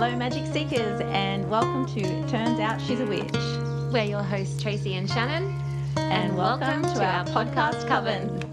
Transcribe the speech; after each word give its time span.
Hello, 0.00 0.14
Magic 0.14 0.46
Seekers, 0.52 1.00
and 1.06 1.50
welcome 1.50 1.84
to 1.86 2.02
Turns 2.28 2.60
Out 2.60 2.80
She's 2.80 3.00
a 3.00 3.04
Witch. 3.04 3.34
We're 3.92 4.04
your 4.04 4.22
hosts, 4.22 4.62
Tracy 4.62 4.94
and 4.94 5.10
Shannon. 5.10 5.60
And, 5.96 6.36
welcome, 6.36 6.82
to 6.82 7.04
our 7.04 7.24
podcast 7.24 7.88
coven. 7.88 8.47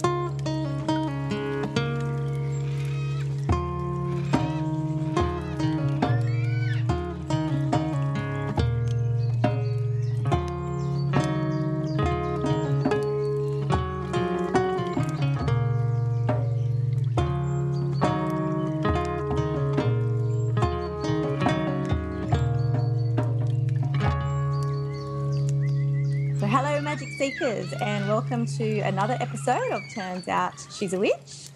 Welcome 28.15 28.45
to 28.45 28.79
another 28.79 29.17
episode 29.19 29.71
of 29.73 29.81
Turns 29.93 30.29
Out 30.29 30.53
She's 30.71 30.93
a 30.93 30.99
Witch. 30.99 31.49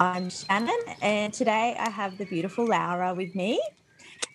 I'm 0.00 0.30
Shannon, 0.30 0.80
and 1.02 1.30
today 1.30 1.76
I 1.78 1.90
have 1.90 2.16
the 2.16 2.24
beautiful 2.24 2.64
Laura 2.64 3.12
with 3.12 3.34
me. 3.34 3.60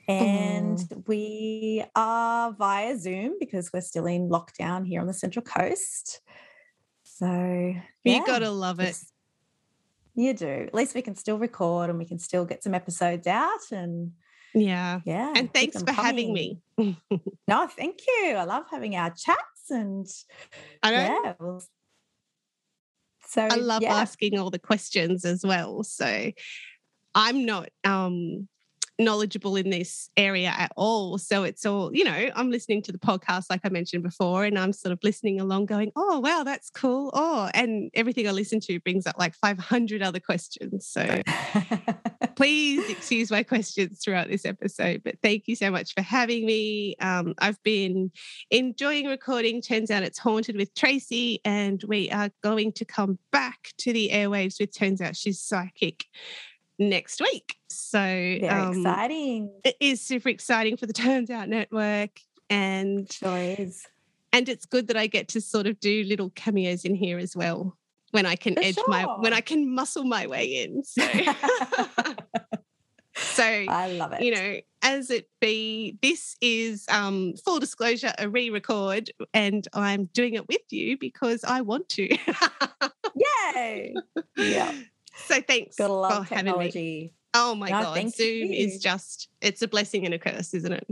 And 0.07 0.77
mm. 0.77 1.07
we 1.07 1.83
are 1.95 2.51
via 2.51 2.95
Zoom 2.99 3.37
because 3.39 3.73
we're 3.73 3.81
still 3.81 4.05
in 4.05 4.29
lockdown 4.29 4.85
here 4.85 5.01
on 5.01 5.07
the 5.07 5.13
Central 5.13 5.43
Coast. 5.43 6.21
So, 7.01 7.25
You 7.25 7.81
yeah, 8.03 8.21
gotta 8.27 8.51
love 8.51 8.79
it. 8.79 8.95
You 10.13 10.35
do. 10.35 10.47
At 10.47 10.75
least 10.75 10.93
we 10.93 11.01
can 11.01 11.15
still 11.15 11.39
record 11.39 11.89
and 11.89 11.97
we 11.97 12.05
can 12.05 12.19
still 12.19 12.45
get 12.45 12.61
some 12.61 12.75
episodes 12.75 13.25
out. 13.25 13.71
And 13.71 14.11
Yeah. 14.53 14.99
yeah. 15.03 15.33
And 15.35 15.51
thanks 15.51 15.81
for 15.81 15.91
having 15.91 16.31
me. 16.31 16.59
No, 17.47 17.67
thank 17.67 18.01
you. 18.07 18.35
I 18.35 18.43
love 18.43 18.65
having 18.69 18.95
our 18.95 19.09
chats 19.09 19.54
and 19.69 20.07
I 20.83 20.91
yeah. 20.91 21.33
well, 21.39 21.63
So 23.27 23.43
I 23.43 23.55
love 23.55 23.81
yeah. 23.81 23.95
asking 23.95 24.37
all 24.37 24.49
the 24.49 24.59
questions 24.59 25.25
as 25.25 25.45
well. 25.45 25.83
So 25.83 26.31
I'm 27.13 27.45
not 27.45 27.69
um 27.83 28.47
knowledgeable 28.97 29.55
in 29.55 29.69
this 29.69 30.09
area 30.15 30.53
at 30.55 30.71
all. 30.77 31.17
So 31.17 31.43
it's 31.43 31.65
all, 31.65 31.93
you 31.93 32.03
know, 32.03 32.29
I'm 32.35 32.49
listening 32.49 32.81
to 32.83 32.91
the 32.91 32.97
podcast 32.97 33.45
like 33.49 33.61
I 33.63 33.69
mentioned 33.69 34.03
before, 34.03 34.45
and 34.45 34.57
I'm 34.57 34.73
sort 34.73 34.93
of 34.93 34.99
listening 35.03 35.39
along, 35.39 35.65
going, 35.65 35.91
Oh, 35.95 36.19
wow, 36.19 36.43
that's 36.43 36.69
cool. 36.69 37.11
Oh, 37.13 37.49
and 37.53 37.91
everything 37.93 38.27
I 38.27 38.31
listen 38.31 38.59
to 38.61 38.79
brings 38.79 39.05
up 39.05 39.15
like 39.17 39.35
500 39.35 40.01
other 40.01 40.19
questions. 40.19 40.87
So 40.87 41.21
please 42.35 42.89
excuse 42.89 43.31
my 43.31 43.43
questions 43.43 43.99
throughout 44.03 44.27
this 44.27 44.45
episode, 44.45 45.01
but 45.03 45.15
thank 45.21 45.47
you 45.47 45.55
so 45.55 45.71
much 45.71 45.93
for 45.93 46.01
having 46.01 46.45
me. 46.45 46.95
Um, 46.99 47.33
I've 47.37 47.61
been 47.63 48.11
enjoying 48.51 49.07
recording. 49.07 49.61
Turns 49.61 49.91
out 49.91 50.03
it's 50.03 50.19
haunted 50.19 50.55
with 50.55 50.73
Tracy, 50.75 51.39
and 51.45 51.83
we 51.87 52.11
are 52.11 52.29
going 52.43 52.71
to 52.73 52.85
come 52.85 53.17
back 53.31 53.71
to 53.79 53.93
the 53.93 54.09
airwaves 54.13 54.59
with 54.59 54.75
Turns 54.75 55.01
out 55.01 55.15
she's 55.15 55.39
psychic 55.41 56.05
next 56.77 57.21
week. 57.21 57.55
So 57.69 57.99
Very 57.99 58.47
um, 58.47 58.77
exciting. 58.77 59.51
it 59.63 59.75
is 59.79 60.01
super 60.01 60.29
exciting 60.29 60.77
for 60.77 60.85
the 60.85 60.93
Turns 61.05 61.29
Out 61.29 61.49
Network, 61.49 62.19
and 62.49 63.11
Sure 63.11 63.37
is. 63.37 63.85
and 64.33 64.49
it's 64.49 64.65
good 64.65 64.87
that 64.87 64.97
I 64.97 65.07
get 65.07 65.29
to 65.29 65.41
sort 65.41 65.67
of 65.67 65.79
do 65.79 66.03
little 66.03 66.29
cameos 66.31 66.85
in 66.85 66.95
here 66.95 67.17
as 67.17 67.35
well 67.35 67.77
when 68.15 68.25
I 68.25 68.35
can 68.35 68.55
For 68.55 68.61
edge 68.63 68.77
my 68.87 69.03
when. 69.19 69.33
I 69.33 69.41
can 69.41 69.73
muscle 69.73 70.03
my 70.05 70.25
way 70.27 70.45
in. 70.63 70.83
So. 70.83 71.03
So, 73.17 73.43
I 73.43 73.93
love 73.93 74.11
it. 74.11 74.21
you 74.23 74.31
know, 74.35 74.59
as 74.81 75.09
it 75.09 75.29
be, 75.39 75.97
this 76.01 76.35
is 76.41 76.85
um, 76.89 77.33
full 77.45 77.59
disclosure, 77.61 78.11
a 78.19 78.27
re 78.27 78.49
record, 78.49 79.09
and 79.33 79.65
I'm 79.73 80.09
doing 80.13 80.33
it 80.33 80.45
with 80.49 80.61
you 80.69 80.97
because 80.97 81.45
I 81.45 81.61
want 81.61 81.87
to. 81.89 82.09
Yay. 83.55 83.93
Yeah. 84.35 84.73
So, 85.27 85.39
thanks 85.39 85.77
Gotta 85.77 85.93
for 85.93 85.99
love 86.01 86.27
having 86.27 86.57
me. 86.57 87.13
Oh 87.33 87.55
my 87.55 87.69
No, 87.69 87.83
God. 87.83 88.11
Zoom 88.11 88.51
you. 88.51 88.67
is 88.67 88.79
just, 88.81 89.29
it's 89.39 89.61
a 89.61 89.67
blessing 89.69 90.03
and 90.03 90.13
a 90.13 90.19
curse, 90.19 90.53
isn't 90.53 90.73
it? 90.73 90.85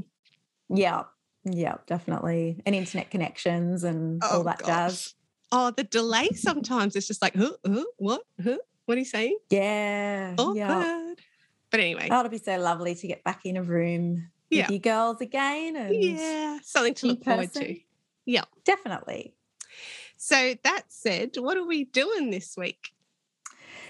Yeah. 0.69 1.03
Yeah, 1.44 1.75
definitely. 1.88 2.62
And 2.66 2.73
internet 2.73 3.12
connections 3.12 3.83
and 3.83 4.23
all 4.23 4.45
that 4.45 4.66
jazz. 4.66 5.13
Oh, 5.55 5.69
the 5.69 5.83
delay 5.83 6.29
sometimes 6.29 6.95
it's 6.95 7.05
just 7.05 7.21
like, 7.21 7.35
huh, 7.35 7.51
huh, 7.65 7.83
what? 7.97 8.23
Huh? 8.43 8.57
What 8.85 8.95
are 8.95 8.99
you 8.99 9.05
saying? 9.05 9.37
Yeah. 9.51 10.33
Awkward. 10.39 10.57
Yeah. 10.57 11.13
But 11.69 11.79
anyway, 11.79 12.07
Oh, 12.09 12.19
it'll 12.21 12.31
be 12.31 12.39
so 12.39 12.57
lovely 12.57 12.95
to 12.95 13.07
get 13.07 13.23
back 13.23 13.45
in 13.45 13.55
a 13.55 13.61
room 13.63 14.31
Yeah. 14.49 14.63
with 14.63 14.71
you 14.71 14.79
girls 14.79 15.21
again. 15.21 15.75
And 15.75 15.93
yeah, 15.95 16.57
something 16.63 16.95
to 16.95 17.05
look 17.07 17.23
forward 17.23 17.53
to. 17.53 17.77
Yeah. 18.25 18.45
definitely. 18.65 19.35
So, 20.17 20.55
that 20.63 20.83
said, 20.87 21.31
what 21.37 21.55
are 21.57 21.65
we 21.67 21.83
doing 21.83 22.31
this 22.31 22.55
week? 22.57 22.89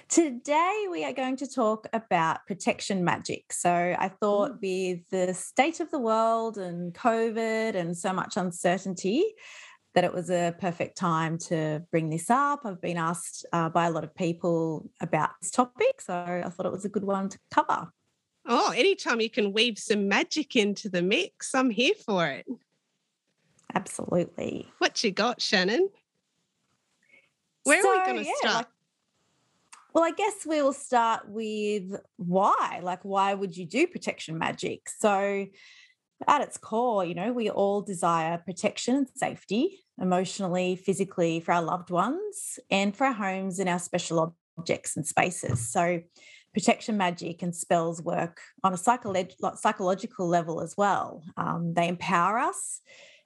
Today, 0.09 0.85
we 0.91 1.05
are 1.05 1.13
going 1.13 1.37
to 1.37 1.47
talk 1.47 1.87
about 1.93 2.45
protection 2.45 3.05
magic. 3.05 3.53
So, 3.53 3.71
I 3.97 4.09
thought 4.09 4.59
with 4.61 5.09
the 5.11 5.33
state 5.33 5.79
of 5.79 5.91
the 5.91 5.99
world 5.99 6.57
and 6.57 6.93
COVID 6.93 7.75
and 7.75 7.97
so 7.97 8.11
much 8.11 8.35
uncertainty, 8.35 9.23
that 9.93 10.03
it 10.03 10.13
was 10.13 10.29
a 10.29 10.55
perfect 10.59 10.97
time 10.97 11.37
to 11.37 11.83
bring 11.91 12.09
this 12.09 12.29
up. 12.29 12.61
I've 12.65 12.81
been 12.81 12.97
asked 12.97 13.45
uh, 13.53 13.69
by 13.69 13.85
a 13.85 13.91
lot 13.91 14.03
of 14.03 14.15
people 14.15 14.89
about 15.01 15.31
this 15.39 15.51
topic. 15.51 16.01
So, 16.01 16.13
I 16.15 16.49
thought 16.49 16.65
it 16.65 16.71
was 16.71 16.85
a 16.85 16.89
good 16.89 17.03
one 17.03 17.29
to 17.29 17.39
cover. 17.51 17.91
Oh, 18.45 18.71
anytime 18.71 19.21
you 19.21 19.29
can 19.29 19.53
weave 19.53 19.77
some 19.77 20.07
magic 20.07 20.55
into 20.55 20.89
the 20.89 21.01
mix, 21.01 21.55
I'm 21.55 21.69
here 21.69 21.93
for 22.05 22.27
it. 22.27 22.45
Absolutely. 23.73 24.67
What 24.79 25.03
you 25.03 25.11
got, 25.11 25.41
Shannon? 25.41 25.89
Where 27.63 27.79
are 27.79 27.99
we 27.99 28.05
going 28.05 28.23
to 28.23 28.29
yeah, 28.29 28.33
start? 28.37 28.55
like- 28.55 28.67
well, 29.93 30.03
I 30.03 30.11
guess 30.11 30.45
we'll 30.45 30.73
start 30.73 31.29
with 31.29 31.95
why. 32.17 32.79
Like, 32.81 33.05
why 33.05 33.35
would 33.35 33.55
you 33.55 33.65
do 33.65 33.85
protection 33.85 34.39
magic? 34.39 34.89
So, 34.89 35.45
at 36.27 36.41
its 36.41 36.57
core, 36.57 37.05
you 37.05 37.15
know, 37.15 37.31
we 37.33 37.49
all 37.49 37.81
desire 37.81 38.37
protection 38.37 38.95
and 38.95 39.07
safety 39.15 39.79
emotionally, 39.99 40.75
physically 40.75 41.39
for 41.39 41.53
our 41.53 41.61
loved 41.61 41.89
ones 41.89 42.59
and 42.69 42.95
for 42.95 43.05
our 43.05 43.13
homes 43.13 43.59
and 43.59 43.69
our 43.69 43.79
special 43.79 44.35
objects 44.57 44.95
and 44.95 45.05
spaces. 45.05 45.69
So, 45.69 46.01
protection 46.53 46.97
magic 46.97 47.41
and 47.41 47.55
spells 47.55 48.01
work 48.01 48.39
on 48.63 48.73
a 48.73 48.77
psycholo- 48.77 49.57
psychological 49.57 50.27
level 50.27 50.61
as 50.61 50.75
well. 50.77 51.23
Um, 51.35 51.73
they 51.73 51.87
empower 51.87 52.37
us, 52.37 52.79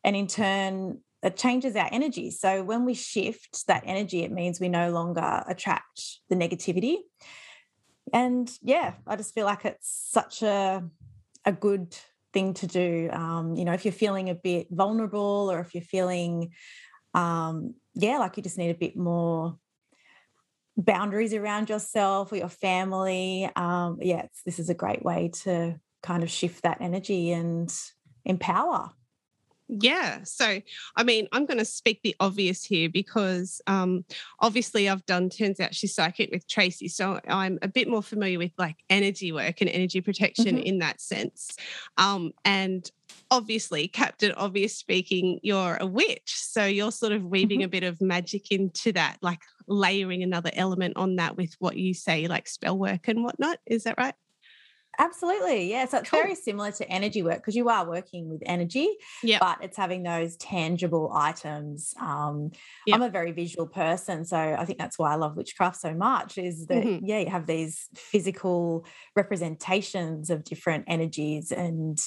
and 0.03 0.15
in 0.15 0.27
turn, 0.27 0.99
it 1.23 1.35
changes 1.35 1.75
our 1.75 1.89
energy. 1.91 2.31
So 2.31 2.63
when 2.63 2.85
we 2.85 2.93
shift 2.93 3.67
that 3.67 3.83
energy, 3.85 4.23
it 4.23 4.31
means 4.31 4.59
we 4.59 4.69
no 4.69 4.91
longer 4.91 5.43
attract 5.47 6.19
the 6.29 6.35
negativity. 6.35 6.97
And 8.13 8.49
yeah, 8.61 8.93
I 9.05 9.15
just 9.15 9.33
feel 9.33 9.45
like 9.45 9.65
it's 9.65 10.09
such 10.11 10.41
a 10.41 10.83
a 11.45 11.51
good 11.51 11.95
thing 12.37 12.53
to 12.53 12.67
do. 12.67 13.09
Um, 13.11 13.55
you 13.55 13.65
know, 13.65 13.73
if 13.73 13.83
you're 13.83 13.91
feeling 13.91 14.29
a 14.29 14.35
bit 14.35 14.67
vulnerable 14.69 15.49
or 15.51 15.59
if 15.59 15.73
you're 15.73 15.81
feeling 15.81 16.51
um, 17.13 17.73
yeah, 17.95 18.19
like 18.19 18.37
you 18.37 18.43
just 18.43 18.59
need 18.59 18.69
a 18.69 18.75
bit 18.75 18.95
more 18.95 19.57
boundaries 20.77 21.33
around 21.33 21.69
yourself 21.69 22.31
or 22.31 22.35
your 22.35 22.49
family. 22.49 23.49
Um, 23.55 23.97
yeah, 24.01 24.27
this 24.45 24.59
is 24.59 24.69
a 24.69 24.75
great 24.75 25.03
way 25.03 25.31
to 25.43 25.79
kind 26.03 26.21
of 26.21 26.29
shift 26.29 26.61
that 26.61 26.77
energy 26.79 27.31
and 27.31 27.73
empower. 28.23 28.91
Yeah. 29.69 30.23
So, 30.23 30.61
I 30.95 31.03
mean, 31.03 31.27
I'm 31.31 31.45
going 31.45 31.57
to 31.57 31.65
speak 31.65 32.01
the 32.01 32.15
obvious 32.19 32.63
here 32.63 32.89
because 32.89 33.61
um, 33.67 34.05
obviously 34.39 34.87
I've 34.87 35.05
done, 35.05 35.29
turns 35.29 35.59
out 35.59 35.75
she's 35.75 35.93
psychic 35.93 36.29
with 36.31 36.47
Tracy. 36.47 36.87
So 36.87 37.19
I'm 37.27 37.59
a 37.61 37.67
bit 37.67 37.89
more 37.89 38.01
familiar 38.01 38.37
with 38.39 38.53
like 38.57 38.77
energy 38.89 39.31
work 39.31 39.59
and 39.61 39.69
energy 39.69 39.99
protection 40.01 40.57
Mhm. 40.57 40.63
in 40.63 40.79
that 40.79 41.01
sense. 41.01 41.57
Um, 41.97 42.31
and 42.45 42.89
obviously, 43.29 43.89
Captain 43.89 44.31
Obvious 44.33 44.75
speaking, 44.75 45.39
you're 45.43 45.77
a 45.81 45.85
witch. 45.85 46.33
So 46.35 46.65
you're 46.65 46.91
sort 46.91 47.11
of 47.11 47.25
weaving 47.25 47.63
a 47.63 47.67
bit 47.67 47.83
of 47.83 48.01
magic 48.01 48.51
into 48.51 48.93
that, 48.93 49.17
like 49.21 49.41
layering 49.67 50.23
another 50.23 50.51
element 50.53 50.95
on 50.95 51.17
that 51.17 51.35
with 51.35 51.55
what 51.59 51.75
you 51.75 51.93
say, 51.93 52.27
like 52.27 52.47
spell 52.47 52.77
work 52.77 53.09
and 53.09 53.21
whatnot. 53.23 53.59
Is 53.65 53.83
that 53.83 53.97
right? 53.97 54.15
Absolutely. 54.99 55.69
Yeah. 55.69 55.85
So 55.85 55.99
it's 55.99 56.09
Cool. 56.09 56.21
very 56.21 56.35
similar 56.35 56.71
to 56.71 56.89
energy 56.89 57.21
work 57.23 57.37
because 57.37 57.55
you 57.55 57.69
are 57.69 57.87
working 57.87 58.29
with 58.29 58.41
energy, 58.45 58.89
Yep. 59.23 59.39
but 59.39 59.57
it's 59.63 59.77
having 59.77 60.03
those 60.03 60.35
tangible 60.37 61.11
items. 61.13 61.93
Um, 62.01 62.51
Yep. 62.87 62.95
I'm 62.95 63.01
a 63.03 63.09
very 63.09 63.31
visual 63.31 63.67
person. 63.67 64.25
So 64.25 64.37
I 64.37 64.65
think 64.65 64.79
that's 64.79 64.97
why 64.97 65.11
I 65.11 65.15
love 65.15 65.37
witchcraft 65.37 65.77
so 65.79 65.93
much 65.93 66.37
is 66.37 66.65
that, 66.67 66.83
Mhm. 66.83 67.01
yeah, 67.03 67.19
you 67.19 67.29
have 67.29 67.45
these 67.47 67.87
physical 67.95 68.85
representations 69.15 70.29
of 70.29 70.43
different 70.43 70.85
energies 70.87 71.51
and 71.51 71.99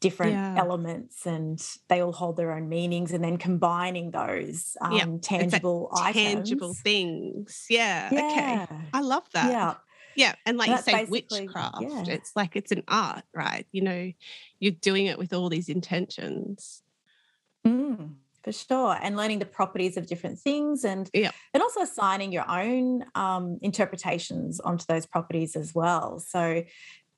different 0.00 0.32
Yeah. 0.32 0.54
elements, 0.58 1.24
and 1.24 1.58
they 1.88 2.00
all 2.02 2.12
hold 2.12 2.36
their 2.36 2.52
own 2.52 2.68
meanings. 2.68 3.10
And 3.12 3.24
then 3.24 3.38
combining 3.38 4.10
those 4.10 4.76
um, 4.82 4.92
Yep. 4.92 5.08
It's 5.08 5.30
like 5.30 5.40
tangible 5.40 5.88
items. 5.96 6.14
Tangible 6.34 6.74
things. 6.74 7.64
Yeah. 7.70 8.10
Okay. 8.12 8.66
I 8.92 9.00
love 9.00 9.24
that. 9.32 9.50
Yeah. 9.50 9.74
Yeah, 10.16 10.34
and 10.46 10.56
like 10.56 10.68
And 10.68 10.78
you 10.78 10.82
say, 10.82 11.04
witchcraft. 11.04 11.80
yeah. 11.80 12.04
It's 12.06 12.32
like 12.36 12.56
it's 12.56 12.72
an 12.72 12.82
art, 12.88 13.24
right? 13.34 13.66
You 13.72 13.82
know, 13.82 14.12
you're 14.60 14.72
doing 14.72 15.06
it 15.06 15.18
with 15.18 15.32
all 15.32 15.48
these 15.48 15.68
intentions. 15.68 16.82
Mm, 17.66 18.16
for 18.42 18.52
sure. 18.52 18.96
And 19.00 19.16
learning 19.16 19.38
the 19.38 19.46
properties 19.46 19.96
of 19.96 20.06
different 20.06 20.38
things 20.38 20.84
and 20.84 21.08
Yeah. 21.14 21.30
and 21.52 21.62
also 21.62 21.80
assigning 21.80 22.32
your 22.32 22.48
own 22.50 23.04
um, 23.14 23.58
interpretations 23.62 24.60
onto 24.60 24.84
those 24.86 25.06
properties 25.06 25.56
as 25.56 25.74
well. 25.74 26.18
So 26.20 26.62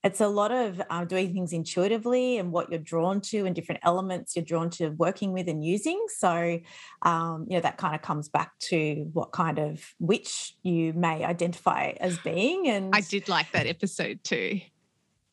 it's 0.06 0.20
a 0.20 0.29
lot 0.29 0.53
of 0.53 0.81
uh, 0.88 1.05
doing 1.05 1.32
things 1.35 1.53
intuitively 1.53 2.38
and 2.38 2.53
what 2.53 2.70
you're 2.70 2.79
drawn 2.79 3.20
to 3.20 3.44
and 3.44 3.55
different 3.55 3.81
elements 3.82 4.37
you're 4.37 4.44
drawn 4.44 4.70
to 4.70 4.91
working 4.91 5.32
with 5.32 5.49
and 5.49 5.64
using. 5.64 6.00
So, 6.08 6.61
um, 7.03 7.47
you 7.49 7.56
know, 7.56 7.61
that 7.61 7.76
kind 7.76 7.94
of 7.94 8.03
comes 8.03 8.29
back 8.29 8.56
to 8.70 9.08
what 9.12 9.32
kind 9.32 9.58
of 9.58 9.85
witch 9.99 10.55
you 10.62 10.93
may 10.93 11.25
identify 11.25 11.93
as 12.00 12.19
being. 12.19 12.69
And 12.69 12.94
I 12.94 13.00
did 13.00 13.29
like 13.29 13.50
that 13.53 13.67
episode 13.67 14.20
too. 14.23 14.61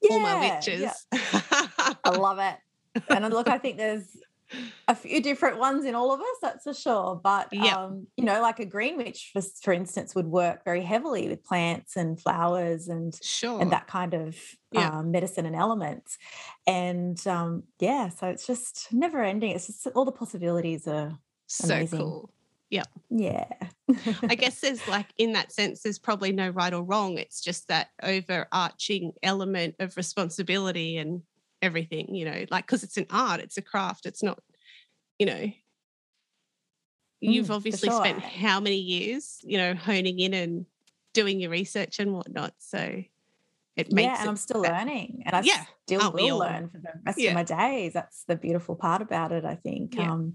all 0.09 0.19
my 0.19 0.33
Yeah, 0.41 0.55
witches. 0.55 0.81
yeah. 0.81 0.93
I 2.03 2.09
love 2.09 2.39
it. 2.39 2.55
And 3.09 3.31
look, 3.33 3.47
I 3.47 3.57
think 3.59 3.77
there's 3.83 4.07
a 4.87 4.95
few 4.95 5.21
different 5.21 5.57
ones 5.59 5.85
in 5.85 5.95
all 5.95 6.13
of 6.13 6.19
us, 6.19 6.37
that's 6.41 6.63
for 6.63 6.73
sure. 6.73 7.19
But 7.23 7.55
um, 7.57 8.07
you 8.17 8.23
know, 8.25 8.41
like 8.41 8.59
a 8.59 8.65
green 8.65 8.97
witch, 8.97 9.29
for, 9.33 9.41
for 9.61 9.73
instance, 9.73 10.15
would 10.15 10.27
work 10.27 10.63
very 10.63 10.81
heavily 10.83 11.27
with 11.29 11.43
plants 11.43 11.95
and 11.95 12.19
flowers 12.19 12.87
and 12.87 13.17
sure. 13.23 13.61
and 13.61 13.71
that 13.71 13.87
kind 13.87 14.13
of 14.13 14.35
Yeah. 14.71 14.89
um, 14.99 15.11
medicine 15.11 15.45
and 15.45 15.55
elements. 15.55 16.17
And 16.67 17.25
um, 17.27 17.63
yeah, 17.79 18.09
so 18.09 18.27
it's 18.27 18.47
just 18.47 18.87
never 18.91 19.23
ending. 19.23 19.51
It's 19.51 19.67
just 19.67 19.87
all 19.95 20.05
the 20.05 20.11
possibilities 20.11 20.87
are 20.87 21.17
so 21.47 21.73
amazing. 21.75 21.99
cool. 21.99 22.29
Yeah. 22.69 22.83
Yeah. 23.11 23.45
I 24.23 24.33
guess 24.39 24.61
there's 24.61 24.87
like 24.87 25.05
in 25.17 25.33
that 25.33 25.51
sense, 25.51 25.83
there's 25.83 25.99
probably 25.99 26.31
no 26.31 26.49
right 26.49 26.73
or 26.73 26.81
wrong. 26.83 27.19
It's 27.19 27.39
just 27.41 27.67
that 27.67 27.89
overarching 28.01 29.11
element 29.21 29.75
of 29.79 29.95
responsibility 29.95 30.97
and 30.97 31.21
everything, 31.63 32.13
you 32.13 32.25
know, 32.25 32.45
like 32.51 32.65
because 32.67 32.83
it's 32.83 32.97
an 32.97 33.07
art, 33.09 33.39
it's 33.39 33.57
a 33.57 33.61
craft, 33.61 34.05
it's 34.05 34.21
not, 34.21 34.39
you 35.17 35.25
know. 35.25 35.51
You've 37.21 37.45
Mm, 37.45 37.47
for 37.47 37.53
obviously 37.53 37.89
spent 37.89 38.19
how 38.19 38.59
many 38.59 38.75
years, 38.75 39.39
you 39.43 39.57
know, 39.57 39.73
honing 39.73 40.19
in 40.19 40.33
and 40.33 40.65
doing 41.13 41.39
your 41.39 41.51
research 41.51 41.99
and 41.99 42.11
whatnot. 42.13 42.53
So 42.57 43.01
it 43.77 43.91
makes 43.93 44.07
yeah, 44.07 44.15
and 44.19 44.25
it 44.25 44.29
I'm 44.29 44.35
still 44.35 44.61
that- 44.61 44.73
learning, 44.73 45.23
and 45.25 45.35
I 45.35 45.41
Yeah, 45.41 45.63
still 45.85 46.11
will 46.11 46.37
learn 46.39 46.67
for 46.69 46.79
the 46.79 46.91
rest 47.05 47.17
Yeah. 47.17 47.29
of 47.29 47.35
my 47.35 47.43
days. 47.43 47.93
That's 47.93 48.25
the 48.25 48.35
beautiful 48.35 48.75
part 48.75 49.01
about 49.01 49.31
it. 49.31 49.45
I 49.45 49.55
think. 49.55 49.95
Yeah. 49.95 50.11
Um, 50.11 50.33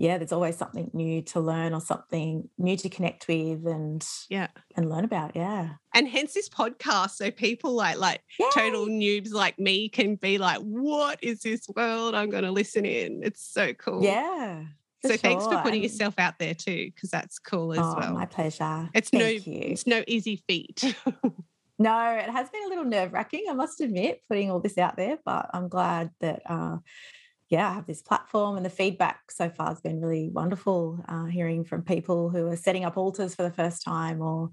yeah, 0.00 0.16
there's 0.16 0.32
always 0.32 0.56
something 0.56 0.90
new 0.94 1.20
to 1.24 1.40
learn 1.40 1.74
or 1.74 1.80
something 1.82 2.48
new 2.56 2.74
to 2.78 2.88
connect 2.88 3.28
with 3.28 3.66
and 3.66 4.02
Yeah. 4.30 4.46
and 4.74 4.88
learn 4.88 5.04
about. 5.04 5.36
Yeah, 5.36 5.74
and 5.94 6.08
hence 6.08 6.32
this 6.32 6.48
podcast 6.48 7.10
so 7.10 7.30
people 7.30 7.72
like 7.72 7.98
like 7.98 8.22
total 8.54 8.86
noobs 8.86 9.32
like 9.32 9.58
me 9.58 9.90
can 9.90 10.14
be 10.14 10.38
like 10.38 10.60
what 10.60 11.18
is 11.22 11.40
this 11.40 11.68
world 11.76 12.14
i'm 12.14 12.30
going 12.30 12.44
to 12.44 12.50
listen 12.50 12.84
in 12.84 13.22
it's 13.22 13.42
so 13.46 13.74
cool 13.74 14.02
yeah. 14.02 14.62
so 15.04 15.16
thanks 15.16 15.44
for 15.44 15.60
putting 15.62 15.82
yourself 15.82 16.14
out 16.18 16.38
there 16.38 16.54
too 16.54 16.90
because 16.94 17.10
that's 17.10 17.38
cool 17.38 17.72
as 17.72 17.78
oh, 17.80 17.94
well 17.98 18.14
my 18.14 18.24
pleasure. 18.26 18.88
it's 18.94 19.10
Thank 19.10 19.46
no 19.46 19.52
you. 19.52 19.60
it's 19.62 19.86
no 19.86 20.02
easy 20.06 20.42
feat 20.48 20.96
No, 21.82 22.10
it 22.12 22.28
has 22.28 22.50
been 22.50 22.62
a 22.66 22.68
little 22.68 22.84
nerve 22.84 23.14
wracking, 23.14 23.46
I 23.48 23.54
must 23.54 23.80
admit, 23.80 24.20
putting 24.28 24.50
all 24.50 24.60
this 24.60 24.76
out 24.76 24.98
there, 24.98 25.16
but 25.24 25.48
I'm 25.54 25.68
glad 25.70 26.10
that, 26.20 26.42
uh, 26.44 26.76
yeah, 27.50 27.68
I 27.68 27.74
have 27.74 27.86
this 27.86 28.00
platform 28.02 28.56
and 28.56 28.64
the 28.64 28.70
feedback 28.70 29.30
so 29.30 29.48
far 29.50 29.68
has 29.68 29.80
been 29.80 30.00
really 30.00 30.30
wonderful. 30.30 31.04
Uh, 31.08 31.24
hearing 31.26 31.64
from 31.64 31.82
people 31.82 32.30
who 32.30 32.46
are 32.46 32.56
setting 32.56 32.84
up 32.84 32.96
altars 32.96 33.34
for 33.34 33.42
the 33.42 33.50
first 33.52 33.82
time 33.82 34.22
or 34.22 34.50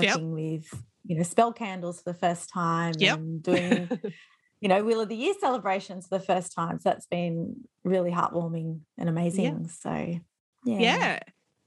Yep. 0.00 0.16
working 0.16 0.32
with, 0.32 0.66
you 1.04 1.16
know, 1.16 1.24
spell 1.24 1.52
candles 1.52 2.00
for 2.00 2.12
the 2.12 2.18
first 2.18 2.48
time 2.48 3.00
Yep. 3.00 3.18
and 3.18 3.42
doing, 3.42 3.90
you 4.60 4.68
know, 4.68 4.84
Wheel 4.84 5.00
of 5.00 5.08
the 5.08 5.16
Year 5.16 5.34
celebrations 5.40 6.06
for 6.06 6.18
the 6.18 6.24
first 6.24 6.52
time. 6.54 6.78
So 6.78 6.90
that's 6.90 7.06
been 7.06 7.64
really 7.84 8.12
heartwarming 8.12 8.80
and 8.96 9.08
amazing. 9.08 9.68
So, 9.68 10.20
yeah. 10.64 11.04
yeah 11.04 11.18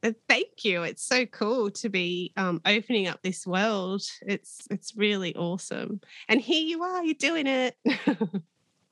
Uh, 0.04 0.14
thank 0.28 0.64
you 0.66 0.84
it's 0.84 1.04
so 1.04 1.26
cool 1.28 1.70
to 1.70 1.90
be 1.90 2.34
um, 2.36 2.60
opening 2.66 3.08
up 3.08 3.22
this 3.22 3.46
world 3.46 4.02
it's 4.24 4.68
it's 4.72 4.96
really 4.96 5.36
awesome 5.36 6.02
and 6.28 6.42
here 6.42 6.64
you 6.66 6.82
are 6.84 7.04
you're 7.04 7.14
doing 7.14 7.46
it 7.48 7.76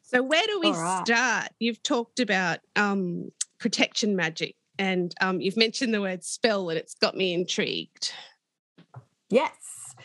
so 0.10 0.22
where 0.22 0.46
do 0.48 0.60
we 0.60 0.72
right. 0.72 1.06
start 1.06 1.50
you've 1.60 1.82
talked 1.84 2.20
about 2.20 2.60
um, 2.76 3.30
protection 3.60 4.16
magic 4.16 4.56
and 4.78 5.14
um, 5.22 5.42
you've 5.42 5.58
mentioned 5.58 5.94
the 5.94 6.02
word 6.02 6.24
spell 6.24 6.70
and 6.70 6.78
it's 6.78 6.96
got 6.96 7.16
me 7.16 7.34
intrigued 7.34 8.14
Yes. 9.30 9.96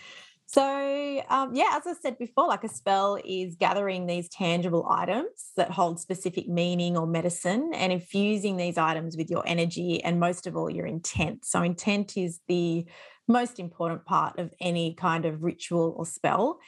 So, 0.47 1.25
um, 1.31 1.55
yeah, 1.55 1.73
as 1.73 1.83
I 1.85 1.95
said 2.01 2.17
before, 2.17 2.47
like 2.47 2.63
a 2.63 2.69
spell 2.69 3.19
is 3.25 3.57
gathering 3.57 4.07
these 4.07 4.29
tangible 4.29 4.87
items 4.89 5.51
that 5.57 5.73
hold 5.73 5.99
specific 5.99 6.49
meaning 6.49 6.97
or 6.97 7.09
medicine 7.09 7.73
and 7.75 7.93
infusing 7.93 8.57
these 8.57 8.79
items 8.79 9.17
with 9.17 9.31
your 9.31 9.43
energy 9.47 10.03
and 10.05 10.21
most 10.21 10.47
of 10.47 10.57
all, 10.57 10.71
your 10.71 10.87
intent. 10.87 11.45
So, 11.45 11.63
intent 11.63 12.17
is 12.17 12.41
the 12.47 12.87
most 13.27 13.59
important 13.59 14.05
part 14.05 14.39
of 14.39 14.55
any 14.61 14.95
kind 14.95 15.25
of 15.25 15.43
ritual 15.43 15.95
or 15.97 16.07
spell. 16.07 16.61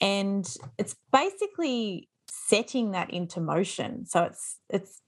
And 0.00 0.46
it's 0.78 0.94
basically 1.10 2.08
setting 2.54 2.92
that 2.92 3.10
into 3.10 3.40
motion. 3.40 4.06
So, 4.06 4.24
it's, 4.24 4.58
it's, 4.70 5.02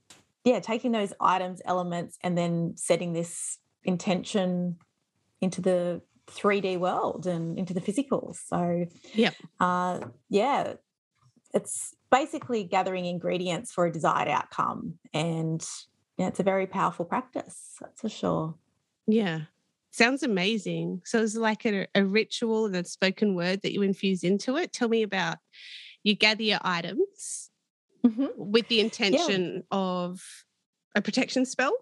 yeah, 0.44 0.60
taking 0.60 0.92
those 0.92 1.12
items, 1.20 1.60
elements, 1.64 2.18
and 2.22 2.36
then 2.36 2.74
setting 2.76 3.12
this 3.12 3.58
intention 3.84 4.76
into 5.40 5.60
the 5.60 6.02
3D 6.28 6.78
world 6.78 7.26
and 7.26 7.58
into 7.58 7.74
the 7.74 7.80
physical. 7.80 8.34
So, 8.48 8.86
yeah, 9.14 9.30
uh, 9.60 10.00
yeah, 10.28 10.74
it's 11.54 11.94
basically 12.10 12.64
gathering 12.64 13.06
ingredients 13.06 13.72
for 13.72 13.86
a 13.86 13.92
desired 13.92 14.28
outcome, 14.28 14.94
and 15.12 15.64
yeah, 16.16 16.28
it's 16.28 16.40
a 16.40 16.44
very 16.44 16.66
powerful 16.66 17.04
practice. 17.04 17.74
That's 17.80 18.00
for 18.00 18.08
sure. 18.08 18.54
Yeah. 19.06 19.42
Sounds 19.90 20.22
amazing. 20.22 21.02
So 21.04 21.22
it's 21.22 21.36
like 21.36 21.64
a, 21.64 21.86
a 21.94 22.04
ritual 22.04 22.66
and 22.66 22.76
a 22.76 22.84
spoken 22.84 23.34
word 23.34 23.62
that 23.62 23.72
you 23.72 23.82
infuse 23.82 24.24
into 24.24 24.56
it. 24.56 24.72
Tell 24.72 24.88
me 24.88 25.02
about 25.02 25.38
you 26.06 26.14
gather 26.14 26.44
your 26.44 26.60
items 26.62 27.50
Mhm. 28.04 28.30
with 28.36 28.68
the 28.68 28.78
intention 28.78 29.64
of 29.72 30.22
a 30.94 31.02
protection 31.02 31.44
spell. 31.44 31.72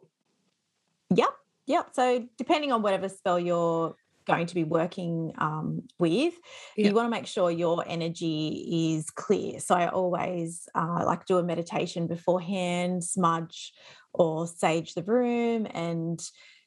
Yep, 1.15 1.29
yep. 1.67 1.89
So, 1.93 2.27
depending 2.39 2.73
on 2.73 2.81
whatever 2.81 3.11
spell 3.11 3.39
you're 3.39 3.95
going 4.27 4.47
to 4.47 4.55
be 4.55 4.65
working 4.65 5.35
um, 5.37 5.83
with, 5.99 6.33
Yep. 6.79 6.87
you 6.87 6.95
want 6.95 7.05
to 7.05 7.11
make 7.11 7.27
sure 7.27 7.51
your 7.51 7.85
energy 7.87 8.95
is 8.97 9.11
clear. 9.11 9.61
So, 9.61 9.75
I 9.75 9.89
always 9.89 10.67
uh, 10.75 11.03
like 11.05 11.27
do 11.27 11.37
a 11.37 11.43
meditation 11.43 12.07
beforehand, 12.07 13.05
smudge 13.05 13.75
or 14.15 14.47
sage 14.47 14.95
the 14.95 15.03
room, 15.03 15.67
and 15.71 16.19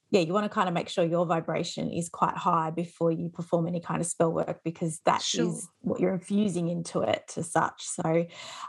yeah, 0.09 0.21
you 0.21 0.31
want 0.33 0.45
to 0.45 0.49
kind 0.49 0.67
of 0.67 0.73
make 0.73 0.87
sure 0.89 1.03
your 1.03 1.25
vibration 1.25 1.89
is 1.91 2.07
quite 2.09 2.35
high 2.37 2.69
before 2.71 3.11
you 3.11 3.29
perform 3.29 3.67
any 3.67 3.81
kind 3.81 3.99
of 4.01 4.07
spell 4.07 4.31
work 4.31 4.61
because 4.63 4.99
that 5.05 5.19
is 5.21 5.25
Sure. 5.27 5.53
what 5.81 5.99
you're 5.99 6.13
infusing 6.13 6.69
into 6.69 7.01
it 7.01 7.33
as 7.37 7.51
such. 7.51 7.83
So, 7.83 8.25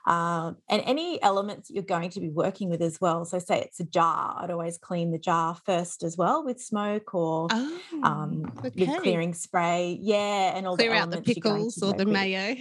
um, 0.07 0.57
and 0.69 0.83
any 0.85 1.23
elements 1.23 1.71
you're 1.71 1.83
going 1.85 2.11
to 2.11 2.21
be 2.21 2.29
working 2.29 2.69
with 2.71 2.83
as 2.83 3.01
well. 3.01 3.25
So, 3.25 3.39
say 3.39 3.61
it's 3.61 3.79
a 3.81 3.85
jar, 3.85 4.37
I'd 4.41 4.51
always 4.51 4.79
clean 4.79 5.13
the 5.13 5.19
jar 5.19 5.57
first 5.65 6.03
as 6.03 6.17
well 6.17 6.45
with 6.45 6.61
smoke 6.61 7.15
or 7.15 7.47
Oh, 7.51 7.81
um, 8.03 8.53
okay. 8.65 8.87
with 8.87 9.01
clearing 9.03 9.33
spray. 9.35 9.99
Yeah, 10.01 10.57
and 10.57 10.67
all 10.67 10.77
Clear 10.77 10.91
the 10.91 10.97
out 10.97 11.11
the 11.11 11.17
elements 11.19 11.29
you're 11.29 11.43
going 11.43 11.57
pickles 11.57 11.83
or 11.83 11.93
the 11.93 12.05
with. 12.05 12.13
mayo. 12.15 12.55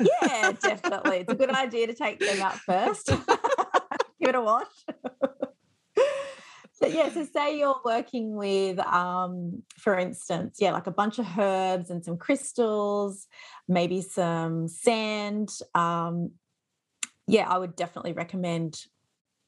Yeah, 0.00 0.52
definitely. 0.62 1.18
It's 1.18 1.32
a 1.32 1.36
good 1.36 1.50
idea 1.50 1.86
to 1.88 1.94
take 1.94 2.20
them 2.20 2.40
out 2.40 2.54
first. 2.60 3.06
Give 4.20 4.28
it 4.30 4.34
a 4.34 4.40
wash. 4.40 4.66
so 6.84 6.96
yeah, 6.96 7.12
so 7.12 7.24
say 7.24 7.58
you're 7.58 7.80
working 7.84 8.36
with, 8.36 8.78
um, 8.80 9.62
for 9.78 9.98
instance, 9.98 10.58
yeah, 10.60 10.72
like 10.72 10.86
a 10.86 10.92
bunch 10.92 11.18
of 11.18 11.26
herbs 11.38 11.90
and 11.90 12.04
some 12.04 12.16
crystals, 12.16 13.26
maybe 13.68 14.00
some 14.00 14.68
sand. 14.68 15.50
Um, 15.74 16.32
yeah, 17.26 17.48
I 17.48 17.58
would 17.58 17.76
definitely 17.76 18.12
recommend 18.12 18.78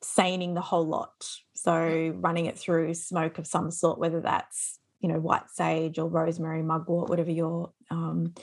saining 0.02 0.54
the 0.54 0.60
whole 0.60 0.86
lot. 0.86 1.28
So 1.54 2.14
running 2.16 2.46
it 2.46 2.58
through 2.58 2.94
smoke 2.94 3.38
of 3.38 3.46
some 3.46 3.70
sort, 3.70 3.98
whether 3.98 4.20
that's 4.20 4.78
you 5.00 5.08
know 5.08 5.20
white 5.20 5.50
sage 5.52 5.98
or 5.98 6.08
rosemary, 6.08 6.62
mugwort, 6.62 7.08
whatever 7.08 7.30
you're 7.30 7.70
um, 7.90 8.34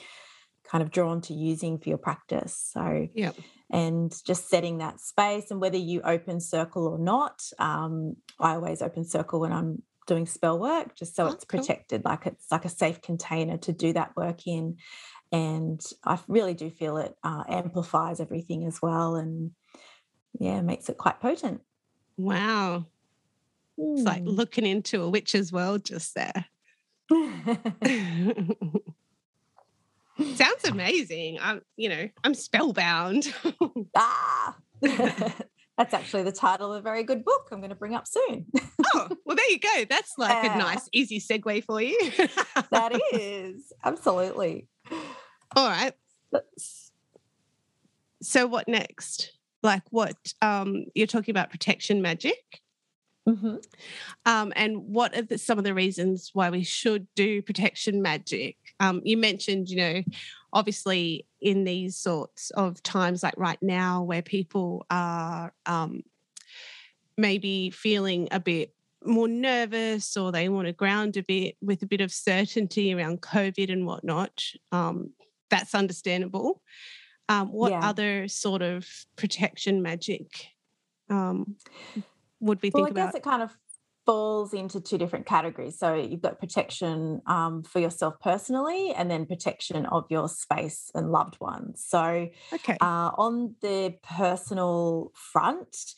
kind 0.69 0.81
of 0.81 0.91
drawn 0.91 1.21
to 1.21 1.33
using 1.33 1.77
for 1.77 1.89
your 1.89 1.97
practice. 1.97 2.71
So 2.73 3.07
Yep. 3.13 3.35
And 3.73 4.13
just 4.25 4.49
setting 4.49 4.79
that 4.79 5.01
space 5.01 5.51
and 5.51 5.59
whether 5.61 5.77
you 5.77 6.01
open 6.03 6.39
circle 6.39 6.87
or 6.87 6.99
not. 6.99 7.43
Um, 7.59 8.17
I 8.39 8.53
always 8.55 8.81
open 8.83 9.05
circle 9.05 9.41
when 9.41 9.51
I'm 9.53 9.83
doing 10.07 10.27
spell 10.27 10.59
work, 10.59 10.95
just 10.95 11.15
so 11.15 11.27
Oh, 11.27 11.31
it's 11.33 11.45
cool. 11.45 11.49
protected, 11.59 12.05
like 12.05 12.27
it's 12.27 12.51
like 12.51 12.65
a 12.65 12.69
safe 12.69 13.01
container 13.01 13.57
to 13.59 13.73
do 13.73 13.93
that 13.93 14.15
work 14.17 14.47
in. 14.47 14.77
And 15.31 15.81
I 16.05 16.19
really 16.29 16.53
do 16.55 16.69
feel 16.69 16.97
it 16.97 17.15
uh, 17.23 17.43
amplifies 17.49 18.21
everything 18.21 18.65
as 18.67 18.81
well, 18.81 19.15
and 19.15 19.51
yeah, 20.39 20.61
makes 20.61 20.89
it 20.89 20.97
quite 20.97 21.21
potent. 21.21 21.61
wow. 22.17 22.85
It's 23.95 24.05
like 24.05 24.21
Mm. 24.21 24.27
looking 24.27 24.65
into 24.65 25.01
a 25.01 25.09
witch's 25.09 25.51
world 25.51 25.85
just 25.85 26.15
there. 26.15 26.45
Sounds 30.35 30.65
amazing. 30.65 31.39
I'm, 31.41 31.61
you 31.75 31.89
know, 31.89 32.09
I'm 32.23 32.33
spellbound. 32.33 33.33
ah, 33.95 34.55
that's 34.81 35.93
actually 35.93 36.23
the 36.23 36.31
title 36.31 36.71
of 36.71 36.79
a 36.79 36.81
very 36.81 37.03
good 37.03 37.25
book 37.25 37.47
I'm 37.51 37.59
going 37.59 37.69
to 37.69 37.75
bring 37.75 37.95
up 37.95 38.07
soon. 38.07 38.45
oh, 38.93 39.07
well, 39.25 39.35
there 39.35 39.49
you 39.49 39.59
go. 39.59 39.85
That's 39.89 40.13
like 40.17 40.43
yeah. 40.43 40.55
a 40.55 40.57
nice, 40.57 40.87
easy 40.91 41.19
segue 41.19 41.63
for 41.65 41.81
you. 41.81 41.97
that 42.71 42.99
is 43.13 43.73
absolutely. 43.83 44.67
All 45.55 45.67
right. 45.67 45.93
So, 48.21 48.47
what 48.47 48.67
next? 48.67 49.31
Like, 49.61 49.83
what 49.91 50.17
um, 50.41 50.85
you're 50.93 51.07
talking 51.07 51.31
about 51.31 51.49
protection 51.49 52.01
magic? 52.01 52.62
Mm-hmm. 53.27 53.55
Um, 54.25 54.53
and 54.55 54.77
what 54.87 55.15
are 55.15 55.21
the, 55.21 55.37
some 55.37 55.57
of 55.57 55.63
the 55.63 55.73
reasons 55.73 56.31
why 56.33 56.49
we 56.49 56.63
should 56.63 57.07
do 57.15 57.41
protection 57.41 58.01
magic? 58.01 58.57
Um, 58.79 59.01
you 59.03 59.17
mentioned, 59.17 59.69
you 59.69 59.77
know, 59.77 60.03
obviously 60.51 61.25
in 61.41 61.63
these 61.63 61.95
sorts 61.95 62.51
of 62.51 62.81
times 62.83 63.23
like 63.23 63.35
right 63.37 63.61
now 63.61 64.03
where 64.03 64.21
people 64.21 64.85
are 64.89 65.53
um, 65.65 66.03
maybe 67.17 67.69
feeling 67.69 68.27
a 68.31 68.39
bit 68.39 68.73
more 69.05 69.27
nervous 69.27 70.15
or 70.15 70.31
they 70.31 70.49
want 70.49 70.67
to 70.67 70.73
ground 70.73 71.17
a 71.17 71.23
bit 71.23 71.55
with 71.61 71.81
a 71.81 71.87
bit 71.87 72.01
of 72.01 72.11
certainty 72.11 72.93
around 72.93 73.21
COVID 73.21 73.71
and 73.71 73.85
whatnot, 73.85 74.43
um, 74.71 75.11
that's 75.49 75.75
understandable. 75.75 76.61
Um, 77.29 77.51
what 77.53 77.71
yeah. 77.71 77.79
other 77.81 78.27
sort 78.27 78.61
of 78.61 78.87
protection 79.15 79.81
magic 79.81 80.47
um, 81.09 81.55
would 82.43 82.61
we 82.61 82.71
well, 82.73 82.85
I 82.85 82.91
guess 82.91 83.15
it 83.15 83.23
kind 83.23 83.41
of 83.41 83.55
falls 84.05 84.53
into 84.53 84.81
two 84.81 84.97
different 84.97 85.25
categories. 85.25 85.77
So 85.79 85.95
you've 85.95 86.21
got 86.21 86.39
protection 86.39 87.21
um, 87.25 87.63
for 87.63 87.79
yourself 87.79 88.15
personally, 88.21 88.93
and 88.93 89.09
then 89.09 89.25
protection 89.25 89.85
of 89.85 90.05
your 90.09 90.27
space 90.27 90.91
and 90.93 91.11
loved 91.11 91.39
ones. 91.39 91.83
So, 91.87 92.29
okay. 92.53 92.77
uh, 92.81 93.11
on 93.17 93.55
the 93.61 93.95
personal 94.03 95.11
front, 95.15 95.95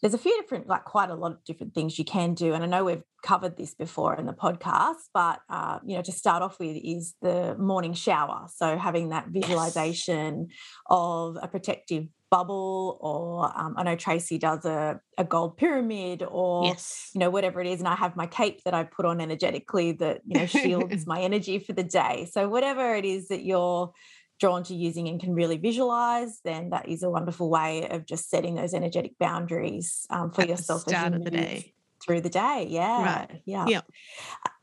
there's 0.00 0.14
a 0.14 0.18
few 0.18 0.34
different, 0.40 0.66
like 0.66 0.84
quite 0.84 1.10
a 1.10 1.14
lot 1.14 1.32
of 1.32 1.44
different 1.44 1.74
things 1.74 1.98
you 1.98 2.04
can 2.04 2.34
do. 2.34 2.54
And 2.54 2.64
I 2.64 2.66
know 2.66 2.84
we've 2.84 3.02
covered 3.22 3.56
this 3.56 3.74
before 3.74 4.14
in 4.14 4.26
the 4.26 4.32
podcast, 4.32 5.08
but 5.12 5.40
uh, 5.48 5.78
you 5.84 5.96
know, 5.96 6.02
to 6.02 6.12
start 6.12 6.42
off 6.42 6.58
with 6.58 6.76
is 6.82 7.14
the 7.20 7.54
morning 7.58 7.92
shower. 7.92 8.46
So 8.54 8.78
having 8.78 9.10
that 9.10 9.28
visualization 9.28 10.46
yes. 10.48 10.58
of 10.88 11.36
a 11.42 11.48
protective 11.48 12.06
bubble, 12.30 12.96
or 13.00 13.52
um, 13.58 13.74
I 13.76 13.82
know 13.82 13.96
Tracy 13.96 14.38
does 14.38 14.64
a, 14.64 15.00
a 15.18 15.24
gold 15.24 15.58
pyramid, 15.58 16.22
or 16.22 16.64
yes. 16.64 17.10
you 17.12 17.18
know, 17.18 17.28
whatever 17.28 17.60
it 17.60 17.66
is. 17.66 17.80
And 17.80 17.88
I 17.88 17.96
have 17.96 18.16
my 18.16 18.26
cape 18.26 18.62
that 18.64 18.72
I 18.72 18.84
put 18.84 19.04
on 19.04 19.20
energetically 19.20 19.92
that 19.92 20.22
you 20.26 20.38
know 20.38 20.46
shields 20.46 21.06
my 21.06 21.20
energy 21.20 21.58
for 21.58 21.72
the 21.72 21.82
day. 21.82 22.28
So 22.32 22.48
whatever 22.48 22.94
it 22.94 23.04
is 23.04 23.28
that 23.28 23.44
you're 23.44 23.92
drawn 24.40 24.64
to 24.64 24.74
using 24.74 25.06
and 25.08 25.20
can 25.20 25.34
really 25.34 25.58
visualize, 25.58 26.40
then 26.44 26.70
that 26.70 26.88
is 26.88 27.02
a 27.02 27.10
wonderful 27.10 27.50
way 27.50 27.86
of 27.88 28.06
just 28.06 28.30
setting 28.30 28.54
those 28.54 28.74
energetic 28.74 29.18
boundaries 29.18 30.06
um, 30.10 30.32
for 30.32 30.42
At 30.42 30.48
yourself 30.48 30.84
the 30.86 30.90
start 30.90 31.14
of 31.14 31.24
the 31.24 31.30
day. 31.30 31.74
through 32.02 32.22
the 32.22 32.30
day. 32.30 32.66
Yeah. 32.68 33.04
Right. 33.04 33.42
Yeah. 33.44 33.66
Yeah. 33.68 33.80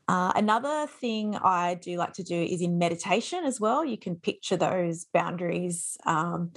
Uh, 0.08 0.32
another 0.34 0.86
thing 0.86 1.36
I 1.36 1.74
do 1.74 1.96
like 1.96 2.14
to 2.14 2.22
do 2.22 2.34
is 2.34 2.60
in 2.60 2.78
meditation 2.78 3.44
as 3.44 3.60
well. 3.60 3.84
You 3.84 3.98
can 3.98 4.16
picture 4.16 4.56
those 4.56 5.06
boundaries. 5.12 5.96
Um, 6.06 6.52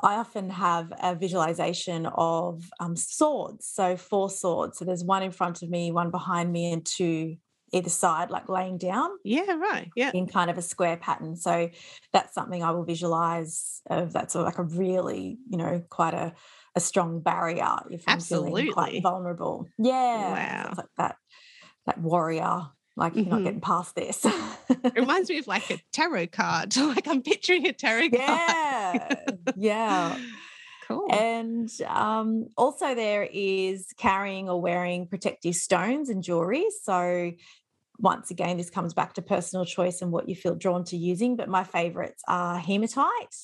I 0.00 0.16
often 0.16 0.50
have 0.50 0.92
a 1.00 1.14
visualization 1.14 2.06
of 2.06 2.68
um, 2.80 2.96
swords. 2.96 3.66
So, 3.68 3.96
four 3.96 4.28
swords. 4.28 4.78
So, 4.78 4.84
there's 4.84 5.04
one 5.04 5.22
in 5.22 5.30
front 5.30 5.62
of 5.62 5.70
me, 5.70 5.92
one 5.92 6.10
behind 6.10 6.52
me, 6.52 6.72
and 6.72 6.84
two 6.84 7.36
either 7.74 7.90
side, 7.90 8.30
like 8.30 8.48
laying 8.48 8.78
down. 8.78 9.10
Yeah, 9.24 9.56
right. 9.56 9.90
Yeah. 9.96 10.12
In 10.14 10.26
kind 10.28 10.50
of 10.50 10.56
a 10.56 10.62
square 10.62 10.96
pattern. 10.96 11.36
So 11.36 11.70
that's 12.12 12.34
something 12.34 12.62
I 12.62 12.70
will 12.70 12.84
visualize 12.84 13.82
of 13.90 14.12
that's 14.12 14.32
sort 14.32 14.46
of 14.46 14.52
like 14.52 14.58
a 14.58 14.62
really, 14.62 15.38
you 15.50 15.58
know, 15.58 15.82
quite 15.90 16.14
a, 16.14 16.32
a 16.76 16.80
strong 16.80 17.20
barrier 17.20 17.76
if 17.90 18.04
I'm 18.06 18.14
Absolutely. 18.14 18.62
feeling 18.62 18.72
quite 18.72 19.02
vulnerable. 19.02 19.66
Yeah. 19.78 20.64
Wow. 20.64 20.74
Like 20.76 20.86
that 20.96 21.16
that 21.86 21.98
warrior, 22.00 22.62
like 22.96 23.12
mm-hmm. 23.12 23.20
you're 23.20 23.28
not 23.28 23.36
mm-hmm. 23.36 23.44
getting 23.44 23.60
past 23.60 23.94
this. 23.96 24.24
it 24.24 24.94
reminds 24.96 25.28
me 25.28 25.38
of 25.38 25.46
like 25.46 25.70
a 25.70 25.78
tarot 25.92 26.28
card. 26.28 26.74
Like 26.84 27.08
I'm 27.08 27.22
picturing 27.22 27.66
a 27.66 27.72
tarot 27.72 28.10
card. 28.10 28.12
Yeah. 28.12 29.14
yeah. 29.56 30.18
Cool. 30.88 31.12
And 31.12 31.70
um, 31.86 32.48
also, 32.56 32.94
there 32.94 33.28
is 33.32 33.86
carrying 33.96 34.48
or 34.48 34.60
wearing 34.60 35.06
protective 35.06 35.54
stones 35.54 36.08
and 36.08 36.22
jewelry. 36.22 36.66
So, 36.82 37.32
once 37.98 38.30
again, 38.30 38.56
this 38.56 38.70
comes 38.70 38.94
back 38.94 39.14
to 39.14 39.22
personal 39.22 39.64
choice 39.64 40.02
and 40.02 40.10
what 40.10 40.28
you 40.28 40.34
feel 40.34 40.54
drawn 40.54 40.84
to 40.84 40.96
using. 40.96 41.36
But 41.36 41.48
my 41.48 41.64
favorites 41.64 42.22
are 42.28 42.58
hematite, 42.58 43.36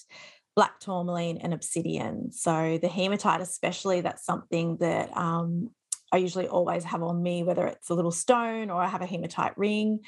black 0.56 0.80
tourmaline, 0.80 1.38
and 1.38 1.54
obsidian. 1.54 2.32
So, 2.32 2.78
the 2.80 2.88
hematite, 2.88 3.40
especially, 3.40 4.00
that's 4.00 4.24
something 4.24 4.76
that 4.78 5.16
um, 5.16 5.70
I 6.12 6.16
usually 6.16 6.48
always 6.48 6.84
have 6.84 7.02
on 7.02 7.22
me, 7.22 7.42
whether 7.42 7.66
it's 7.66 7.90
a 7.90 7.94
little 7.94 8.10
stone 8.10 8.70
or 8.70 8.82
I 8.82 8.88
have 8.88 9.02
a 9.02 9.06
hematite 9.06 9.56
ring. 9.56 10.00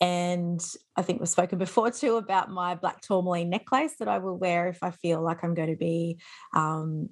And 0.00 0.60
I 0.96 1.02
think 1.02 1.20
we've 1.20 1.28
spoken 1.28 1.58
before 1.58 1.90
too 1.90 2.16
about 2.16 2.50
my 2.50 2.74
black 2.74 3.00
tourmaline 3.00 3.50
necklace 3.50 3.94
that 3.98 4.08
I 4.08 4.18
will 4.18 4.36
wear 4.36 4.68
if 4.68 4.82
I 4.82 4.90
feel 4.90 5.22
like 5.22 5.44
I'm 5.44 5.54
going 5.54 5.70
to 5.70 5.76
be 5.76 6.18
um, 6.54 7.10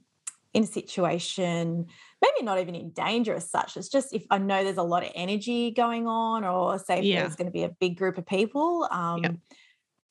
in 0.52 0.64
a 0.64 0.66
situation, 0.66 1.86
maybe 2.22 2.44
not 2.44 2.60
even 2.60 2.74
in 2.74 2.90
danger 2.90 3.34
as 3.34 3.50
such. 3.50 3.76
It's 3.76 3.88
just 3.88 4.14
if 4.14 4.24
I 4.30 4.38
know 4.38 4.62
there's 4.62 4.76
a 4.78 4.82
lot 4.82 5.02
of 5.02 5.10
energy 5.14 5.72
going 5.72 6.06
on, 6.06 6.44
or 6.44 6.78
say 6.78 7.02
yeah. 7.02 7.22
there's 7.22 7.36
going 7.36 7.46
to 7.46 7.52
be 7.52 7.64
a 7.64 7.68
big 7.68 7.98
group 7.98 8.16
of 8.16 8.24
people. 8.24 8.88
Um, 8.90 9.22
yep. 9.22 9.34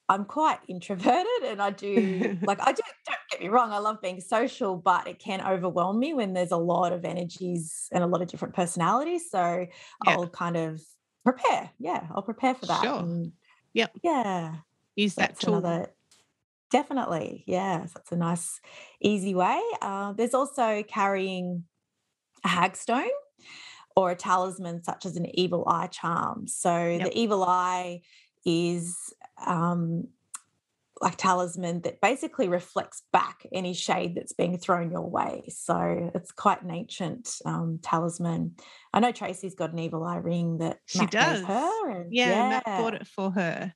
I'm 0.10 0.26
quite 0.26 0.60
introverted 0.68 1.44
and 1.46 1.62
I 1.62 1.72
do 1.72 2.38
like 2.44 2.60
I 2.62 2.74
do 2.74 2.82
don't 3.08 3.18
get 3.32 3.42
me 3.42 3.48
wrong, 3.48 3.72
I 3.72 3.80
love 3.80 4.02
being 4.02 4.20
social, 4.20 4.76
but 4.76 5.08
it 5.08 5.20
can 5.20 5.42
overwhelm 5.42 6.00
me 6.00 6.14
when 6.14 6.34
there's 6.34 6.52
a 6.52 6.58
lot 6.58 6.92
of 6.92 7.06
energies 7.06 7.88
and 7.92 8.04
a 8.04 8.08
lot 8.08 8.22
of 8.22 8.28
different 8.28 8.54
personalities. 8.54 9.32
So 9.32 9.66
yeah. 10.06 10.12
I'll 10.12 10.28
kind 10.28 10.58
of 10.58 10.82
prepare. 11.24 11.72
Yeah, 11.80 12.08
I'll 12.14 12.24
prepare 12.24 12.56
for 12.56 12.66
that. 12.66 12.84
Sure. 12.84 13.00
And, 13.00 13.32
yep. 13.74 13.92
Yeah. 14.04 14.56
Use 14.96 15.16
that 15.16 15.40
tool. 15.40 15.56
Another, 15.56 15.88
definitely. 16.72 17.46
Yeah. 17.48 17.86
That's 17.94 18.12
a 18.12 18.18
nice, 18.18 18.60
easy 19.00 19.34
way. 19.34 19.62
Uh, 19.82 20.12
there's 20.12 20.34
also 20.34 20.84
carrying 20.84 21.64
a 22.44 22.48
hagstone 22.48 23.08
or 23.96 24.12
a 24.12 24.16
talisman 24.16 24.84
such 24.84 25.06
as 25.06 25.18
an 25.18 25.28
evil 25.38 25.64
eye 25.68 25.88
charm. 25.88 26.48
So 26.48 26.86
yep. 26.88 27.04
the 27.04 27.18
evil 27.18 27.44
eye 27.44 28.02
is 28.46 28.98
um, 29.46 30.08
like 31.02 31.18
talisman 31.18 31.82
that 31.82 32.00
basically 32.00 32.48
reflects 32.48 33.04
back 33.12 33.46
any 33.52 33.74
shade 33.74 34.16
that's 34.16 34.34
being 34.34 34.58
thrown 34.58 34.92
your 34.92 35.10
way. 35.10 35.44
So 35.50 36.12
it's 36.14 36.32
quite 36.32 36.62
an 36.62 36.72
ancient 36.72 37.30
um, 37.46 37.80
talisman. 37.82 38.56
I 38.94 39.00
know 39.00 39.12
Tracy's 39.12 39.56
got 39.56 39.74
an 39.74 39.80
evil 39.80 40.04
eye 40.04 40.18
ring 40.18 40.60
that 40.60 40.80
she 40.86 41.00
Matt 41.00 41.12
does. 41.12 41.42
her. 41.44 42.08
Yeah, 42.10 42.30
yeah, 42.30 42.50
Matt 42.50 42.66
bought 42.66 42.94
it 42.94 43.08
for 43.08 43.32
her. 43.32 43.74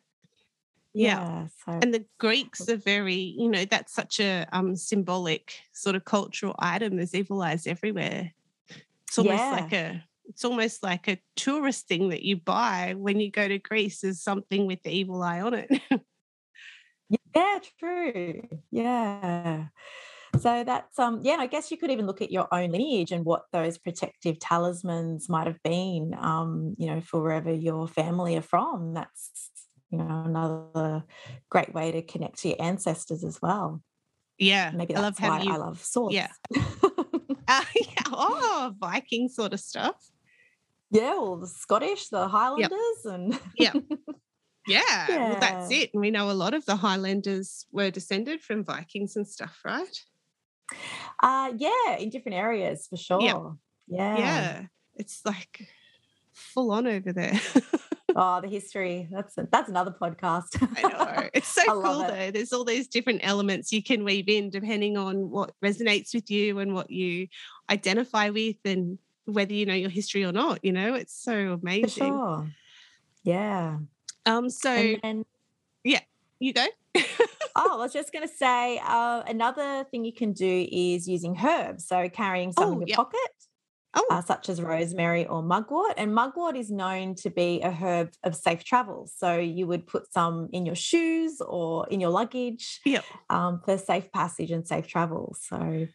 Yeah. 0.94 1.20
yeah. 1.20 1.48
So. 1.66 1.80
And 1.82 1.94
the 1.94 2.06
Greeks 2.20 2.70
are 2.70 2.78
very, 2.78 3.16
you 3.16 3.50
know, 3.50 3.66
that's 3.66 3.94
such 3.94 4.20
a 4.20 4.46
um, 4.54 4.76
symbolic 4.76 5.60
sort 5.74 5.96
of 5.96 6.06
cultural 6.06 6.56
item. 6.60 6.96
There's 6.96 7.16
evil 7.16 7.42
eyes 7.42 7.68
everywhere. 7.68 8.32
It's 9.08 9.18
almost 9.18 9.44
yeah. 9.44 9.52
like 9.52 9.74
a 9.74 10.04
it's 10.28 10.44
almost 10.44 10.84
like 10.84 11.08
a 11.08 11.20
tourist 11.36 11.88
thing 11.88 12.10
that 12.10 12.24
you 12.24 12.36
buy 12.36 12.96
when 12.98 13.20
you 13.20 13.30
go 13.30 13.48
to 13.48 13.60
Greece 13.60 14.04
is 14.04 14.24
something 14.24 14.66
with 14.66 14.82
the 14.84 14.90
evil 14.92 15.22
eye 15.22 15.42
on 15.42 15.54
it. 15.54 15.70
yeah, 17.36 17.60
true. 17.80 18.42
Yeah. 18.72 19.68
So 20.40 20.64
that's 20.64 21.00
um 21.00 21.22
yeah, 21.24 21.38
I 21.40 21.48
guess 21.48 21.72
you 21.72 21.78
could 21.78 21.92
even 21.92 22.08
look 22.08 22.22
at 22.22 22.32
your 22.32 22.48
own 22.54 22.72
lineage 22.72 23.12
and 23.12 23.24
what 23.26 23.44
those 23.54 23.78
protective 23.78 24.40
talismans 24.40 25.30
might 25.30 25.48
have 25.48 25.62
been, 25.64 26.16
um, 26.20 26.76
you 26.78 26.88
know, 26.88 27.02
for 27.02 27.22
wherever 27.22 27.54
your 27.54 27.88
family 27.88 28.36
are 28.36 28.42
from. 28.42 28.94
That's 28.94 29.52
you 29.92 30.00
know 30.00 30.24
another 30.26 31.04
great 31.50 31.74
way 31.74 31.92
to 31.92 32.02
connect 32.02 32.40
to 32.40 32.50
your 32.50 32.62
ancestors 32.62 33.24
as 33.24 33.42
well. 33.42 33.82
Yeah, 34.38 34.72
maybe 34.72 34.94
that's 34.94 35.22
I 35.22 35.28
love 35.28 35.40
why 35.40 35.46
you, 35.46 35.54
I 35.54 35.58
love 35.58 35.82
swords. 35.82 36.16
Yeah. 36.16 36.28
uh, 37.48 37.64
yeah. 37.76 38.04
Oh, 38.08 38.74
Viking 38.80 39.30
sort 39.30 39.54
of 39.54 39.60
stuff. 39.60 39.96
Yeah, 40.92 41.16
well, 41.16 41.38
the 41.38 41.48
Scottish, 41.48 42.10
the 42.10 42.28
Highlanders, 42.28 42.72
yep. 43.04 43.14
and 43.14 43.40
yeah. 43.58 43.74
Yeah, 44.68 45.06
yeah, 45.10 45.30
well, 45.30 45.40
that's 45.40 45.72
it. 45.72 45.92
And 45.94 46.02
we 46.02 46.10
know 46.10 46.32
a 46.32 46.34
lot 46.34 46.56
of 46.56 46.66
the 46.66 46.76
Highlanders 46.76 47.68
were 47.72 47.92
descended 47.92 48.42
from 48.42 48.64
Vikings 48.64 49.16
and 49.16 49.28
stuff, 49.28 49.60
right? 49.64 50.00
Uh, 51.22 51.54
yeah, 51.56 51.98
in 52.00 52.10
different 52.10 52.38
areas 52.38 52.88
for 52.90 52.98
sure. 52.98 53.22
Yep. 53.22 53.38
Yeah. 53.88 54.18
Yeah. 54.18 54.62
It's 54.96 55.22
like 55.24 55.68
full 56.34 56.72
on 56.72 56.88
over 56.88 57.14
there. 57.14 57.40
oh, 58.16 58.42
the 58.42 58.48
history. 58.48 59.08
That's 59.12 59.38
a, 59.38 59.48
that's 59.52 59.70
another 59.70 59.92
podcast. 59.92 60.58
I 60.78 60.82
know. 61.22 61.30
It's 61.34 61.48
so 61.48 61.64
cool 61.82 62.02
it. 62.02 62.08
though. 62.08 62.32
There's 62.32 62.54
all 62.54 62.64
these 62.64 62.88
different 62.88 63.22
elements 63.24 63.72
you 63.72 63.84
can 63.84 64.04
weave 64.04 64.30
in 64.30 64.50
depending 64.50 64.98
on 64.98 65.30
what 65.30 65.54
resonates 65.64 66.14
with 66.14 66.32
you 66.32 66.60
and 66.60 66.74
what 66.74 66.90
you 66.90 67.28
identify 67.70 68.30
with 68.30 68.58
and 68.66 68.98
whether 69.26 69.54
you 69.54 69.66
know 69.66 69.74
your 69.74 69.90
history 69.90 70.24
or 70.24 70.32
not, 70.32 70.64
you 70.64 70.72
know, 70.72 70.94
it's 70.94 71.14
so 71.14 71.60
amazing. 71.62 71.90
For 71.90 71.90
sure. 71.90 72.52
Yeah. 73.24 73.78
Um, 74.26 74.50
so 74.50 74.96
then, 75.02 75.26
yeah. 75.84 76.02
you 76.40 76.54
go. 76.54 76.66
oh, 77.56 77.74
I 77.74 77.76
was 77.78 77.94
just 77.94 78.14
going 78.14 78.28
to 78.28 78.34
say 78.34 78.80
uh, 78.84 79.24
another 79.28 79.86
thing 79.92 80.06
you 80.06 80.14
can 80.14 80.34
do 80.34 80.68
is 80.72 81.08
using 81.08 81.38
herbs. 81.44 81.88
So 81.88 82.08
carrying 82.10 82.54
some 82.54 82.70
Oh, 82.70 82.74
in 82.74 82.80
your 82.80 82.88
yep. 82.90 82.98
pocket, 82.98 83.45
Oh, 83.98 84.06
uh, 84.10 84.22
such 84.22 84.50
as 84.50 84.62
rosemary 84.62 85.26
or 85.26 85.42
mugwort. 85.42 85.94
And 85.98 86.14
mugwort 86.14 86.58
is 86.58 86.70
known 86.70 87.16
to 87.16 87.30
be 87.30 87.62
a 87.62 87.72
herb 87.72 88.10
of 88.24 88.36
safe 88.36 88.64
travel. 88.64 89.10
So 89.16 89.38
you 89.38 89.68
would 89.68 89.88
put 89.88 90.12
some 90.12 90.50
in 90.52 90.66
your 90.66 90.76
shoes 90.76 91.40
or 91.42 91.88
in 91.90 92.00
your 92.02 92.10
luggage 92.10 92.82
Yep. 92.86 93.06
um, 93.30 93.62
for 93.64 93.78
safe 93.78 94.12
passage 94.12 94.52
and 94.52 94.68
safe 94.68 94.88
travel. 94.88 95.36
So 95.40 95.88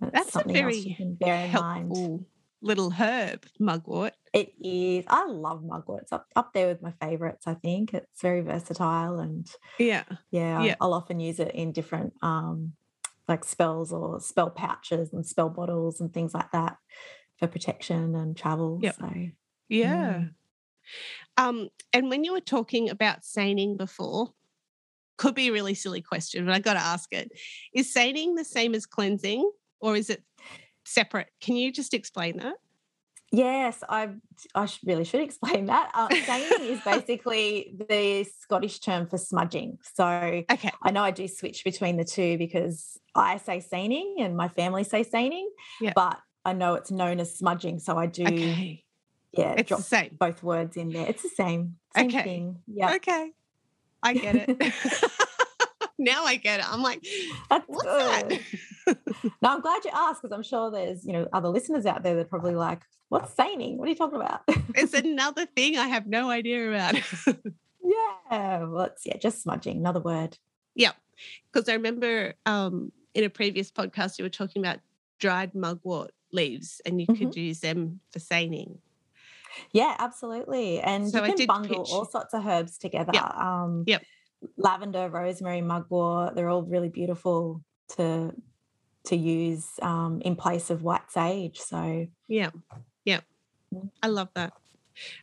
that's, 0.00 0.12
That's 0.12 0.28
a 0.28 0.32
something 0.32 0.56
else 0.56 0.60
very 0.74 0.76
you 0.78 0.96
can 0.96 1.14
bear 1.14 1.46
in 1.46 1.52
mind. 1.52 1.96
helpful 1.96 2.26
little 2.60 2.90
herb, 2.90 3.44
mugwort. 3.60 4.14
It 4.32 4.52
is. 4.58 5.04
I 5.06 5.26
love 5.26 5.62
mugwort. 5.62 6.04
It's 6.04 6.12
up, 6.12 6.26
up 6.34 6.54
there 6.54 6.66
with 6.68 6.80
my 6.80 6.92
favorites, 6.92 7.46
I 7.46 7.52
think. 7.54 7.92
It's 7.92 8.22
very 8.22 8.40
versatile 8.40 9.18
and 9.20 9.46
Yeah. 9.78 10.04
yeah, 10.30 10.60
I- 10.60 10.64
Yeah. 10.64 10.74
I'll 10.80 10.94
often 10.94 11.20
use 11.20 11.38
it 11.40 11.54
in 11.54 11.72
different 11.72 12.14
um 12.22 12.72
like 13.28 13.44
spells 13.44 13.92
or 13.92 14.18
spell 14.20 14.50
pouches 14.50 15.12
and 15.12 15.26
spell 15.26 15.50
bottles 15.50 16.00
and 16.00 16.12
things 16.12 16.32
like 16.34 16.50
that 16.52 16.76
for 17.38 17.46
protection 17.46 18.14
and 18.14 18.36
travel. 18.36 18.78
Yep. 18.82 18.96
So 19.00 19.12
Yeah. 19.68 20.14
Mm. 20.14 20.34
Um, 21.36 21.68
and 21.92 22.10
when 22.10 22.24
you 22.24 22.32
were 22.32 22.40
talking 22.40 22.90
about 22.90 23.24
saining 23.24 23.76
before, 23.76 24.32
could 25.16 25.34
be 25.34 25.48
a 25.48 25.52
really 25.52 25.74
silly 25.74 26.02
question, 26.02 26.44
but 26.44 26.54
I 26.54 26.58
got 26.58 26.74
to 26.74 26.80
ask 26.80 27.12
it. 27.12 27.30
Is 27.72 27.92
saining 27.92 28.34
the 28.34 28.44
same 28.44 28.74
as 28.74 28.84
cleansing 28.86 29.48
or 29.80 29.96
is 29.96 30.10
it 30.10 30.22
separate? 30.84 31.28
Can 31.40 31.56
you 31.56 31.72
just 31.72 31.94
explain 31.94 32.36
that? 32.38 32.54
yes, 33.32 33.82
I 33.88 34.10
I 34.54 34.68
really 34.84 35.02
should 35.04 35.20
explain 35.22 35.66
that. 35.72 35.90
Uh, 35.94 36.08
staining 36.22 36.70
is 36.70 36.80
basically 36.84 37.74
the 37.88 38.24
Scottish 38.40 38.78
term 38.80 39.08
for 39.08 39.18
smudging. 39.18 39.78
So 39.94 40.04
Okay. 40.50 40.70
I 40.82 40.90
know 40.92 41.02
I 41.02 41.10
do 41.10 41.26
switch 41.26 41.64
between 41.64 41.96
the 41.96 42.04
two 42.04 42.38
because 42.38 42.96
I 43.14 43.38
say 43.38 43.60
staining 43.60 44.16
and 44.20 44.36
my 44.36 44.48
family 44.48 44.84
say 44.84 45.02
staining, 45.02 45.48
Yeah. 45.80 45.92
but 45.96 46.18
I 46.44 46.52
know 46.52 46.74
it's 46.74 46.90
known 46.90 47.20
as 47.20 47.34
smudging. 47.36 47.78
So 47.78 47.96
I 47.96 48.06
do, 48.06 48.24
Okay. 48.24 48.84
yeah, 49.32 49.54
It's 49.58 49.68
drop 49.68 49.80
the 49.80 49.84
same. 49.84 50.16
both 50.18 50.42
words 50.42 50.76
in 50.76 50.92
there. 50.92 51.06
It's 51.08 51.22
the 51.22 51.28
same, 51.30 51.76
same 51.96 52.06
Okay. 52.08 52.22
thing. 52.22 52.58
Yeah, 52.66 52.94
Okay. 52.94 53.32
I 54.02 54.12
get 54.24 54.36
it. 54.48 54.74
now 55.98 56.24
I 56.24 56.36
get 56.36 56.60
it. 56.60 56.70
I'm 56.70 56.82
like, 56.82 57.04
that's 57.50 57.64
what's 57.68 57.82
good. 57.84 58.30
that? 58.30 58.40
No, 59.40 59.48
I'm 59.54 59.60
glad 59.62 59.82
you 59.84 59.90
asked 59.94 60.20
because 60.20 60.34
I'm 60.34 60.42
sure 60.42 60.70
there's, 60.70 61.06
you 61.06 61.12
know, 61.14 61.26
other 61.32 61.48
listeners 61.48 61.86
out 61.86 62.02
there 62.02 62.14
that 62.16 62.20
are 62.20 62.24
probably 62.28 62.54
like, 62.54 62.82
what's 63.08 63.32
staining? 63.32 63.78
What 63.78 63.86
are 63.86 63.90
you 63.90 63.96
talking 63.96 64.20
about? 64.20 64.42
it's 64.74 64.92
another 64.92 65.46
thing 65.46 65.78
I 65.78 65.86
have 65.88 66.06
no 66.06 66.28
idea 66.28 66.68
about. 66.68 66.94
yeah, 67.82 68.64
well, 68.64 68.82
it's 68.82 69.06
yeah, 69.06 69.16
just 69.16 69.42
smudging. 69.42 69.78
Another 69.78 70.00
word. 70.00 70.36
Yeah, 70.74 70.92
Because 71.50 71.68
I 71.68 71.74
remember 71.74 72.34
um, 72.44 72.92
in 73.14 73.24
a 73.24 73.30
previous 73.30 73.70
podcast, 73.70 74.18
you 74.18 74.24
were 74.24 74.28
talking 74.30 74.60
about 74.60 74.80
dried 75.18 75.54
mugwort 75.54 76.10
leaves 76.34 76.80
and 76.84 77.00
you 77.00 77.06
Mm-hmm. 77.06 77.24
could 77.26 77.36
use 77.36 77.60
them 77.60 78.00
for 78.10 78.18
saining. 78.18 78.78
Yeah, 79.72 79.94
absolutely. 79.98 80.80
And 80.80 81.08
So 81.08 81.24
you 81.24 81.34
can 81.34 81.46
bundle 81.46 81.84
pitch- 81.84 81.92
all 81.92 82.04
sorts 82.04 82.34
of 82.34 82.44
herbs 82.46 82.76
together. 82.78 83.12
Um, 83.16 83.84
Yep. 83.86 84.02
Lavender, 84.58 85.08
rosemary, 85.08 85.62
mugwort, 85.62 86.34
they're 86.34 86.50
all 86.50 86.62
really 86.62 86.88
beautiful 86.90 87.62
to 87.96 88.34
to 89.04 89.16
use 89.16 89.66
um, 89.82 90.22
in 90.22 90.34
place 90.34 90.70
of 90.70 90.82
white 90.82 91.10
sage. 91.10 91.58
So 91.58 92.06
Yeah. 92.26 92.50
Yeah. 93.04 93.20
Mm. 93.74 93.90
I 94.02 94.06
love 94.08 94.28
that. 94.34 94.52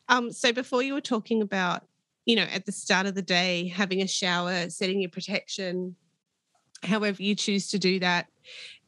Um, 0.08 0.32
so 0.32 0.54
before 0.54 0.84
you 0.84 0.94
were 0.94 1.02
talking 1.02 1.42
about, 1.42 1.84
you 2.26 2.36
know, 2.36 2.44
at 2.44 2.66
the 2.68 2.72
start 2.72 3.08
of 3.08 3.16
the 3.16 3.22
day, 3.24 3.68
having 3.68 4.02
a 4.02 4.08
shower, 4.08 4.70
setting 4.70 5.02
your 5.02 5.10
protection, 5.10 5.96
however 6.84 7.22
you 7.24 7.34
choose 7.36 7.70
to 7.70 7.80
do 7.80 8.00
that. 8.00 8.28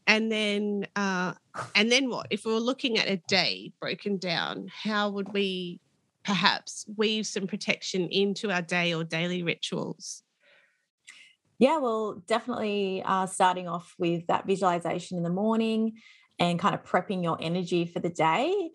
And 0.07 0.31
then 0.31 0.87
uh 0.95 1.33
and 1.75 1.91
then 1.91 2.09
what? 2.09 2.27
If 2.29 2.45
we 2.45 2.53
were 2.53 2.59
looking 2.59 2.97
at 2.97 3.07
a 3.09 3.17
day 3.27 3.71
broken 3.79 4.17
down, 4.17 4.67
how 4.83 5.09
would 5.09 5.33
we 5.33 5.79
perhaps 6.23 6.85
weave 6.97 7.27
some 7.27 7.47
protection 7.47 8.07
into 8.09 8.51
our 8.51 8.61
day 8.61 8.93
or 8.93 9.03
daily 9.03 9.43
rituals? 9.43 10.23
Yeah, 11.59 11.77
well, 11.77 12.21
definitely 12.27 13.03
uh, 13.05 13.25
starting 13.25 13.67
off 13.67 13.95
with 13.97 14.27
that 14.27 14.45
visualization 14.45 15.17
in 15.17 15.23
the 15.23 15.29
morning 15.29 15.93
and 16.39 16.59
kind 16.59 16.75
of 16.75 16.83
prepping 16.83 17.23
your 17.23 17.37
energy 17.39 17.85
for 17.85 17.99
the 17.99 18.09
day. 18.09 18.71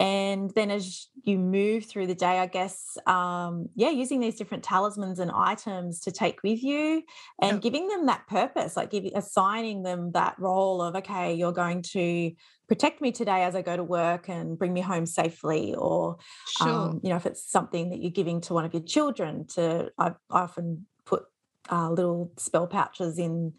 And 0.00 0.50
then 0.56 0.70
as 0.70 1.08
you 1.22 1.38
move 1.38 1.84
through 1.84 2.08
the 2.08 2.14
day, 2.14 2.38
I 2.40 2.46
guess, 2.46 2.96
um, 3.06 3.68
yeah, 3.76 3.90
using 3.90 4.18
these 4.18 4.36
different 4.36 4.64
talismans 4.64 5.20
and 5.20 5.30
items 5.30 6.00
to 6.00 6.10
take 6.10 6.42
with 6.42 6.60
you 6.62 7.04
and 7.40 7.54
Yep. 7.54 7.62
giving 7.62 7.88
them 7.88 8.06
that 8.06 8.26
purpose, 8.26 8.76
like 8.76 8.90
giving, 8.90 9.12
assigning 9.14 9.82
them 9.82 10.10
that 10.12 10.36
role 10.40 10.82
of, 10.82 10.96
okay, 10.96 11.34
you're 11.34 11.52
going 11.52 11.82
to 11.82 12.32
protect 12.66 13.00
me 13.00 13.12
today 13.12 13.44
as 13.44 13.54
I 13.54 13.62
go 13.62 13.76
to 13.76 13.84
work 13.84 14.28
and 14.28 14.58
bring 14.58 14.72
me 14.72 14.80
home 14.80 15.06
safely. 15.06 15.74
Or, 15.74 16.16
Sure. 16.48 16.66
um, 16.66 17.00
you 17.04 17.10
know, 17.10 17.16
if 17.16 17.26
it's 17.26 17.48
something 17.48 17.90
that 17.90 18.00
you're 18.00 18.10
giving 18.10 18.40
to 18.42 18.54
one 18.54 18.64
of 18.64 18.72
your 18.72 18.82
children, 18.82 19.46
to 19.54 19.92
I, 19.98 20.14
I 20.30 20.40
often 20.40 20.86
put 21.04 21.24
uh, 21.70 21.90
little 21.90 22.32
spell 22.38 22.66
pouches 22.66 23.18
in 23.18 23.52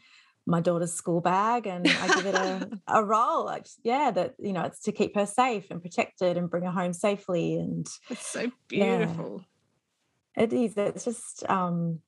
my 0.46 0.60
daughter's 0.62 0.94
school 0.94 1.22
bag, 1.22 1.68
and 1.68 1.98
I 1.98 2.08
give 2.10 2.26
it 2.26 2.36
a, 2.36 2.70
a 2.88 3.04
role. 3.04 3.46
Like, 3.46 3.68
yeah, 3.84 4.12
that 4.12 4.36
you 4.40 4.54
know, 4.54 4.64
it's 4.64 4.82
to 4.84 4.92
keep 4.92 5.16
her 5.16 5.26
safe 5.26 5.68
and 5.72 5.82
protected 5.82 6.38
and 6.38 6.50
bring 6.50 6.64
her 6.64 6.72
home 6.72 6.94
safely. 6.94 7.56
And 7.56 7.88
It's 8.10 8.28
so 8.28 8.52
Yeah. 8.70 8.98
beautiful. 9.08 9.46
it 10.36 10.54
is. 10.54 10.74
It's 10.78 11.06
just. 11.06 11.50
um 11.50 12.02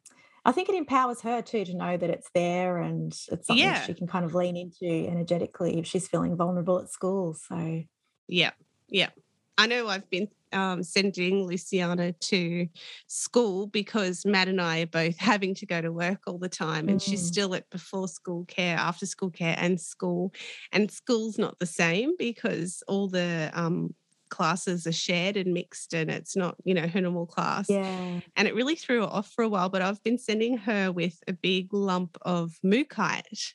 I 0.47 0.51
think 0.51 0.69
it 0.69 0.75
empowers 0.75 1.21
her 1.21 1.41
too 1.41 1.65
to 1.65 1.75
know 1.75 1.97
that 1.97 2.09
it's 2.11 2.29
there 2.35 2.77
and 2.77 3.11
it's 3.31 3.47
something 3.47 3.65
Yeah. 3.65 3.81
she 3.83 3.95
can 3.95 4.05
kind 4.05 4.23
of 4.25 4.35
lean 4.35 4.55
into 4.55 4.85
energetically 4.85 5.79
if 5.79 5.87
she's 5.87 6.07
feeling 6.07 6.37
vulnerable 6.37 6.79
at 6.79 6.89
school. 6.91 7.33
So 7.33 7.81
Yeah, 8.27 8.51
yeah. 8.87 9.09
I 9.57 9.67
know 9.67 9.87
I've 9.87 10.09
been 10.09 10.27
um, 10.51 10.83
sending 10.83 11.45
Luciana 11.47 12.13
to 12.13 12.67
school 13.07 13.67
because 13.67 14.25
Matt 14.25 14.47
and 14.47 14.61
I 14.61 14.81
are 14.81 14.85
both 14.87 15.17
having 15.17 15.55
to 15.55 15.65
go 15.65 15.81
to 15.81 15.91
work 15.91 16.21
all 16.27 16.37
the 16.37 16.49
time, 16.49 16.89
and 16.89 17.01
she's 17.01 17.23
Mm. 17.23 17.25
still 17.25 17.55
at 17.55 17.69
before 17.69 18.07
school 18.07 18.45
care, 18.45 18.77
after 18.77 19.05
school 19.05 19.31
care, 19.31 19.55
and 19.57 19.79
school. 19.79 20.33
And 20.71 20.91
school's 20.91 21.37
not 21.37 21.59
the 21.59 21.65
same 21.65 22.15
because 22.17 22.83
all 22.87 23.07
the 23.09 23.49
um, 23.53 23.95
classes 24.29 24.85
are 24.87 24.91
shared 24.91 25.37
and 25.37 25.53
mixed, 25.53 25.93
and 25.93 26.11
it's 26.11 26.35
not, 26.35 26.57
you 26.65 26.73
know, 26.73 26.87
her 26.87 27.01
normal 27.01 27.25
class. 27.25 27.77
yeah, 27.77 28.19
And 28.35 28.47
it 28.47 28.55
really 28.55 28.75
threw 28.75 29.01
her 29.01 29.07
off 29.07 29.31
for 29.31 29.43
a 29.43 29.49
while. 29.49 29.69
But 29.69 29.81
I've 29.81 30.03
been 30.03 30.17
sending 30.19 30.57
her 30.59 30.91
with 30.91 31.19
a 31.27 31.33
big 31.33 31.73
lump 31.73 32.17
of 32.23 32.59
mookaite. 32.65 33.53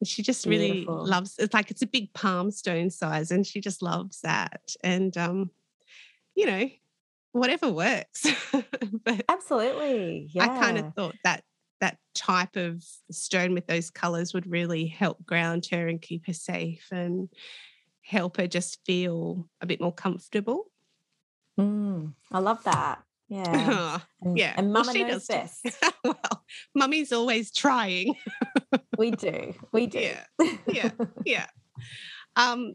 And 0.00 0.08
she 0.08 0.22
just 0.22 0.46
really 0.46 0.94
Beautiful. 0.94 1.04
loves 1.04 1.36
it's 1.38 1.54
like 1.54 1.70
it's 1.70 1.82
a 1.82 1.86
big 1.86 2.12
palm 2.14 2.50
stone 2.50 2.90
size, 2.90 3.30
and 3.30 3.46
she 3.46 3.60
just 3.60 3.82
loves 3.82 4.20
that. 4.22 4.74
And 4.84 5.16
um, 5.16 5.50
you 6.34 6.46
know, 6.46 6.70
whatever 7.32 7.70
works. 7.70 8.26
but 9.04 9.26
absolutely. 9.28 10.28
Yeah, 10.32 10.44
I 10.44 10.48
kind 10.48 10.78
of 10.78 10.86
thought 10.94 11.16
that 11.24 11.44
that 11.80 11.98
type 12.14 12.56
of 12.56 12.82
stone 13.10 13.52
with 13.54 13.66
those 13.66 13.90
colors 13.90 14.32
would 14.32 14.46
really 14.46 14.86
help 14.86 15.24
ground 15.26 15.66
her 15.70 15.88
and 15.88 16.00
keep 16.00 16.26
her 16.26 16.32
safe 16.32 16.88
and 16.90 17.28
help 18.02 18.38
her 18.38 18.46
just 18.46 18.84
feel 18.86 19.48
a 19.60 19.66
bit 19.66 19.80
more 19.80 19.92
comfortable. 19.92 20.70
Mm, 21.58 22.14
I 22.30 22.38
love 22.38 22.64
that. 22.64 23.05
Yeah. 23.28 24.00
And, 24.22 24.38
yeah. 24.38 24.54
And 24.56 24.72
well, 24.72 24.82
Mama 24.82 24.92
she 24.92 25.02
knows 25.04 25.26
does 25.26 25.60
best. 25.62 25.84
well, 26.04 26.44
mummy's 26.74 27.12
always 27.12 27.52
trying. 27.52 28.14
we 28.96 29.10
do. 29.10 29.54
We 29.72 29.86
do. 29.86 29.98
Yeah. 30.40 30.56
Yeah. 30.66 30.90
Yeah. 31.24 31.46
Um, 32.34 32.74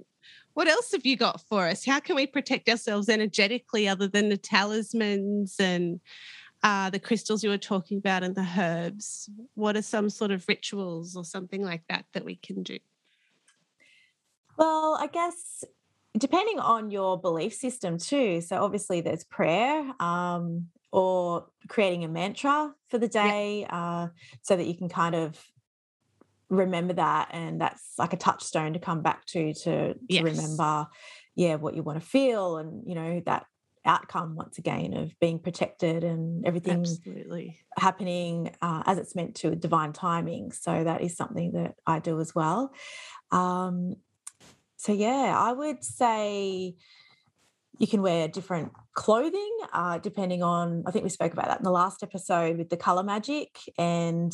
what 0.54 0.68
else 0.68 0.92
have 0.92 1.06
you 1.06 1.18
got 1.18 1.42
for 1.50 1.68
us? 1.68 1.84
How 1.84 2.00
can 2.00 2.16
we 2.16 2.28
protect 2.28 2.70
ourselves 2.70 3.10
energetically 3.10 3.88
other 3.88 4.08
than 4.08 4.30
the 4.30 4.38
talismans 4.38 5.56
and 5.60 6.00
uh, 6.64 6.90
the 6.90 7.00
crystals 7.00 7.44
you 7.44 7.50
were 7.50 7.58
talking 7.58 7.98
about 7.98 8.24
and 8.24 8.36
the 8.36 8.48
herbs? 8.58 9.30
What 9.56 9.76
are 9.76 9.82
some 9.82 10.10
sort 10.10 10.32
of 10.32 10.48
rituals 10.48 11.16
or 11.16 11.26
something 11.26 11.64
like 11.64 11.84
that 11.90 12.06
that 12.14 12.24
we 12.24 12.36
can 12.36 12.64
do? 12.64 12.78
Well, 14.58 14.98
I 15.00 15.08
guess 15.08 15.64
depending 16.17 16.60
on 16.60 16.91
your 16.91 17.19
belief 17.19 17.54
system 17.54 17.97
too. 17.97 18.41
So 18.41 18.58
obviously 18.58 19.02
there's 19.02 19.24
prayer 19.24 19.91
um, 20.00 20.67
or 20.91 21.47
creating 21.69 22.04
a 22.04 22.08
mantra 22.08 22.74
for 22.89 22.97
the 22.97 23.08
day 23.08 23.65
uh, 23.69 24.08
so 24.41 24.56
that 24.56 24.65
you 24.65 24.76
can 24.76 24.89
kind 24.89 25.15
of 25.15 25.39
remember 26.50 26.93
that 26.93 27.30
and 27.32 27.62
that's 27.62 27.93
like 27.97 28.12
a 28.12 28.17
touchstone 28.17 28.74
to 28.74 28.80
come 28.80 29.02
back 29.02 29.26
to 29.26 29.54
to, 29.54 29.93
to 29.93 30.00
Yes. 30.10 30.21
remember 30.21 30.86
yeah 31.34 31.56
what 31.56 31.76
you 31.76 31.82
want 31.82 32.00
to 32.00 32.06
feel 32.06 32.58
and 32.58 32.84
you 32.86 32.93
know 32.93 33.21
that 33.26 33.45
outcome 33.86 34.36
once 34.36 34.58
again 34.58 34.93
of 34.93 35.17
being 35.21 35.39
protected 35.39 36.04
and 36.04 36.45
everything 36.45 36.82
Absolutely. 36.82 37.58
happening 37.78 38.54
uh, 38.62 38.84
as 38.86 38.97
it's 38.97 39.15
meant 39.15 39.34
to 39.34 39.56
divine 39.56 39.93
timing 39.93 40.52
so 40.52 40.84
that 40.84 41.02
is 41.02 41.15
something 41.15 41.54
that 41.54 41.76
i 41.88 42.00
do 42.00 42.19
as 42.19 42.36
well 42.36 42.74
um, 43.32 43.95
so 44.82 44.91
yeah 44.91 45.36
i 45.38 45.52
would 45.52 45.84
say 45.84 46.76
you 47.82 47.88
can 47.88 48.02
wear 48.04 48.28
different 48.28 48.72
clothing 48.94 49.58
uh, 49.74 49.98
depending 49.98 50.44
on, 50.44 50.84
I 50.86 50.91
think 50.91 51.04
we 51.04 51.10
spoke 51.10 51.34
about 51.34 51.48
that 51.48 51.60
in 51.60 51.63
the 51.63 51.72
last 51.72 52.04
episode 52.04 52.58
with 52.58 52.70
the 52.70 52.78
color 52.78 53.02
magic 53.02 53.58
and 53.78 54.32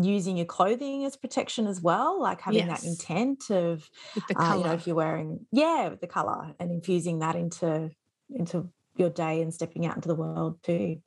using 0.00 0.38
your 0.38 0.46
clothing 0.46 1.04
as 1.04 1.14
protection 1.14 1.66
as 1.66 1.82
well, 1.82 2.18
like 2.20 2.40
having 2.40 2.66
yes. 2.66 2.80
that 2.80 2.88
intent 2.88 3.50
of, 3.50 3.90
uh, 4.16 4.54
you 4.56 4.64
know, 4.64 4.72
if 4.72 4.86
you're 4.86 4.96
wearing, 4.96 5.44
yeah, 5.52 5.88
with 5.88 6.00
the 6.00 6.06
color 6.06 6.54
and 6.58 6.70
infusing 6.70 7.18
that 7.18 7.36
into 7.36 7.90
into 8.32 8.70
your 8.96 9.10
day 9.10 9.42
and 9.42 9.52
stepping 9.52 9.84
out 9.84 9.96
into 9.96 10.08
the 10.08 10.14
world 10.14 10.62
too. 10.62 11.02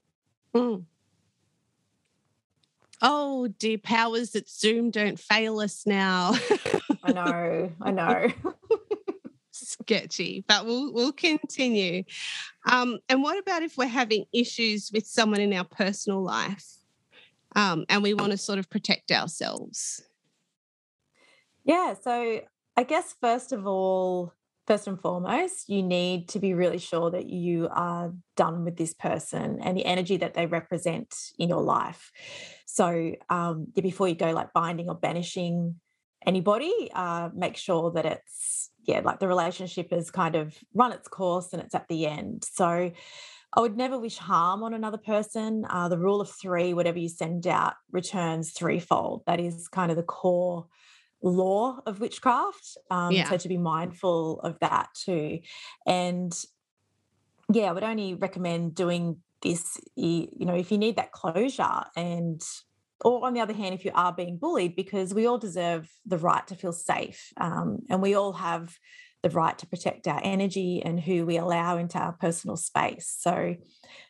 Mm. 0.54 0.84
Oh, 3.02 3.48
dear 3.48 3.78
powers 3.80 4.32
that 4.32 4.48
Zoom 4.48 4.92
don't 4.92 5.20
fail 5.20 5.60
us 5.60 5.88
now. 5.88 6.36
I 7.04 7.12
know, 7.14 7.72
I 7.82 7.92
know. 7.92 8.28
Sketchy, 9.82 10.44
but 10.48 10.66
we'll 10.66 10.94
we'll 10.94 11.12
continue. 11.12 12.04
Um, 12.66 13.00
and 13.10 13.22
what 13.22 13.38
about 13.40 13.64
if 13.64 13.78
we're 13.78 13.88
having 13.88 14.26
issues 14.34 14.92
with 14.94 15.06
someone 15.06 15.42
in 15.42 15.54
our 15.54 15.66
personal 15.66 16.24
life, 16.24 16.66
um, 17.56 17.86
and 17.90 18.04
we 18.04 18.14
want 18.14 18.32
to 18.32 18.38
sort 18.38 18.60
of 18.60 18.70
protect 18.70 19.12
ourselves? 19.12 20.04
Yeah, 21.64 21.96
so 22.02 22.42
I 22.76 22.84
guess 22.84 23.16
first 23.22 23.52
of 23.52 23.68
all, 23.68 24.34
first 24.66 24.88
and 24.88 25.00
foremost, 25.00 25.70
you 25.70 25.84
need 25.84 26.30
to 26.30 26.40
be 26.40 26.54
really 26.54 26.78
sure 26.78 27.12
that 27.12 27.30
you 27.30 27.68
are 27.72 28.14
done 28.36 28.64
with 28.64 28.78
this 28.78 28.94
person 28.94 29.60
and 29.62 29.78
the 29.78 29.86
energy 29.86 30.18
that 30.18 30.34
they 30.34 30.46
represent 30.46 31.14
in 31.38 31.50
your 31.50 31.62
life. 31.62 32.12
So, 32.66 33.14
um, 33.30 33.68
before 33.76 34.08
you 34.08 34.16
go 34.16 34.32
like 34.32 34.54
binding 34.54 34.90
or 34.90 34.96
banishing 34.96 35.80
anybody, 36.26 36.90
uh, 36.94 37.30
make 37.34 37.58
sure 37.58 37.92
that 37.92 38.06
it's, 38.06 38.72
yeah, 38.86 39.02
like 39.04 39.20
the 39.20 39.28
relationship 39.28 39.92
has 39.92 40.12
kind 40.12 40.36
of 40.36 40.58
run 40.74 40.92
its 40.92 41.08
course 41.08 41.54
and 41.54 41.62
it's 41.62 41.76
at 41.76 41.88
the 41.88 42.06
end. 42.06 42.44
So, 42.44 42.92
I 43.56 43.62
would 43.62 43.78
never 43.78 44.00
wish 44.00 44.18
harm 44.18 44.64
on 44.64 44.74
another 44.74 44.98
person. 44.98 45.66
Uh, 45.70 45.88
the 45.88 45.98
rule 45.98 46.22
of 46.22 46.30
three, 46.30 46.74
whatever 46.74 46.98
you 46.98 47.08
send 47.08 47.46
out, 47.46 47.76
returns 47.92 48.52
threefold. 48.52 49.24
That 49.28 49.40
is 49.40 49.68
kind 49.68 49.92
of 49.92 49.98
the 49.98 50.04
core 50.04 50.66
law 51.22 51.80
of 51.86 52.00
witchcraft. 52.00 52.78
Um, 52.90 53.12
yeah. 53.12 53.30
So 53.30 53.38
to 53.38 53.48
be 53.48 53.58
mindful 53.58 54.40
of 54.42 54.60
that 54.60 54.90
too. 54.96 55.40
And 55.86 56.34
yeah, 57.52 57.66
I 57.66 57.72
would 57.74 57.84
only 57.84 58.16
recommend 58.16 58.74
doing 58.74 59.18
this, 59.42 59.78
you 59.96 60.30
know, 60.40 60.56
if 60.56 60.72
you 60.72 60.78
need 60.78 60.96
that 60.96 61.12
closure 61.12 61.84
and 61.96 62.42
or 63.02 63.26
on 63.26 63.34
the 63.34 63.42
other 63.42 63.54
hand, 63.54 63.76
if 63.76 63.86
you 63.86 63.92
are 63.94 64.14
being 64.14 64.38
bullied, 64.38 64.76
because 64.76 65.14
we 65.14 65.26
all 65.26 65.38
deserve 65.38 65.90
the 66.06 66.18
right 66.18 66.46
to 66.48 66.56
feel 66.56 66.74
safe. 66.74 67.32
Um, 67.38 67.80
and 67.90 68.02
we 68.02 68.14
all 68.14 68.34
have 68.34 68.78
the 69.24 69.30
right 69.30 69.58
to 69.58 69.68
protect 69.68 70.08
our 70.08 70.20
energy 70.22 70.82
and 70.84 71.00
who 71.00 71.26
we 71.26 71.38
allow 71.38 71.78
into 71.78 71.98
our 71.98 72.12
personal 72.12 72.58
space. 72.58 73.16
So 73.20 73.56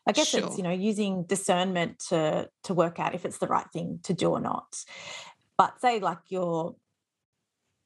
I 0.08 0.12
guess 0.12 0.30
sure. 0.30 0.46
it's, 0.46 0.58
you 0.58 0.64
know, 0.64 0.72
using 0.72 1.24
discernment 1.24 2.00
to 2.10 2.50
to 2.64 2.74
work 2.74 3.00
out 3.00 3.16
if 3.16 3.24
it's 3.24 3.38
the 3.38 3.48
right 3.48 3.70
thing 3.72 4.00
to 4.04 4.14
do 4.14 4.30
or 4.30 4.40
not. 4.40 4.84
But 5.58 5.80
say 5.80 6.00
like 6.00 6.20
you're 6.30 6.76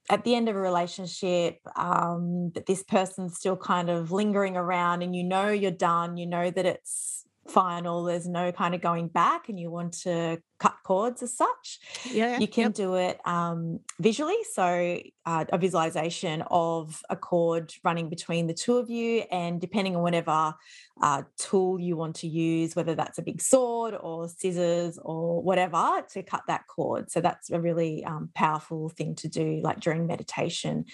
at 0.10 0.23
the 0.23 0.36
end 0.36 0.47
of 0.47 0.55
a 0.55 0.60
relationship 0.60 1.60
um, 1.75 2.51
that 2.55 2.65
this 2.65 2.81
person's 2.83 3.38
still 3.38 3.57
kind 3.57 3.89
of 3.89 4.12
lingering 4.12 4.55
around 4.55 5.01
and 5.01 5.13
you 5.13 5.23
know 5.23 5.49
you're 5.49 5.69
done 5.69 6.15
you 6.15 6.25
know 6.25 6.49
that 6.49 6.65
it's 6.65 7.25
final 7.47 8.03
there's 8.03 8.27
no 8.27 8.51
kind 8.51 8.75
of 8.75 8.81
going 8.81 9.07
back 9.07 9.49
and 9.49 9.60
you 9.60 9.69
want 9.71 9.93
to 9.93 10.41
cut 10.60 10.75
cords 10.83 11.21
as 11.21 11.38
such 11.38 11.79
yeah 12.12 12.39
you 12.39 12.47
can 12.47 12.65
yep. 12.65 12.73
do 12.73 12.95
it 12.95 13.19
um, 13.25 13.79
visually. 13.99 14.38
So 14.53 14.99
uh, 15.25 15.45
a 15.51 15.57
visualization 15.57 16.43
of 16.49 17.01
a 17.10 17.15
cord 17.15 17.73
running 17.83 18.10
between 18.10 18.47
the 18.47 18.53
two 18.53 18.77
of 18.77 18.89
you 18.89 19.23
and 19.31 19.60
depending 19.60 19.95
on 19.95 20.01
whatever 20.01 20.53
uh, 21.01 21.23
tool 21.38 21.79
you 21.79 21.95
want 21.95 22.15
to 22.17 22.27
use 22.27 22.75
whether 22.75 22.95
that's 22.95 23.17
a 23.17 23.21
big 23.21 23.41
sword 23.41 23.95
or 23.99 24.29
scissors 24.29 24.99
or 25.01 25.41
whatever 25.41 26.03
to 26.12 26.23
cut 26.23 26.43
that 26.47 26.67
cord. 26.67 27.12
So 27.12 27.21
that's 27.21 27.49
a 27.49 27.60
really 27.60 28.03
um, 28.05 28.29
powerful 28.33 28.89
thing 28.89 29.15
to 29.15 29.27
do 29.27 29.62
like 29.63 29.79
during 29.79 30.07
meditation. 30.07 30.86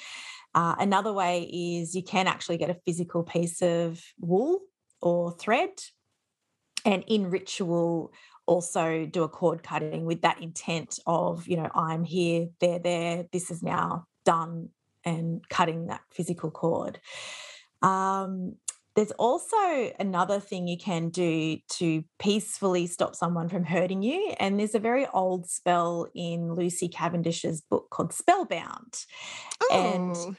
Uh, 0.56 0.76
another 0.80 1.12
way 1.12 1.44
is 1.44 1.96
you 1.96 2.04
can 2.04 2.28
actually 2.28 2.58
get 2.58 2.70
a 2.70 2.78
physical 2.86 3.24
piece 3.24 3.62
of 3.62 4.02
wool 4.20 4.62
or 5.02 5.32
thread 5.32 5.70
and 6.86 7.04
in 7.08 7.30
ritual 7.30 8.14
also 8.46 9.06
do 9.06 9.24
a 9.24 9.30
cord 9.30 9.64
cutting 9.64 10.06
with 10.06 10.22
that 10.22 10.42
intent 10.42 11.00
of 11.08 11.48
you 11.48 11.56
know 11.56 11.70
i'm 11.76 12.04
here 12.04 12.48
they're 12.60 12.80
there 12.80 13.26
this 13.32 13.50
is 13.50 13.64
now 13.64 14.06
done 14.26 14.70
and 15.06 15.48
cutting 15.50 15.88
that 15.88 16.02
physical 16.12 16.52
cord 16.52 17.00
um, 17.82 18.56
there's 18.96 19.12
also 19.12 19.58
another 20.00 20.40
thing 20.40 20.68
you 20.68 20.78
can 20.78 21.10
do 21.10 21.58
to 21.68 22.04
peacefully 22.20 22.86
stop 22.88 23.16
someone 23.16 23.50
from 23.50 23.64
hurting 23.64 24.04
you. 24.04 24.34
And 24.40 24.60
there's 24.60 24.76
a 24.76 24.80
very 24.80 25.08
old 25.08 25.50
spell 25.50 26.08
in 26.14 26.54
Lucy 26.54 26.88
Cavendish's 26.88 27.62
book 27.62 27.90
called 27.90 28.14
Spellbound. 28.14 29.06
Oh. 29.62 29.70
And 29.74 30.38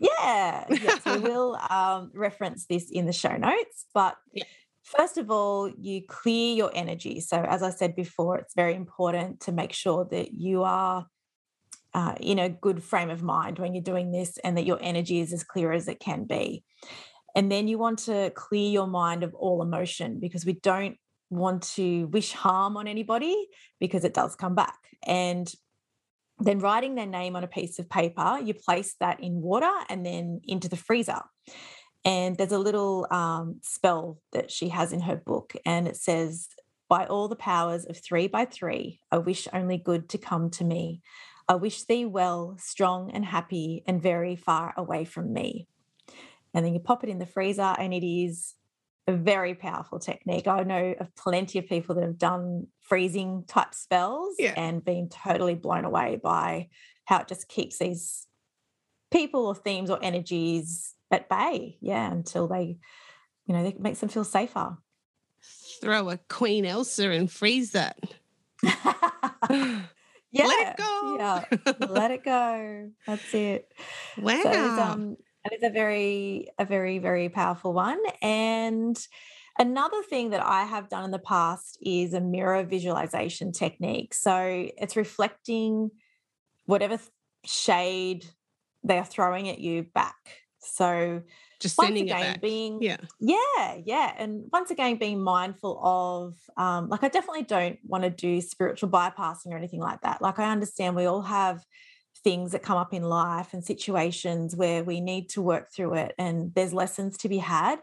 yeah, 0.00 0.64
yes, 0.70 1.04
we 1.04 1.18
will 1.18 1.56
um, 1.68 2.10
reference 2.14 2.66
this 2.66 2.90
in 2.90 3.04
the 3.04 3.12
show 3.12 3.36
notes. 3.36 3.86
But 3.92 4.16
yeah. 4.32 4.44
First 4.82 5.16
of 5.16 5.30
all, 5.30 5.70
you 5.78 6.02
clear 6.06 6.54
your 6.54 6.70
energy. 6.74 7.20
So, 7.20 7.38
as 7.38 7.62
I 7.62 7.70
said 7.70 7.94
before, 7.94 8.38
it's 8.38 8.54
very 8.54 8.74
important 8.74 9.40
to 9.40 9.52
make 9.52 9.72
sure 9.72 10.06
that 10.10 10.32
you 10.32 10.64
are 10.64 11.06
uh, 11.94 12.14
in 12.20 12.38
a 12.38 12.48
good 12.48 12.82
frame 12.82 13.10
of 13.10 13.22
mind 13.22 13.58
when 13.58 13.74
you're 13.74 13.82
doing 13.82 14.10
this 14.10 14.38
and 14.38 14.56
that 14.56 14.66
your 14.66 14.78
energy 14.80 15.20
is 15.20 15.32
as 15.32 15.44
clear 15.44 15.72
as 15.72 15.88
it 15.88 16.00
can 16.00 16.24
be. 16.24 16.64
And 17.34 17.50
then 17.50 17.68
you 17.68 17.78
want 17.78 18.00
to 18.00 18.30
clear 18.34 18.70
your 18.70 18.86
mind 18.86 19.22
of 19.22 19.34
all 19.34 19.62
emotion 19.62 20.18
because 20.20 20.44
we 20.44 20.54
don't 20.54 20.96
want 21.30 21.62
to 21.62 22.06
wish 22.08 22.32
harm 22.32 22.76
on 22.76 22.86
anybody 22.86 23.48
because 23.80 24.04
it 24.04 24.14
does 24.14 24.36
come 24.36 24.54
back. 24.54 24.78
And 25.06 25.50
then 26.38 26.58
writing 26.58 26.94
their 26.94 27.06
name 27.06 27.36
on 27.36 27.44
a 27.44 27.48
piece 27.48 27.78
of 27.78 27.88
paper, 27.88 28.38
you 28.42 28.52
place 28.52 28.94
that 29.00 29.20
in 29.20 29.40
water 29.40 29.72
and 29.88 30.04
then 30.04 30.40
into 30.44 30.68
the 30.68 30.76
freezer. 30.76 31.20
And 32.04 32.36
there's 32.36 32.52
a 32.52 32.58
little 32.58 33.06
um, 33.10 33.60
spell 33.62 34.20
that 34.32 34.50
she 34.50 34.68
has 34.70 34.92
in 34.92 35.00
her 35.00 35.16
book, 35.16 35.54
and 35.64 35.86
it 35.86 35.96
says, 35.96 36.48
By 36.88 37.06
all 37.06 37.28
the 37.28 37.36
powers 37.36 37.84
of 37.84 37.96
three 37.96 38.26
by 38.26 38.44
three, 38.44 39.00
I 39.10 39.18
wish 39.18 39.46
only 39.52 39.78
good 39.78 40.08
to 40.10 40.18
come 40.18 40.50
to 40.50 40.64
me. 40.64 41.00
I 41.48 41.54
wish 41.54 41.84
thee 41.84 42.04
well, 42.04 42.56
strong 42.58 43.10
and 43.12 43.24
happy, 43.24 43.84
and 43.86 44.02
very 44.02 44.36
far 44.36 44.74
away 44.76 45.04
from 45.04 45.32
me. 45.32 45.68
And 46.54 46.66
then 46.66 46.74
you 46.74 46.80
pop 46.80 47.04
it 47.04 47.10
in 47.10 47.18
the 47.18 47.26
freezer, 47.26 47.74
and 47.78 47.94
it 47.94 48.04
is 48.04 48.54
a 49.06 49.12
very 49.12 49.54
powerful 49.54 49.98
technique. 49.98 50.46
I 50.46 50.62
know 50.62 50.94
of 50.98 51.14
plenty 51.14 51.58
of 51.58 51.66
people 51.66 51.94
that 51.96 52.04
have 52.04 52.18
done 52.18 52.68
freezing 52.80 53.44
type 53.48 53.74
spells 53.74 54.36
yeah. 54.38 54.54
and 54.56 54.84
been 54.84 55.08
totally 55.08 55.54
blown 55.54 55.84
away 55.84 56.20
by 56.22 56.68
how 57.04 57.20
it 57.20 57.28
just 57.28 57.48
keeps 57.48 57.78
these 57.78 58.26
people 59.10 59.46
or 59.46 59.54
themes 59.54 59.90
or 59.90 59.98
energies 60.02 60.94
at 61.12 61.28
bay. 61.28 61.78
Yeah, 61.80 62.10
until 62.10 62.48
they, 62.48 62.78
you 63.46 63.54
know, 63.54 63.64
it 63.64 63.80
makes 63.80 64.00
them 64.00 64.08
feel 64.08 64.24
safer. 64.24 64.76
Throw 65.80 66.10
a 66.10 66.18
Queen 66.28 66.64
Elsa 66.64 67.10
and 67.10 67.30
freeze 67.30 67.72
that. 67.72 67.98
yeah. 68.62 68.72
Let 70.34 70.68
it 70.68 70.76
go. 70.76 71.16
Yeah. 71.18 71.44
Let 71.88 72.10
it 72.10 72.24
go. 72.24 72.90
That's 73.06 73.34
it. 73.34 73.72
Wow. 74.18 74.40
So 74.42 74.50
it's, 74.50 74.78
um, 74.78 75.16
it's 75.50 75.64
a 75.64 75.70
very, 75.70 76.48
a 76.58 76.64
very, 76.64 76.98
very 76.98 77.28
powerful 77.28 77.72
one. 77.72 77.98
And 78.20 78.96
Another 79.58 80.02
thing 80.02 80.30
that 80.30 80.44
I 80.44 80.64
have 80.64 80.88
done 80.88 81.04
in 81.04 81.10
the 81.10 81.18
past 81.18 81.76
is 81.82 82.14
a 82.14 82.20
mirror 82.20 82.64
visualization 82.64 83.52
technique. 83.52 84.14
So 84.14 84.68
it's 84.78 84.96
reflecting 84.96 85.90
whatever 86.64 86.98
shade 87.44 88.24
they 88.82 88.98
are 88.98 89.04
throwing 89.04 89.48
at 89.48 89.58
you 89.58 89.82
back. 89.82 90.41
So 90.62 91.22
just 91.62 91.76
sending 91.76 92.10
again, 92.10 92.38
being 92.42 92.82
yeah. 92.82 92.96
yeah 93.20 93.76
yeah 93.84 94.12
and 94.18 94.44
once 94.52 94.70
again 94.70 94.96
being 94.96 95.22
mindful 95.22 95.80
of 95.82 96.34
um, 96.56 96.88
like 96.88 97.04
i 97.04 97.08
definitely 97.08 97.44
don't 97.44 97.78
want 97.84 98.02
to 98.02 98.10
do 98.10 98.40
spiritual 98.40 98.88
bypassing 98.90 99.46
or 99.52 99.56
anything 99.56 99.80
like 99.80 100.00
that. 100.02 100.20
Like 100.20 100.38
i 100.38 100.50
understand 100.50 100.96
we 100.96 101.06
all 101.06 101.22
have 101.22 101.64
things 102.24 102.52
that 102.52 102.62
come 102.62 102.76
up 102.76 102.92
in 102.92 103.02
life 103.02 103.54
and 103.54 103.64
situations 103.64 104.54
where 104.54 104.84
we 104.84 105.00
need 105.00 105.28
to 105.30 105.40
work 105.40 105.72
through 105.72 105.94
it 105.94 106.14
and 106.18 106.54
there's 106.54 106.74
lessons 106.74 107.16
to 107.18 107.28
be 107.28 107.38
had 107.38 107.78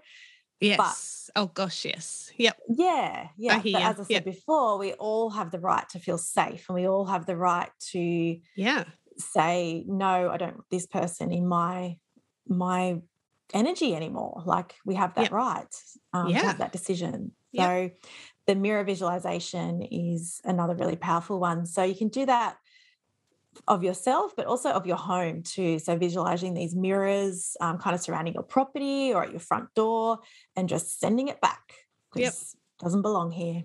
yes. 0.60 1.32
But, 1.34 1.42
oh 1.42 1.48
gosh 1.48 1.86
yes. 1.86 2.32
Yep. 2.38 2.58
Yeah 2.70 3.28
yeah 3.38 3.62
but 3.64 3.76
as 3.76 4.00
i 4.00 4.04
said 4.04 4.10
yep. 4.10 4.26
before 4.26 4.78
we 4.78 4.94
all 4.94 5.30
have 5.32 5.52
the 5.52 5.60
right 5.60 5.88
to 5.90 6.00
feel 6.00 6.18
safe 6.18 6.66
and 6.70 6.76
we 6.76 6.88
all 6.88 7.06
have 7.06 7.26
the 7.26 7.36
right 7.36 7.70
to 7.92 8.38
yeah. 8.56 8.84
say 9.18 9.84
no 9.88 10.30
i 10.30 10.38
don't 10.38 10.62
this 10.70 10.86
person 10.86 11.32
in 11.32 11.48
my 11.48 11.98
my 12.50 13.02
energy 13.54 13.96
anymore. 13.96 14.44
Like 14.46 14.76
we 14.86 14.96
have 14.96 15.16
that 15.16 15.24
yep. 15.24 15.32
right 15.32 15.76
um, 16.14 16.28
yeah. 16.28 16.42
to 16.42 16.48
have 16.48 16.58
that 16.60 16.72
decision. 16.72 17.32
So 17.56 17.82
yep. 17.82 18.00
the 18.46 18.56
mirror 18.56 18.84
visualization 18.84 19.82
is 19.82 20.42
another 20.44 20.76
really 20.76 20.96
powerful 20.96 21.40
one. 21.40 21.66
So 21.66 21.84
you 21.84 21.96
can 21.96 22.10
do 22.10 22.26
that 22.28 22.58
of 23.68 23.84
yourself, 23.84 24.36
but 24.36 24.46
also 24.46 24.70
of 24.70 24.86
your 24.86 24.98
home 24.98 25.44
too. 25.44 25.80
So 25.80 25.98
visualizing 25.98 26.54
these 26.54 26.76
mirrors 26.76 27.58
um, 27.60 27.78
kind 27.80 27.96
of 27.96 28.02
surrounding 28.02 28.36
your 28.36 28.44
property 28.44 29.14
or 29.14 29.24
at 29.24 29.32
your 29.32 29.40
front 29.40 29.74
door 29.74 30.20
and 30.56 30.70
just 30.70 31.00
sending 31.00 31.28
it 31.28 31.42
back 31.42 31.74
because 32.14 32.22
yep. 32.22 32.34
it 32.34 32.84
doesn't 32.84 33.02
belong 33.02 33.32
here. 33.32 33.64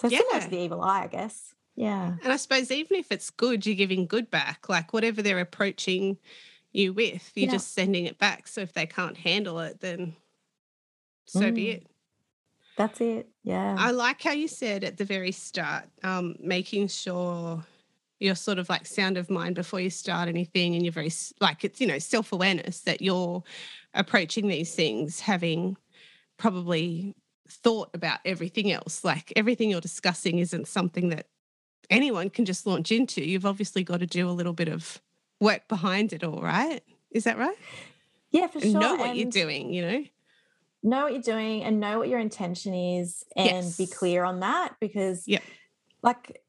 So 0.00 0.08
yeah. 0.08 0.18
similar 0.18 0.40
to 0.40 0.50
the 0.50 0.58
evil 0.58 0.82
eye, 0.82 1.04
I 1.04 1.06
guess. 1.06 1.54
Yeah. 1.76 2.14
And 2.24 2.32
I 2.32 2.36
suppose 2.36 2.70
even 2.72 2.96
if 2.96 3.12
it's 3.12 3.30
good, 3.30 3.64
you're 3.64 3.76
giving 3.76 4.06
good 4.06 4.30
back. 4.30 4.68
Like 4.68 4.92
whatever 4.92 5.22
they're 5.22 5.38
approaching 5.38 6.18
you 6.72 6.92
with, 6.92 7.30
you're 7.34 7.46
yeah. 7.46 7.52
just 7.52 7.74
sending 7.74 8.06
it 8.06 8.18
back. 8.18 8.48
So 8.48 8.60
if 8.60 8.72
they 8.72 8.86
can't 8.86 9.16
handle 9.16 9.58
it, 9.60 9.80
then 9.80 10.14
so 11.26 11.40
mm. 11.40 11.54
be 11.54 11.70
it. 11.70 11.86
That's 12.76 13.00
it. 13.00 13.28
Yeah. 13.42 13.74
I 13.78 13.90
like 13.90 14.22
how 14.22 14.32
you 14.32 14.46
said 14.46 14.84
at 14.84 14.96
the 14.96 15.04
very 15.04 15.32
start, 15.32 15.84
um, 16.04 16.36
making 16.38 16.88
sure 16.88 17.64
you're 18.20 18.34
sort 18.34 18.58
of 18.58 18.68
like 18.68 18.86
sound 18.86 19.16
of 19.16 19.30
mind 19.30 19.54
before 19.54 19.80
you 19.80 19.90
start 19.90 20.28
anything 20.28 20.74
and 20.74 20.84
you're 20.84 20.92
very 20.92 21.10
like 21.40 21.64
it's 21.64 21.80
you 21.80 21.86
know 21.86 21.98
self-awareness 21.98 22.80
that 22.80 23.00
you're 23.00 23.42
approaching 23.94 24.48
these 24.48 24.74
things 24.74 25.20
having 25.20 25.76
probably 26.36 27.14
thought 27.48 27.90
about 27.94 28.18
everything 28.24 28.72
else 28.72 29.04
like 29.04 29.32
everything 29.36 29.70
you're 29.70 29.80
discussing 29.80 30.38
isn't 30.38 30.66
something 30.66 31.08
that 31.08 31.26
anyone 31.90 32.28
can 32.28 32.44
just 32.44 32.66
launch 32.66 32.90
into 32.90 33.24
you've 33.24 33.46
obviously 33.46 33.82
got 33.84 34.00
to 34.00 34.06
do 34.06 34.28
a 34.28 34.32
little 34.32 34.52
bit 34.52 34.68
of 34.68 35.00
work 35.40 35.66
behind 35.68 36.12
it 36.12 36.24
all 36.24 36.42
right 36.42 36.82
is 37.10 37.24
that 37.24 37.38
right 37.38 37.56
yeah 38.30 38.46
for 38.46 38.60
sure 38.60 38.78
know 38.78 38.96
what 38.96 39.10
and 39.10 39.18
you're 39.18 39.30
doing 39.30 39.72
you 39.72 39.82
know 39.82 40.04
know 40.82 41.04
what 41.04 41.12
you're 41.12 41.22
doing 41.22 41.64
and 41.64 41.80
know 41.80 41.98
what 41.98 42.08
your 42.08 42.18
intention 42.18 42.74
is 42.74 43.24
and 43.36 43.46
yes. 43.46 43.76
be 43.76 43.86
clear 43.86 44.24
on 44.24 44.40
that 44.40 44.74
because 44.80 45.26
yeah 45.26 45.40
like 46.02 46.42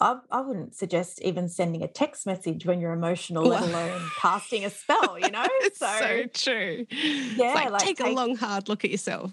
I, 0.00 0.18
I 0.30 0.40
wouldn't 0.40 0.76
suggest 0.76 1.20
even 1.22 1.48
sending 1.48 1.82
a 1.82 1.88
text 1.88 2.24
message 2.24 2.64
when 2.64 2.80
you're 2.80 2.92
emotional, 2.92 3.44
let 3.44 3.62
alone 3.62 4.00
casting 4.16 4.64
a 4.64 4.70
spell, 4.70 5.18
you 5.18 5.30
know? 5.30 5.44
it's 5.62 5.78
so, 5.80 5.98
so 5.98 6.24
true. 6.32 6.86
Yeah. 6.90 7.54
Like, 7.54 7.70
like 7.70 7.82
take, 7.82 7.98
take, 7.98 8.06
a 8.06 8.10
long, 8.10 8.36
hard 8.36 8.68
look 8.68 8.84
at 8.84 8.92
yourself. 8.92 9.32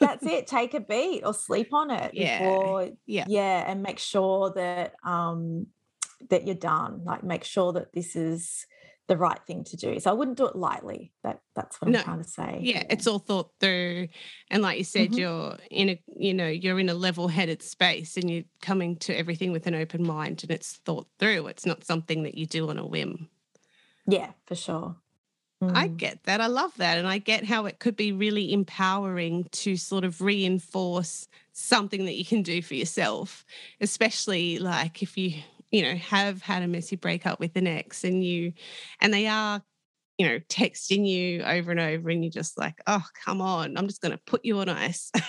that's 0.00 0.24
it. 0.24 0.46
Take 0.46 0.74
a 0.74 0.80
beat 0.80 1.22
or 1.24 1.34
sleep 1.34 1.74
on 1.74 1.90
it 1.90 2.14
yeah. 2.14 2.38
before. 2.38 2.90
Yeah. 3.06 3.26
Yeah. 3.28 3.64
And 3.70 3.82
make 3.82 3.98
sure 3.98 4.52
that 4.54 4.94
um 5.04 5.66
that 6.32 6.46
you're 6.46 6.54
done. 6.54 7.02
Like 7.04 7.22
make 7.22 7.44
sure 7.44 7.74
that 7.74 7.92
this 7.92 8.16
is 8.16 8.66
the 9.06 9.16
right 9.18 9.38
thing 9.46 9.64
to 9.64 9.76
do. 9.76 10.00
So 10.00 10.10
I 10.10 10.14
wouldn't 10.14 10.38
do 10.38 10.46
it 10.46 10.56
lightly. 10.56 11.12
That 11.22 11.40
that's 11.54 11.78
what 11.80 11.90
no. 11.90 11.98
I'm 11.98 12.04
trying 12.04 12.22
to 12.22 12.28
say. 12.28 12.58
Yeah, 12.62 12.78
yeah, 12.78 12.84
it's 12.88 13.06
all 13.06 13.18
thought 13.18 13.50
through. 13.60 14.08
And 14.50 14.62
like 14.62 14.78
you 14.78 14.84
said, 14.84 15.10
mm-hmm. 15.10 15.18
you're 15.18 15.58
in 15.70 15.90
a 15.90 16.02
you 16.16 16.32
know, 16.32 16.48
you're 16.48 16.80
in 16.80 16.88
a 16.88 16.94
level-headed 16.94 17.62
space 17.62 18.16
and 18.16 18.30
you're 18.30 18.44
coming 18.62 18.96
to 19.00 19.16
everything 19.16 19.52
with 19.52 19.66
an 19.66 19.74
open 19.74 20.06
mind 20.06 20.42
and 20.42 20.50
it's 20.50 20.80
thought 20.86 21.06
through. 21.18 21.48
It's 21.48 21.66
not 21.66 21.84
something 21.84 22.22
that 22.22 22.36
you 22.36 22.46
do 22.46 22.70
on 22.70 22.78
a 22.78 22.86
whim. 22.86 23.28
Yeah, 24.06 24.30
for 24.46 24.54
sure. 24.54 24.96
Mm. 25.62 25.76
I 25.76 25.86
get 25.86 26.24
that. 26.24 26.40
I 26.40 26.46
love 26.46 26.72
that. 26.78 26.98
And 26.98 27.06
I 27.06 27.18
get 27.18 27.44
how 27.44 27.66
it 27.66 27.78
could 27.78 27.94
be 27.94 28.10
really 28.10 28.52
empowering 28.52 29.44
to 29.52 29.76
sort 29.76 30.04
of 30.04 30.20
reinforce 30.20 31.28
something 31.52 32.06
that 32.06 32.16
you 32.16 32.24
can 32.24 32.42
do 32.42 32.62
for 32.62 32.74
yourself, 32.74 33.44
especially 33.80 34.58
like 34.58 35.02
if 35.02 35.16
you 35.16 35.34
you 35.72 35.82
know 35.82 35.96
have 35.96 36.40
had 36.42 36.62
a 36.62 36.68
messy 36.68 36.96
breakup 36.96 37.40
with 37.40 37.56
an 37.56 37.66
ex 37.66 38.04
and 38.04 38.22
you 38.22 38.52
and 39.00 39.12
they 39.12 39.26
are 39.26 39.60
you 40.18 40.28
know 40.28 40.38
texting 40.48 41.08
you 41.08 41.42
over 41.42 41.72
and 41.72 41.80
over 41.80 42.10
and 42.10 42.22
you're 42.22 42.30
just 42.30 42.56
like 42.56 42.80
oh 42.86 43.04
come 43.24 43.40
on 43.40 43.76
i'm 43.76 43.88
just 43.88 44.00
going 44.00 44.12
to 44.12 44.20
put 44.24 44.44
you 44.44 44.58
on 44.58 44.68
ice. 44.68 45.10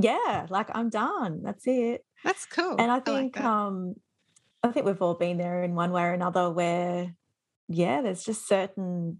Yeah 0.00 0.46
like 0.48 0.68
i'm 0.74 0.90
done 0.90 1.42
that's 1.42 1.66
it. 1.66 2.04
That's 2.22 2.46
cool 2.46 2.76
and 2.78 2.88
i 2.88 3.00
think 3.00 3.36
I 3.36 3.40
like 3.40 3.44
um 3.44 3.94
i 4.62 4.70
think 4.70 4.86
we've 4.86 5.02
all 5.02 5.14
been 5.14 5.38
there 5.38 5.64
in 5.64 5.74
one 5.74 5.90
way 5.90 6.04
or 6.04 6.12
another 6.12 6.50
where 6.50 7.12
yeah 7.68 8.00
there's 8.00 8.22
just 8.22 8.46
certain 8.46 9.18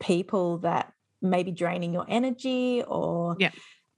people 0.00 0.58
that 0.58 0.94
may 1.20 1.42
be 1.42 1.50
draining 1.50 1.92
your 1.92 2.06
energy 2.08 2.82
or 2.86 3.36
yeah. 3.38 3.50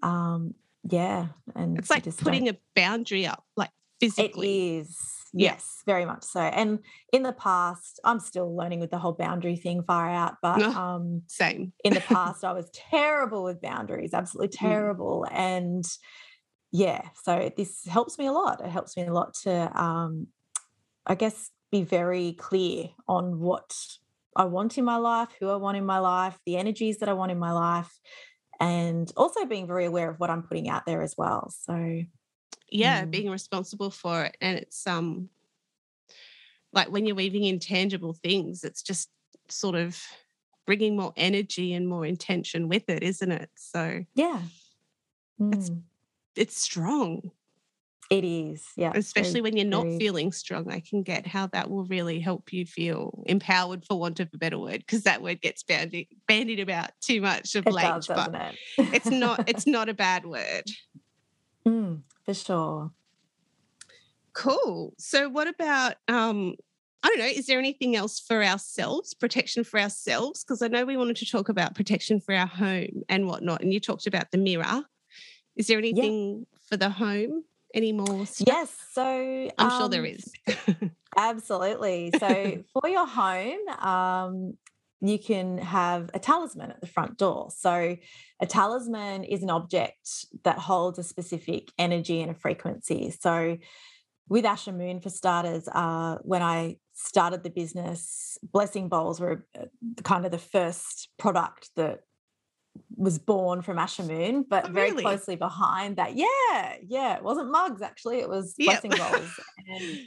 um 0.03 0.55
yeah 0.89 1.29
and 1.55 1.79
it's 1.79 1.91
like 1.91 2.05
putting 2.17 2.47
don't... 2.47 2.57
a 2.57 2.59
boundary 2.75 3.25
up 3.25 3.45
like 3.57 3.71
physically. 4.01 4.79
it 4.79 4.81
is 4.81 5.16
Yes, 5.39 5.83
very 5.87 6.05
much 6.05 6.25
so. 6.25 6.41
And 6.41 6.81
in 7.13 7.23
the 7.23 7.33
past, 7.33 8.01
I'm 8.05 8.21
still 8.21 8.57
learning 8.57 8.81
with 8.81 8.91
the 8.91 8.99
whole 8.99 9.13
boundary 9.13 9.57
thing 9.57 9.83
far 9.83 10.09
out, 10.11 10.37
but 10.43 10.63
um 10.77 11.23
same. 11.27 11.73
in 11.85 11.95
the 11.95 12.01
past 12.09 12.45
I 12.45 12.53
was 12.53 12.71
terrible 12.71 13.45
with 13.45 13.61
boundaries, 13.61 14.15
absolutely 14.15 14.57
mm. 14.57 14.59
terrible. 14.59 15.27
Mm. 15.31 15.35
And 15.35 15.85
yeah, 16.73 17.03
so 17.23 17.51
this 17.57 17.85
helps 17.87 18.19
me 18.19 18.27
a 18.27 18.33
lot. 18.33 18.61
It 18.65 18.71
helps 18.71 18.97
me 18.97 19.05
a 19.05 19.13
lot 19.13 19.35
to 19.45 19.81
um 19.81 20.29
I 21.07 21.15
guess 21.15 21.51
be 21.71 21.83
very 21.83 22.33
clear 22.33 22.89
on 23.09 23.39
what 23.39 23.77
I 24.37 24.45
want 24.45 24.79
in 24.79 24.85
my 24.85 24.97
life, 24.97 25.29
who 25.41 25.49
I 25.49 25.57
want 25.57 25.77
in 25.77 25.87
my 25.87 25.99
life, 25.99 26.39
the 26.47 26.57
energies 26.57 26.99
that 26.99 27.09
I 27.09 27.15
want 27.15 27.33
in 27.33 27.39
my 27.39 27.53
life, 27.53 27.93
and 28.61 29.11
also 29.17 29.45
being 29.47 29.67
very 29.67 29.87
aware 29.87 30.11
of 30.11 30.21
what 30.21 30.31
I'm 30.31 30.43
putting 30.43 30.69
out 30.69 30.87
there 30.87 31.03
as 31.03 31.15
well. 31.17 31.51
So 31.51 32.03
yeah 32.71 33.05
mm. 33.05 33.11
being 33.11 33.31
responsible 33.31 33.91
for 33.91 34.25
it 34.25 34.37
and 34.41 34.59
it's 34.59 34.87
um 34.87 35.29
like 36.73 36.91
when 36.91 37.07
you're 37.07 37.17
weaving 37.17 37.45
intangible 37.45 38.13
things 38.13 38.65
it's 38.65 38.83
just 38.83 39.11
sort 39.49 39.75
of 39.75 40.01
bringing 40.67 40.97
more 40.97 41.13
energy 41.17 41.73
and 41.73 41.89
more 41.89 42.05
intention 42.05 42.69
with 42.69 42.89
it 42.89 43.03
isn't 43.03 43.31
it 43.31 43.51
so 43.55 44.05
yeah 44.15 44.41
mm. 45.41 45.55
it's 45.55 45.71
it's 46.35 46.61
strong 46.61 47.31
it 48.11 48.25
is 48.25 48.65
yeah 48.77 48.93
especially 48.95 49.33
very, 49.33 49.43
when 49.43 49.57
you're 49.57 49.67
not 49.67 49.85
very... 49.85 49.99
feeling 49.99 50.33
strong 50.33 50.71
i 50.71 50.81
can 50.81 51.03
get 51.03 51.27
how 51.27 51.47
that 51.49 51.71
will 51.71 51.85
really 51.85 52.21
help 52.21 52.53
you 52.53 52.65
feel 52.65 53.23
empowered 53.27 53.85
for 53.85 53.99
want 53.99 54.21
of 54.21 54.29
a 54.33 54.39
better 54.39 54.59
word 54.59 54.79
because 54.79 55.03
that 55.03 55.23
word 55.23 55.41
gets 55.41 55.63
bandied, 55.63 56.09
bandied 56.29 56.61
about 56.61 56.91
too 57.01 57.21
much 57.21 57.55
of 57.55 57.67
it 57.67 57.73
late 57.73 57.83
does, 57.83 58.07
but 58.07 58.35
it? 58.35 58.55
it's 58.95 59.11
not 59.11 59.49
it's 59.49 59.67
not 59.67 59.89
a 59.89 59.95
bad 59.95 60.25
word 60.27 60.65
mm 61.67 62.01
for 62.27 62.35
sure. 62.35 62.91
Cool. 64.35 64.93
So, 64.99 65.31
what 65.31 65.49
about, 65.49 65.95
um, 66.09 66.57
I 67.03 67.09
don't 67.09 67.19
know, 67.19 67.25
is 67.25 67.47
there 67.47 67.59
anything 67.59 67.97
else 67.97 68.21
for 68.21 68.45
ourselves, 68.45 69.15
protection 69.15 69.65
for 69.65 69.81
ourselves? 69.81 70.45
Because 70.45 70.61
I 70.61 70.69
know 70.69 70.85
we 70.85 70.99
wanted 70.99 71.17
to 71.17 71.27
talk 71.27 71.49
about 71.49 71.75
protection 71.75 72.21
for 72.21 72.35
our 72.35 72.47
home 72.47 73.03
and 73.09 73.27
whatnot, 73.27 73.63
and 73.63 73.73
you 73.73 73.81
talked 73.81 74.07
about 74.07 74.31
the 74.33 74.39
mirror. 74.39 74.85
Is 75.57 75.69
there 75.69 75.79
anything 75.79 76.41
yeah. 76.41 76.59
for 76.69 76.77
the 76.77 76.91
home? 76.91 77.45
Any 77.73 77.93
more? 77.93 78.27
Stuff? 78.27 78.47
Yes. 78.47 78.77
So, 78.93 79.51
I'm 79.59 79.71
um, 79.71 79.81
sure 79.81 79.89
there 79.89 80.07
um, 80.59 80.91
absolutely. 81.17 82.13
So, 82.19 82.63
for 82.73 82.89
your 82.89 83.07
home, 83.07 83.69
um, 83.79 84.59
you 85.01 85.19
can 85.19 85.59
have 85.59 86.11
a 86.15 86.19
talisman 86.19 86.71
at 86.71 86.81
the 86.81 86.87
front 86.87 87.19
door. 87.19 87.51
So, 87.51 87.97
a 88.41 88.47
talisman 88.47 89.25
is 89.25 89.43
an 89.43 89.51
object 89.51 90.27
that 90.45 90.59
holds 90.59 90.99
a 90.99 91.03
specific 91.03 91.71
energy 91.79 92.23
and 92.23 92.31
a 92.31 92.35
frequency. 92.35 93.11
So, 93.11 93.59
with 94.29 94.45
Asher 94.45 94.73
Moon, 94.73 95.01
for 95.01 95.11
starters, 95.11 95.69
uh, 95.69 96.19
when 96.23 96.43
I 96.43 96.77
started 96.95 97.43
the 97.45 97.51
business, 97.51 98.39
blessing 98.43 98.89
bowls 98.89 99.21
were 99.21 99.47
uh, 99.59 99.67
kind 100.03 100.25
of 100.25 100.33
the 100.33 100.39
first 100.39 101.11
product 101.19 101.71
that 101.77 102.01
was 102.97 103.19
born 103.19 103.63
from 103.63 103.79
Asher 103.79 104.03
Moon, 104.03 104.45
but 104.49 104.69
oh, 104.69 104.73
very 104.73 104.91
really? 104.91 105.03
closely 105.03 105.37
behind 105.37 105.97
that. 105.97 106.15
Yeah, 106.15 106.77
yeah. 106.87 107.17
It 107.17 107.23
wasn't 107.23 107.51
mugs 107.51 107.83
actually, 107.83 108.21
it 108.21 108.29
was 108.29 108.55
yep. 108.59 108.83
blessing 108.83 108.99
bowls 108.99 109.31
and, 109.69 110.01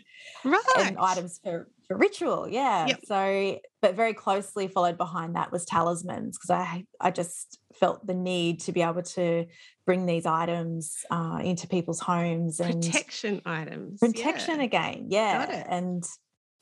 right. 0.54 0.88
and 0.88 0.98
items 0.98 1.40
for, 1.44 1.70
for 1.88 1.98
ritual. 1.98 2.48
Yeah. 2.48 2.88
Yep. 2.88 3.00
So, 3.06 3.60
but 3.82 3.96
very 3.96 4.14
closely 4.14 4.68
followed 4.68 4.98
behind 4.98 5.36
that 5.36 5.52
was 5.52 5.66
talismans 5.66 6.38
because 6.38 6.50
I 6.52 6.86
I 7.00 7.12
just 7.12 7.60
felt 7.80 8.06
the 8.06 8.14
need 8.14 8.62
to 8.62 8.72
be 8.72 8.82
able 8.82 9.04
to 9.04 9.46
bring 9.86 10.06
these 10.06 10.26
items 10.26 10.98
uh, 11.10 11.40
into 11.44 11.68
people's 11.68 12.00
homes 12.00 12.60
and 12.60 12.82
protection 12.82 13.42
items. 13.46 14.00
Protection 14.00 14.60
yeah. 14.60 14.66
again. 14.66 15.06
Yeah. 15.10 15.66
And 15.70 16.04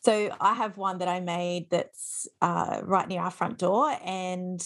so 0.07 0.33
I 0.39 0.53
have 0.53 0.77
one 0.77 0.99
that 0.99 1.09
I 1.09 1.19
made 1.19 1.69
that's 1.69 2.27
uh, 2.41 2.79
right 2.83 3.07
near 3.07 3.21
our 3.21 3.31
front 3.31 3.57
door 3.57 3.93
and 4.05 4.61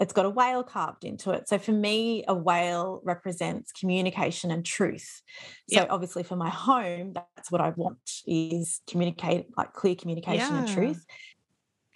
it's 0.00 0.14
got 0.14 0.24
a 0.24 0.30
whale 0.30 0.62
carved 0.62 1.04
into 1.04 1.30
it. 1.30 1.46
So 1.46 1.58
for 1.58 1.72
me, 1.72 2.24
a 2.26 2.34
whale 2.34 3.02
represents 3.04 3.70
communication 3.70 4.50
and 4.50 4.64
truth. 4.64 5.22
So 5.68 5.80
yep. 5.80 5.88
obviously 5.90 6.22
for 6.22 6.36
my 6.36 6.48
home, 6.48 7.12
that's 7.12 7.52
what 7.52 7.60
I 7.60 7.70
want 7.76 7.98
is 8.26 8.80
communicate 8.88 9.46
like 9.58 9.74
clear 9.74 9.94
communication 9.94 10.54
yeah. 10.54 10.58
and 10.60 10.68
truth. 10.68 11.04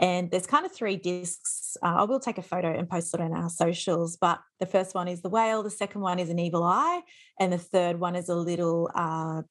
And 0.00 0.30
there's 0.30 0.46
kind 0.46 0.66
of 0.66 0.72
three 0.72 0.96
discs. 0.96 1.76
Uh, 1.82 1.94
I 1.98 2.04
will 2.04 2.20
take 2.20 2.36
a 2.36 2.42
photo 2.42 2.76
and 2.76 2.90
post 2.90 3.14
it 3.14 3.20
on 3.20 3.32
our 3.32 3.48
socials. 3.48 4.18
But 4.20 4.40
the 4.60 4.66
first 4.66 4.94
one 4.94 5.08
is 5.08 5.22
the 5.22 5.30
whale, 5.30 5.62
the 5.62 5.70
second 5.70 6.02
one 6.02 6.18
is 6.18 6.28
an 6.28 6.38
evil 6.38 6.62
eye, 6.62 7.00
and 7.40 7.52
the 7.52 7.58
third 7.58 7.98
one 7.98 8.16
is 8.16 8.28
a 8.28 8.34
little 8.34 8.90
uh, 8.94 9.42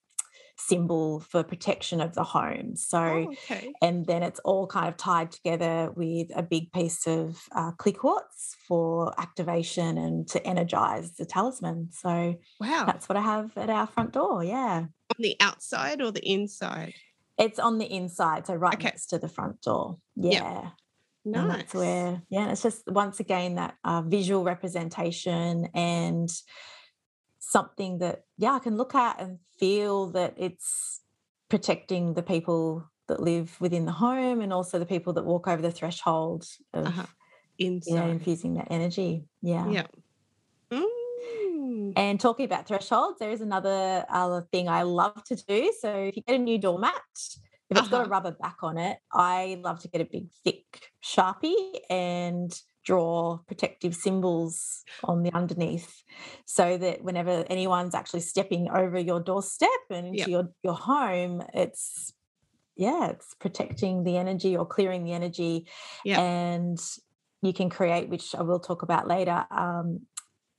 symbol 0.56 1.20
for 1.20 1.44
protection 1.44 2.00
of 2.02 2.14
the 2.14 2.24
home. 2.24 2.76
So, 2.76 3.00
oh, 3.00 3.32
okay. 3.52 3.74
and 3.82 4.06
then 4.06 4.24
it's 4.24 4.40
all 4.42 4.68
kind 4.68 4.88
of 4.88 4.98
tied 4.98 5.32
together 5.32 5.92
with 5.96 6.28
a 6.36 6.44
big 6.44 6.72
piece 6.72 7.08
of 7.08 7.40
uh, 7.56 7.72
clear 7.72 7.94
quartz 7.94 8.56
for 8.68 9.20
activation 9.20 9.98
and 9.98 10.28
to 10.30 10.46
energize 10.46 11.14
the 11.14 11.26
talisman. 11.26 11.90
So, 11.92 12.36
wow, 12.60 12.84
that's 12.86 13.10
what 13.10 13.18
I 13.18 13.22
have 13.22 13.58
at 13.58 13.70
our 13.70 13.88
front 13.88 14.14
door. 14.14 14.44
Yeah. 14.44 14.86
On 14.86 15.18
the 15.20 15.36
outside 15.40 16.02
or 16.02 16.12
the 16.12 16.28
inside? 16.28 16.94
It's 17.38 17.60
on 17.60 17.80
the 17.80 17.92
inside, 17.92 18.46
so 18.46 18.54
right 18.54 18.76
Okay. 18.76 18.86
next 18.86 19.08
to 19.08 19.18
the 19.18 19.28
front 19.28 19.62
door. 19.62 19.98
Yep. 20.16 20.34
Yeah. 20.34 20.70
Nice. 21.26 21.42
And 21.42 21.52
that's 21.52 21.74
where, 21.74 22.22
yeah, 22.30 22.52
it's 22.52 22.62
just 22.62 22.84
once 22.86 23.20
again 23.20 23.56
that 23.56 23.76
uh, 23.84 24.02
visual 24.02 24.44
representation 24.44 25.70
and 25.74 26.30
something 27.56 28.00
that, 28.04 28.18
yeah, 28.44 28.54
I 28.54 28.60
can 28.60 28.76
look 28.82 28.94
at 28.96 29.22
and 29.22 29.40
feel 29.60 29.96
that 30.18 30.34
it's 30.38 31.02
protecting 31.50 32.14
the 32.16 32.24
people 32.34 32.64
that 33.10 33.20
live 33.22 33.50
within 33.62 33.86
the 33.86 33.92
home 34.06 34.42
and 34.42 34.52
also 34.52 34.80
the 34.80 34.86
people 34.96 35.14
that 35.14 35.26
walk 35.26 35.48
over 35.48 35.62
the 35.62 35.72
threshold 35.80 36.42
of, 36.74 36.88
Uh-huh. 36.88 37.06
inside. 37.60 38.10
infusing 38.16 38.54
that 38.56 38.70
energy. 38.78 39.12
Yeah. 39.42 39.70
Yeah. 39.78 39.88
Mm. 40.72 41.94
And 41.96 42.20
talking 42.20 42.46
about 42.46 42.68
thresholds, 42.68 43.20
there 43.20 43.30
is 43.32 43.42
another 43.42 44.06
uh, 44.10 44.42
thing 44.52 44.68
I 44.68 44.82
love 44.84 45.24
to 45.26 45.36
do. 45.36 45.72
So 45.80 45.90
if 46.10 46.16
you 46.18 46.24
get 46.28 46.36
a 46.40 46.44
new 46.50 46.58
doormat, 46.58 47.02
if 47.70 47.78
it's 47.78 47.88
got 47.88 48.02
Uh-huh. 48.02 48.06
a 48.08 48.10
rubber 48.10 48.32
back 48.32 48.58
on 48.64 48.78
it, 48.78 48.98
I 49.12 49.60
love 49.62 49.80
to 49.82 49.88
get 49.94 50.02
a 50.02 50.06
big 50.16 50.28
thick 50.44 50.66
sharpie 51.04 51.80
and 51.90 52.52
draw 52.84 53.38
protective 53.48 53.96
symbols 53.96 54.84
on 55.04 55.24
the 55.24 55.32
underneath 55.34 56.04
so 56.46 56.78
that 56.78 57.04
whenever 57.04 57.46
anyone's 57.50 57.96
actually 57.96 58.20
stepping 58.22 58.70
over 58.70 59.00
your 59.00 59.20
doorstep 59.20 59.70
and 59.90 60.08
into 60.08 60.18
Yep. 60.20 60.28
your, 60.30 60.50
your 60.64 60.74
home, 60.76 61.44
it's 61.54 62.14
yeah, 62.76 63.10
it's 63.10 63.36
protecting 63.36 64.04
the 64.04 64.18
energy 64.18 64.58
or 64.58 64.66
clearing 64.66 65.04
the 65.04 65.14
energy. 65.14 65.68
Yep. 66.06 66.20
And 66.20 66.80
you 67.42 67.54
can 67.54 67.70
create, 67.70 68.10
which 68.10 68.34
I 68.34 68.42
will 68.42 68.60
talk 68.60 68.82
about 68.82 69.08
later, 69.08 69.46
um, 69.52 70.08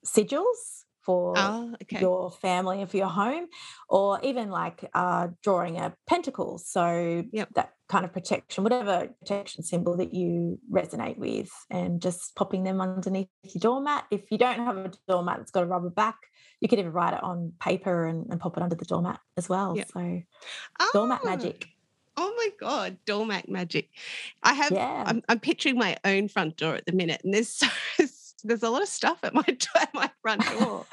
sigils 0.07 0.85
for 1.03 1.37
Oh, 1.37 1.75
okay. 1.83 2.01
your 2.01 2.31
family 2.31 2.81
and 2.81 2.91
for 2.91 2.97
your 2.97 3.09
home, 3.09 3.47
or 3.89 4.21
even 4.23 4.51
like 4.51 4.89
uh, 4.95 5.29
drawing 5.43 5.77
a 5.79 5.95
pentacle. 6.07 6.59
So 6.59 7.25
Yep. 7.33 7.49
that 7.57 7.74
kind 7.89 8.05
of 8.05 8.13
protection, 8.13 8.65
whatever 8.65 9.09
protection 9.21 9.63
symbol 9.63 9.97
that 9.97 10.15
you 10.15 10.59
resonate 10.73 11.19
with, 11.19 11.51
and 11.71 12.01
just 12.01 12.35
popping 12.35 12.65
them 12.65 12.81
underneath 12.81 13.29
your 13.43 13.61
doormat. 13.61 14.05
If 14.11 14.31
you 14.31 14.39
don't 14.39 14.59
have 14.59 14.77
a 14.77 14.93
doormat 15.09 15.39
that's 15.39 15.51
got 15.51 15.65
a 15.65 15.67
rubber 15.67 15.91
back, 15.91 16.17
you 16.61 16.69
could 16.69 16.79
even 16.79 16.93
write 16.93 17.15
it 17.15 17.23
on 17.23 17.53
paper 17.61 18.07
and, 18.07 18.27
and 18.31 18.41
pop 18.41 18.57
it 18.57 18.63
under 18.63 18.77
the 18.77 18.85
doormat 18.85 19.21
as 19.37 19.49
well. 19.49 19.77
Yep. 19.77 19.89
So 19.93 20.23
doormat 20.93 21.21
Ah, 21.25 21.31
magic. 21.31 21.67
Oh 22.17 22.33
my 22.37 22.49
god, 22.61 22.97
doormat 23.07 23.49
magic! 23.49 23.91
I 24.43 24.55
have. 24.55 24.71
Yeah. 24.71 25.05
I'm, 25.07 25.23
I'm 25.29 25.41
picturing 25.41 25.77
my 25.77 25.97
own 26.05 26.29
front 26.29 26.57
door 26.57 26.77
at 26.77 26.87
the 26.87 26.93
minute, 26.93 27.21
and 27.25 27.35
there's 27.35 27.49
so, 27.49 27.67
there's 28.45 28.63
a 28.63 28.71
lot 28.71 28.83
of 28.83 28.89
stuff 28.89 29.19
at 29.25 29.35
my 29.35 29.45
at 29.81 29.93
my 29.95 30.11
front 30.23 30.43
door. 30.59 30.87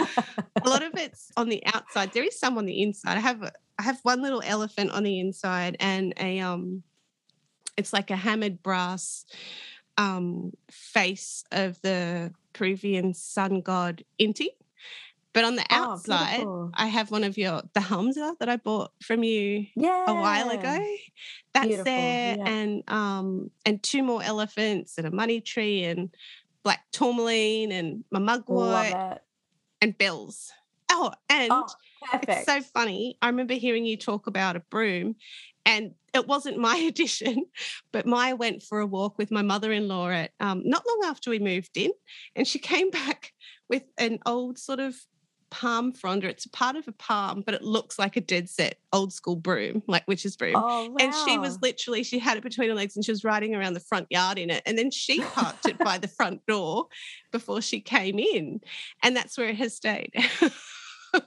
a 0.63 0.69
lot 0.69 0.81
of 0.81 0.93
it's 0.97 1.31
on 1.37 1.49
the 1.49 1.63
outside. 1.67 2.11
There 2.13 2.23
is 2.23 2.39
some 2.39 2.57
on 2.57 2.65
the 2.65 2.81
inside. 2.81 3.17
I 3.17 3.19
have 3.19 3.43
a, 3.43 3.51
I 3.81 3.83
have 3.83 3.99
one 4.03 4.21
little 4.21 4.43
elephant 4.45 4.91
on 4.91 5.01
the 5.01 5.19
inside 5.19 5.75
and 5.79 6.13
a 6.19 6.39
um 6.39 6.83
it's 7.77 7.91
like 7.91 8.11
a 8.11 8.15
hammered 8.15 8.61
brass 8.61 9.25
um 9.97 10.51
face 10.69 11.43
of 11.51 11.81
the 11.81 12.31
Peruvian 12.53 13.15
sun 13.15 13.61
god 13.61 14.03
Inti. 14.19 14.49
But 15.33 15.45
on 15.45 15.55
the 15.55 15.65
Oh, 15.71 15.75
outside, 15.75 16.35
beautiful. 16.35 16.71
I 16.75 16.87
have 16.87 17.09
one 17.09 17.23
of 17.23 17.39
your 17.39 17.63
the 17.73 17.79
Hamsa 17.79 18.37
that 18.37 18.49
I 18.49 18.57
bought 18.57 18.91
from 19.01 19.23
you 19.23 19.65
yeah. 19.75 20.05
a 20.07 20.13
while 20.13 20.51
ago. 20.51 20.77
That's 21.53 21.67
Beautiful, 21.67 21.85
there, 21.85 22.35
yeah. 22.37 22.47
and 22.47 22.83
um, 22.87 23.49
and 23.65 23.81
two 23.81 24.03
more 24.03 24.21
elephants 24.21 24.99
and 24.99 25.07
a 25.07 25.11
money 25.11 25.41
tree 25.41 25.85
and 25.85 26.13
black 26.63 26.81
tourmaline 26.91 27.71
and 27.71 28.03
my 28.11 28.19
mugwort 28.19 29.21
and 29.81 29.97
bells. 29.97 30.51
Oh, 30.91 31.11
and 31.29 31.51
Oh, 31.51 31.67
it's 32.13 32.45
so 32.45 32.61
funny. 32.61 33.17
I 33.21 33.27
remember 33.27 33.53
hearing 33.53 33.85
you 33.85 33.97
talk 33.97 34.27
about 34.27 34.55
a 34.55 34.59
broom, 34.59 35.15
and 35.65 35.93
it 36.13 36.27
wasn't 36.27 36.57
my 36.57 36.75
addition, 36.87 37.45
but 37.91 38.05
Maya 38.05 38.35
went 38.35 38.63
for 38.63 38.79
a 38.79 38.85
walk 38.85 39.17
with 39.17 39.31
my 39.31 39.41
mother-in-law 39.41 40.09
at 40.09 40.31
um, 40.39 40.61
not 40.65 40.83
long 40.87 41.09
after 41.09 41.29
we 41.29 41.39
moved 41.39 41.75
in, 41.75 41.91
and 42.35 42.47
she 42.47 42.59
came 42.71 42.89
back 42.89 43.31
with 43.69 43.83
an 43.97 44.19
old 44.25 44.57
sort 44.57 44.79
of 44.79 44.95
palm 45.49 45.91
fronder. 45.93 46.25
It's 46.25 46.45
a 46.45 46.49
part 46.49 46.75
of 46.77 46.87
a 46.87 46.93
palm, 46.93 47.43
but 47.45 47.53
it 47.53 47.61
looks 47.61 47.99
like 47.99 48.15
a 48.15 48.21
dead 48.21 48.49
set 48.49 48.77
old 48.93 49.13
school 49.13 49.35
broom, 49.35 49.83
like 49.87 50.07
witch's 50.07 50.35
broom. 50.37 50.55
Oh, 50.55 50.89
wow. 50.89 50.95
And 50.99 51.13
she 51.13 51.37
was 51.37 51.61
literally, 51.61 52.03
she 52.03 52.19
had 52.19 52.37
it 52.37 52.43
between 52.43 52.69
her 52.69 52.75
legs 52.75 52.95
and 52.95 53.03
she 53.03 53.11
was 53.11 53.23
riding 53.23 53.53
around 53.53 53.73
the 53.73 53.81
front 53.81 54.07
yard 54.09 54.39
in 54.39 54.49
it. 54.49 54.63
And 54.65 54.77
then 54.77 54.91
she 54.91 55.21
parked 55.21 55.67
it 55.67 55.77
by 55.77 55.97
the 55.97 56.07
front 56.17 56.45
door 56.47 56.87
before 57.31 57.61
she 57.61 57.81
came 57.81 58.17
in. 58.17 58.61
And 59.03 59.15
that's 59.15 59.37
where 59.37 59.49
it 59.49 59.57
has 59.57 59.75
stayed. 59.75 60.13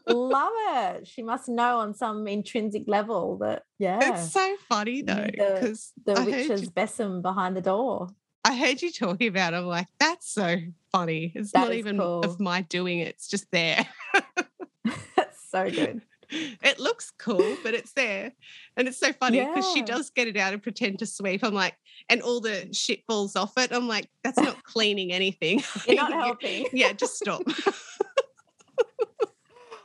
Love 0.07 0.53
it. 0.55 1.07
She 1.07 1.23
must 1.23 1.49
know 1.49 1.79
on 1.79 1.95
some 1.95 2.27
intrinsic 2.27 2.85
level 2.87 3.39
that, 3.39 3.65
yeah, 3.79 4.15
It's 4.15 4.33
so 4.33 4.57
funny 4.69 5.03
though, 5.03 5.27
because 5.31 5.93
the 6.05 6.17
heard 6.17 6.27
witch's 6.27 6.63
you, 6.63 6.71
besom 6.71 7.23
behind 7.23 7.57
the 7.57 7.61
door. 7.61 8.09
I 8.45 8.57
heard 8.57 8.83
you 8.83 8.93
talking 8.93 9.29
about 9.29 9.55
it. 9.55 9.57
I'm 9.59 9.67
like, 9.67 9.89
that's 9.99 10.29
so 10.31 10.57
funny. 10.93 11.33
It's 11.35 11.53
That 11.53 11.61
not 11.61 11.75
even 11.75 11.99
cool. 11.99 12.21
of 12.21 12.41
my 12.41 12.61
doing 12.63 12.99
it, 12.99 13.09
it's 13.09 13.27
just 13.29 13.51
there. 13.51 13.87
That's 15.17 15.51
so 15.51 15.71
good. 15.71 16.03
it 16.31 16.79
looks 16.79 17.13
cool, 17.19 17.57
but 17.63 17.75
it's 17.75 17.93
there. 17.93 18.33
And 18.77 18.89
it's 18.89 18.99
so 18.99 19.13
funny 19.13 19.41
because 19.41 19.71
she 19.73 19.83
does 19.83 20.11
get 20.11 20.29
it 20.29 20.37
out 20.37 20.53
and 20.53 20.63
pretend 20.63 20.99
to 20.99 21.07
sweep. 21.07 21.43
I'm 21.45 21.55
like, 21.55 21.75
and 22.09 22.21
all 22.23 22.41
the 22.41 22.69
shit 22.75 23.05
falls 23.07 23.37
off 23.37 23.57
it. 23.57 23.73
I'm 23.73 23.89
like, 23.89 24.09
that's 24.23 24.39
not 24.49 24.63
cleaning 24.65 25.13
anything. 25.13 25.63
You're 25.87 25.97
not 25.97 26.13
helping. 26.13 26.67
yeah, 26.73 26.93
just 26.93 27.17
stop. 27.17 27.43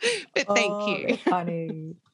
but 0.36 0.48
thank 0.48 0.76
Oh, 0.78 0.88
you. 0.88 1.18
Funny. 1.18 1.96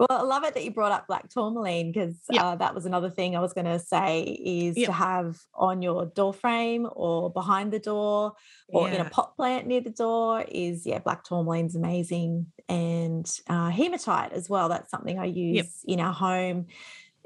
Well, 0.00 0.08
I 0.08 0.22
love 0.22 0.44
it 0.44 0.54
that 0.54 0.64
you 0.64 0.70
brought 0.70 0.92
up 0.92 1.06
black 1.06 1.28
tourmaline 1.28 1.92
because 1.92 2.16
Yeah. 2.30 2.42
uh, 2.42 2.56
that 2.56 2.74
was 2.74 2.86
another 2.86 3.10
thing 3.10 3.36
I 3.36 3.40
was 3.40 3.52
going 3.52 3.66
to 3.66 3.78
say 3.78 4.22
is 4.22 4.78
Yeah. 4.78 4.86
to 4.86 4.92
have 4.92 5.36
on 5.54 5.82
your 5.82 6.06
door 6.06 6.32
frame 6.32 6.88
or 6.90 7.30
behind 7.30 7.70
the 7.70 7.78
door 7.78 8.32
or 8.68 8.88
in 8.88 8.98
a 8.98 9.10
pot 9.10 9.36
plant 9.36 9.66
near 9.66 9.82
the 9.82 9.90
door 9.90 10.42
is 10.48 10.86
yeah 10.86 11.00
black 11.00 11.22
tourmaline's 11.24 11.76
amazing 11.76 12.46
and 12.70 13.30
uh, 13.46 13.68
hematite 13.68 14.32
as 14.32 14.48
well 14.48 14.70
that's 14.70 14.90
something 14.90 15.18
i 15.18 15.26
use 15.26 15.82
in 15.86 16.00
our 16.00 16.14
home 16.14 16.66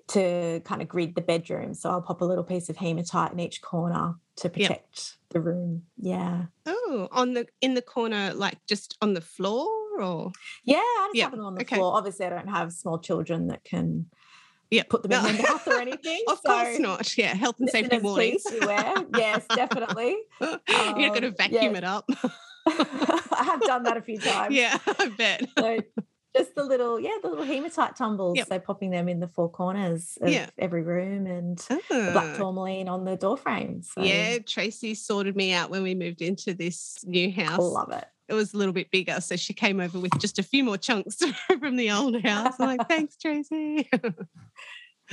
to 0.09 0.61
kind 0.65 0.83
of 0.83 0.89
grid 0.89 1.15
the 1.15 1.21
bedroom 1.21 1.75
so 1.75 1.91
i'll 1.91 2.03
pop 2.03 2.21
a 2.21 2.25
little 2.25 2.43
piece 2.45 2.69
of 2.69 2.77
hematite 2.77 3.33
in 3.33 3.39
each 3.39 3.63
corner 3.63 4.15
to 4.35 4.49
protect 4.49 5.17
the 5.31 5.41
room 5.41 5.85
yeah 5.97 6.47
Oh, 6.67 6.80
on 7.13 7.35
the 7.35 7.47
in 7.61 7.75
the 7.75 7.83
corner, 7.83 8.33
like 8.35 8.59
just 8.67 8.97
on 9.03 9.15
the 9.15 9.21
floor 9.21 9.69
or 10.01 10.33
yeah 10.65 10.77
i 10.79 11.07
just 11.09 11.17
Yeah, 11.17 11.25
have 11.25 11.33
them 11.33 11.45
on 11.45 11.55
the 11.57 11.63
okay. 11.63 11.77
floor 11.77 11.97
obviously 11.97 12.25
i 12.27 12.31
don't 12.31 12.49
have 12.49 12.73
small 12.73 12.99
children 12.99 13.49
that 13.49 13.65
can 13.65 14.07
yeah. 14.71 14.85
put 14.89 15.03
them 15.03 15.13
in 15.13 15.37
the 15.37 15.43
bath 15.43 15.67
or 15.69 15.81
anything 15.89 16.23
of 16.29 16.43
course 16.43 16.79
not. 16.79 17.19
Yeah, 17.19 17.35
health 17.35 17.57
and 17.61 17.69
safety 17.69 17.99
warnings. 17.99 18.45
beware. 18.51 18.95
yes 19.17 19.45
definitely 19.55 20.17
You're 20.41 21.11
going 21.17 21.23
to 21.23 21.29
Um, 21.29 21.35
vacuum 21.37 21.73
yeah. 21.75 21.79
it 21.81 21.85
up. 21.85 22.05
i 22.67 23.43
have 23.45 23.61
done 23.63 23.83
that 23.85 23.97
a 23.97 24.03
few 24.03 24.19
times 24.31 24.55
yeah, 24.55 24.79
I 24.87 25.09
bet. 25.19 25.43
so 25.59 25.79
just 26.37 26.55
the 26.55 26.63
little 26.65 27.01
yeah 27.01 27.17
the 27.23 27.29
little 27.29 27.45
hematite 27.45 27.97
tumbles 27.97 28.37
Yep. 28.37 28.49
so 28.49 28.59
popping 28.59 28.91
them 28.91 29.09
in 29.09 29.21
the 29.21 29.29
four 29.29 29.49
corners 29.51 30.17
of 30.21 30.29
Yeah. 30.29 30.49
every 30.59 30.83
room 30.83 31.27
and 31.27 31.59
the 31.59 32.11
black 32.13 32.35
Ah. 32.35 32.37
tourmaline 32.37 32.89
on 32.89 33.05
the 33.05 33.17
door 33.17 33.37
frame 33.37 33.83
so 33.83 34.03
Yeah, 34.03 34.39
Tracy 34.39 34.95
sorted 34.95 35.35
me 35.37 35.53
out 35.53 35.71
when 35.71 35.83
we 35.83 35.95
moved 35.95 36.23
into 36.23 36.55
this 36.55 36.99
new 37.05 37.31
house. 37.33 37.49
I 37.49 37.53
house. 37.53 37.73
love 37.73 37.93
it 37.93 38.05
It 38.29 38.35
was 38.35 38.55
a 38.55 38.57
little 38.59 38.73
bit 38.73 38.91
bigger, 38.93 39.21
so 39.21 39.35
she 39.35 39.53
came 39.53 39.81
over 39.81 39.99
with 39.99 40.13
just 40.21 40.39
a 40.39 40.43
few 40.45 40.63
more 40.63 40.77
chunks 40.79 41.19
from 41.59 41.75
the 41.77 41.91
old 41.91 42.23
house. 42.23 42.55
I'm 42.61 42.77
like, 42.77 42.89
thanks, 42.89 43.17
Tracy. 43.17 43.91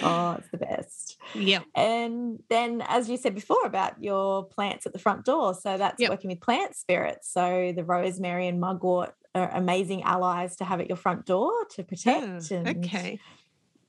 oh 0.04 0.36
it's 0.38 0.50
the 0.52 0.58
best 0.58 1.18
Yeah. 1.34 1.62
and 1.74 2.38
then 2.50 2.84
as 2.88 3.10
you 3.10 3.18
said 3.18 3.34
before 3.34 3.66
about 3.66 4.04
your 4.04 4.44
plants 4.46 4.86
at 4.86 4.94
the 4.94 5.00
front 5.00 5.26
door 5.26 5.56
so 5.56 5.76
that's 5.76 6.00
Yep. 6.00 6.12
working 6.12 6.30
with 6.30 6.40
plant 6.40 6.76
spirits 6.76 7.32
so 7.34 7.74
the 7.76 7.84
rosemary 7.84 8.48
and 8.48 8.60
mugwort 8.60 9.16
are 9.38 9.50
amazing 9.56 10.04
allies 10.04 10.56
to 10.58 10.66
have 10.66 10.80
at 10.82 10.88
your 10.88 10.98
front 10.98 11.26
door 11.26 11.52
to 11.72 11.82
Ah, 11.82 11.86
protect 11.86 12.52
and 12.52 12.68
okay. 12.86 13.20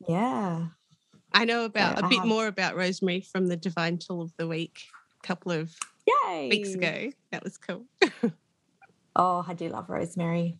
yeah 0.09 0.67
I 1.33 1.45
know 1.45 1.65
about 1.65 2.03
I 2.03 2.07
a 2.07 2.09
bit 2.09 2.19
have- 2.21 2.27
more 2.29 2.47
about 2.47 2.77
rosemary 2.77 3.21
from 3.21 3.47
the 3.49 3.57
Divine 3.57 3.99
Tool 3.99 4.23
of 4.23 4.33
the 4.39 4.47
Week 4.47 4.81
a 5.23 5.27
couple 5.27 5.53
of 5.53 5.75
yay 6.07 6.49
weeks 6.51 6.75
ago. 6.75 7.11
That 7.33 7.45
was 7.45 7.59
cool. 7.59 7.85
oh 9.17 9.45
i 9.47 9.55
do 9.55 9.69
love 9.69 9.89
rosemary 9.91 10.57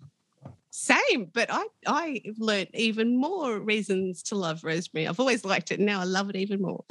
Same, 0.71 1.31
but 1.33 1.49
I 1.51 1.65
I 1.87 2.21
learned 2.39 2.69
even 2.75 3.17
more 3.17 3.59
reasons 3.59 4.23
to 4.25 4.35
love 4.37 4.63
rosemary. 4.63 5.09
I've 5.09 5.19
always 5.21 5.43
liked 5.45 5.71
it, 5.73 5.79
and 5.81 5.87
now 5.87 6.01
I 6.01 6.05
love 6.05 6.29
it 6.31 6.37
even 6.37 6.61
more. 6.63 6.85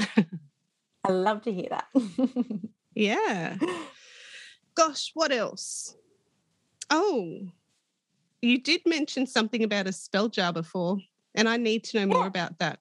i 1.05 1.11
love 1.11 1.43
to 1.43 1.53
hear 1.53 1.69
that 1.69 1.87
yeah. 2.95 3.57
Gosh, 4.75 5.11
what 5.13 5.31
else? 5.31 5.95
Oh, 6.89 7.47
you 8.41 8.61
did 8.61 8.81
mention 8.85 9.25
something 9.25 9.63
about 9.63 9.87
a 9.87 9.91
spell 9.91 10.29
jar 10.29 10.53
before, 10.53 10.97
and 11.35 11.47
I 11.49 11.57
need 11.57 11.83
to 11.85 11.99
know 11.99 12.07
more 12.15 12.27
about 12.27 12.59
that. 12.59 12.79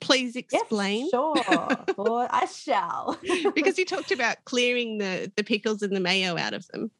Please 0.00 0.34
explain. 0.34 1.08
Yes, 1.12 1.44
sure. 1.96 2.26
I 2.30 2.46
shall. 2.46 3.18
because 3.54 3.78
you 3.78 3.84
talked 3.84 4.10
about 4.10 4.44
clearing 4.44 4.98
the 4.98 5.30
the 5.36 5.44
pickles 5.44 5.82
and 5.82 5.94
the 5.94 6.00
mayo 6.00 6.36
out 6.36 6.54
of 6.54 6.66
them. 6.68 6.90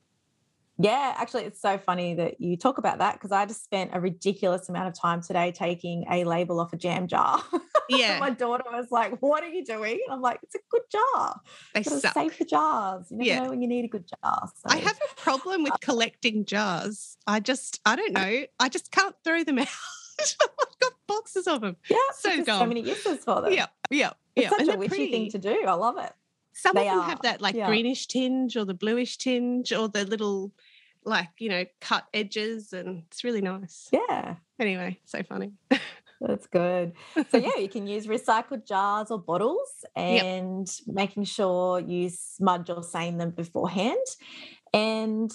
Yeah, 0.78 1.14
actually, 1.16 1.44
it's 1.44 1.60
so 1.60 1.76
funny 1.78 2.14
that 2.14 2.40
you 2.40 2.56
talk 2.56 2.78
about 2.78 2.98
that 2.98 3.14
because 3.14 3.30
I 3.30 3.44
just 3.46 3.62
spent 3.62 3.90
a 3.92 4.00
ridiculous 4.00 4.68
amount 4.68 4.88
of 4.88 4.94
time 4.98 5.22
today 5.22 5.52
taking 5.52 6.04
a 6.10 6.24
label 6.24 6.58
off 6.60 6.72
a 6.72 6.76
jam 6.76 7.06
jar. 7.06 7.42
Yeah. 7.88 8.20
My 8.20 8.30
daughter 8.30 8.62
was 8.72 8.86
like, 8.90 9.18
What 9.20 9.42
are 9.42 9.48
you 9.48 9.64
doing? 9.64 9.98
And 10.06 10.14
I'm 10.14 10.22
like, 10.22 10.38
It's 10.44 10.54
a 10.54 10.60
good 10.70 10.82
jar. 10.90 11.40
They 11.74 11.82
suck. 11.82 12.14
save 12.14 12.38
the 12.38 12.44
jars. 12.44 13.06
You 13.10 13.18
never 13.18 13.28
Yeah. 13.28 13.40
know 13.42 13.50
when 13.50 13.60
you 13.60 13.68
need 13.68 13.84
a 13.84 13.88
good 13.88 14.06
jar. 14.08 14.48
So. 14.54 14.62
I 14.66 14.76
have 14.78 14.96
a 14.96 15.20
problem 15.20 15.64
with 15.64 15.72
uh 15.72 15.78
collecting 15.82 16.44
jars. 16.46 17.18
I 17.26 17.40
just, 17.40 17.80
I 17.84 17.96
don't 17.96 18.12
know. 18.12 18.44
I 18.60 18.68
just 18.70 18.92
can't 18.92 19.14
throw 19.24 19.42
them 19.44 19.58
out. 19.58 19.66
I've 20.20 20.78
got 20.80 20.92
boxes 21.08 21.46
of 21.48 21.60
them. 21.60 21.76
yeah, 21.90 21.96
so 22.14 22.44
so, 22.44 22.64
many 22.64 22.80
uses 22.82 23.24
for 23.24 23.42
them. 23.42 23.52
Yeah, 23.52 23.66
yeah, 23.90 24.12
It's 24.36 24.44
yeah. 24.44 24.50
such 24.50 24.60
And 24.60 24.70
a 24.70 24.78
witchy 24.78 25.10
thing 25.10 25.30
to 25.32 25.38
do. 25.38 25.64
I 25.66 25.74
love 25.74 25.98
it. 25.98 26.12
Some 26.54 26.74
they 26.74 26.88
of 26.88 26.94
them 26.94 27.00
are, 27.00 27.08
have 27.08 27.22
that 27.22 27.40
like 27.40 27.54
yeah. 27.54 27.66
greenish 27.66 28.06
tinge 28.06 28.56
or 28.56 28.64
the 28.64 28.74
bluish 28.74 29.16
tinge 29.16 29.72
or 29.72 29.88
the 29.88 30.04
little, 30.04 30.52
like 31.04 31.30
you 31.38 31.48
know, 31.48 31.64
cut 31.80 32.04
edges, 32.12 32.72
and 32.72 33.04
it's 33.08 33.24
really 33.24 33.40
nice. 33.40 33.88
Yeah. 33.92 34.36
Anyway, 34.60 34.98
so 35.04 35.22
funny. 35.22 35.52
That's 36.20 36.46
good. 36.46 36.92
So 37.30 37.38
yeah, 37.38 37.56
you 37.58 37.68
can 37.68 37.86
use 37.86 38.06
recycled 38.06 38.66
jars 38.66 39.10
or 39.10 39.18
bottles 39.18 39.84
Yep. 39.96 40.22
and 40.24 40.68
making 40.86 41.24
sure 41.24 41.80
you 41.80 42.10
smudge 42.10 42.70
or 42.70 42.82
sain 42.84 43.18
them 43.18 43.30
beforehand. 43.30 43.98
And 44.72 45.32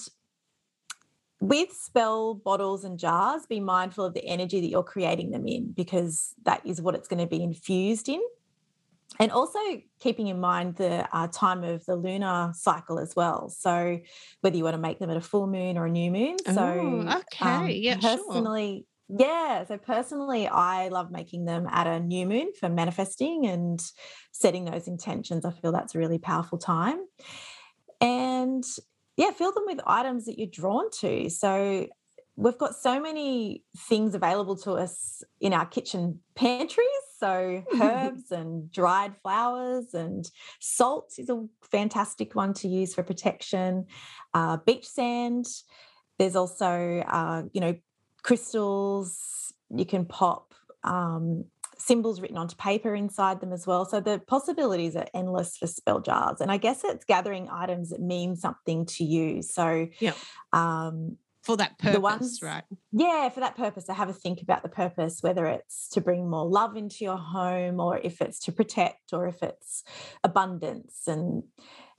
with 1.41 1.71
spell 1.73 2.33
bottles 2.33 2.83
and 2.83 2.97
jars, 2.97 3.45
be 3.45 3.59
mindful 3.59 4.05
of 4.05 4.13
the 4.13 4.25
energy 4.25 4.61
that 4.61 4.67
you're 4.67 4.81
creating 4.83 5.31
them 5.31 5.47
in 5.47 5.71
because 5.71 6.33
that 6.45 6.65
is 6.65 6.81
what 6.81 6.95
it's 6.95 7.07
going 7.07 7.19
to 7.19 7.27
be 7.27 7.43
infused 7.43 8.09
in. 8.09 8.21
And 9.19 9.31
also 9.31 9.59
keeping 9.99 10.27
in 10.27 10.39
mind 10.39 10.75
the 10.75 11.07
uh, 11.11 11.27
time 11.31 11.63
of 11.63 11.83
the 11.85 11.95
lunar 11.95 12.51
cycle 12.53 12.99
as 12.99 13.15
well. 13.15 13.49
So 13.49 13.99
whether 14.41 14.55
you 14.55 14.63
want 14.63 14.75
to 14.75 14.81
make 14.81 14.99
them 14.99 15.09
at 15.09 15.17
a 15.17 15.21
full 15.21 15.47
moon 15.47 15.77
or 15.77 15.85
a 15.85 15.89
new 15.89 16.11
moon. 16.11 16.37
So 16.43 16.53
Oh, 16.53 17.19
okay. 17.19 17.79
Yeah, 17.79 17.99
sure. 17.99 18.17
personally, 18.17 18.85
yeah. 19.09 19.65
So 19.65 19.77
personally, 19.77 20.47
I 20.47 20.89
love 20.89 21.09
making 21.09 21.45
them 21.45 21.67
at 21.71 21.87
a 21.87 21.99
new 21.99 22.27
moon 22.27 22.51
for 22.59 22.69
manifesting 22.69 23.47
and 23.47 23.81
setting 24.33 24.65
those 24.65 24.87
intentions. 24.87 25.45
I 25.45 25.51
feel 25.51 25.71
that's 25.71 25.95
a 25.95 25.99
really 25.99 26.19
powerful 26.19 26.57
time. 26.57 26.99
And 28.01 28.63
yeah, 29.15 29.31
fill 29.31 29.51
them 29.51 29.63
with 29.65 29.79
items 29.87 30.25
that 30.25 30.37
you're 30.37 30.47
drawn 30.51 30.91
to. 30.99 31.29
So 31.29 31.87
we've 32.35 32.57
got 32.57 32.75
so 32.75 32.99
many 33.01 33.63
things 33.89 34.13
available 34.13 34.57
to 34.57 34.73
us 34.73 35.23
in 35.41 35.53
our 35.53 35.65
kitchen 35.65 36.19
pantries. 36.35 36.85
So 37.19 37.63
herbs 37.81 38.31
and 38.31 38.71
dried 38.71 39.15
flowers 39.17 39.93
and 39.93 40.29
salts 40.59 41.19
is 41.19 41.29
a 41.29 41.45
fantastic 41.71 42.35
one 42.35 42.53
to 42.55 42.67
use 42.67 42.93
for 42.93 43.03
protection. 43.03 43.85
Uh, 44.33 44.57
beach 44.57 44.87
sand. 44.87 45.45
There's 46.19 46.35
also, 46.35 47.03
uh, 47.07 47.43
you 47.53 47.61
know, 47.61 47.75
crystals. 48.23 49.53
You 49.69 49.85
can 49.85 50.05
pop 50.05 50.53
um, 50.83 51.45
symbols 51.77 52.21
written 52.21 52.37
onto 52.37 52.55
paper 52.55 52.95
inside 52.95 53.39
them 53.39 53.53
as 53.53 53.67
well. 53.67 53.85
So 53.85 53.99
the 53.99 54.19
possibilities 54.19 54.95
are 54.95 55.05
endless 55.13 55.57
for 55.57 55.67
spell 55.67 55.99
jars. 55.99 56.41
And 56.41 56.51
I 56.51 56.57
guess 56.57 56.83
it's 56.83 57.05
gathering 57.05 57.49
items 57.51 57.89
that 57.89 58.01
mean 58.01 58.35
something 58.35 58.85
to 58.87 59.03
you. 59.03 59.41
So, 59.41 59.87
Yeah. 59.99 60.13
um, 60.53 61.17
For 61.47 61.55
that 61.55 61.77
The 61.77 61.83
purpose, 61.93 62.01
ones- 62.01 62.39
right? 62.43 62.63
yeah, 62.91 63.29
for 63.29 63.39
that 63.39 63.55
purpose, 63.55 63.85
so 63.85 63.93
have 63.93 64.09
a 64.09 64.13
think 64.13 64.41
about 64.41 64.63
the 64.63 64.69
purpose, 64.69 65.19
whether 65.21 65.45
it's 65.45 65.87
to 65.93 66.01
bring 66.01 66.29
more 66.29 66.45
love 66.45 66.75
into 66.75 67.05
your 67.05 67.15
home, 67.15 67.79
or 67.79 67.97
if 67.97 68.21
it's 68.21 68.39
to 68.41 68.51
protect, 68.51 69.13
or 69.13 69.27
if 69.27 69.41
it's 69.41 69.83
abundance. 70.25 71.03
And 71.07 71.43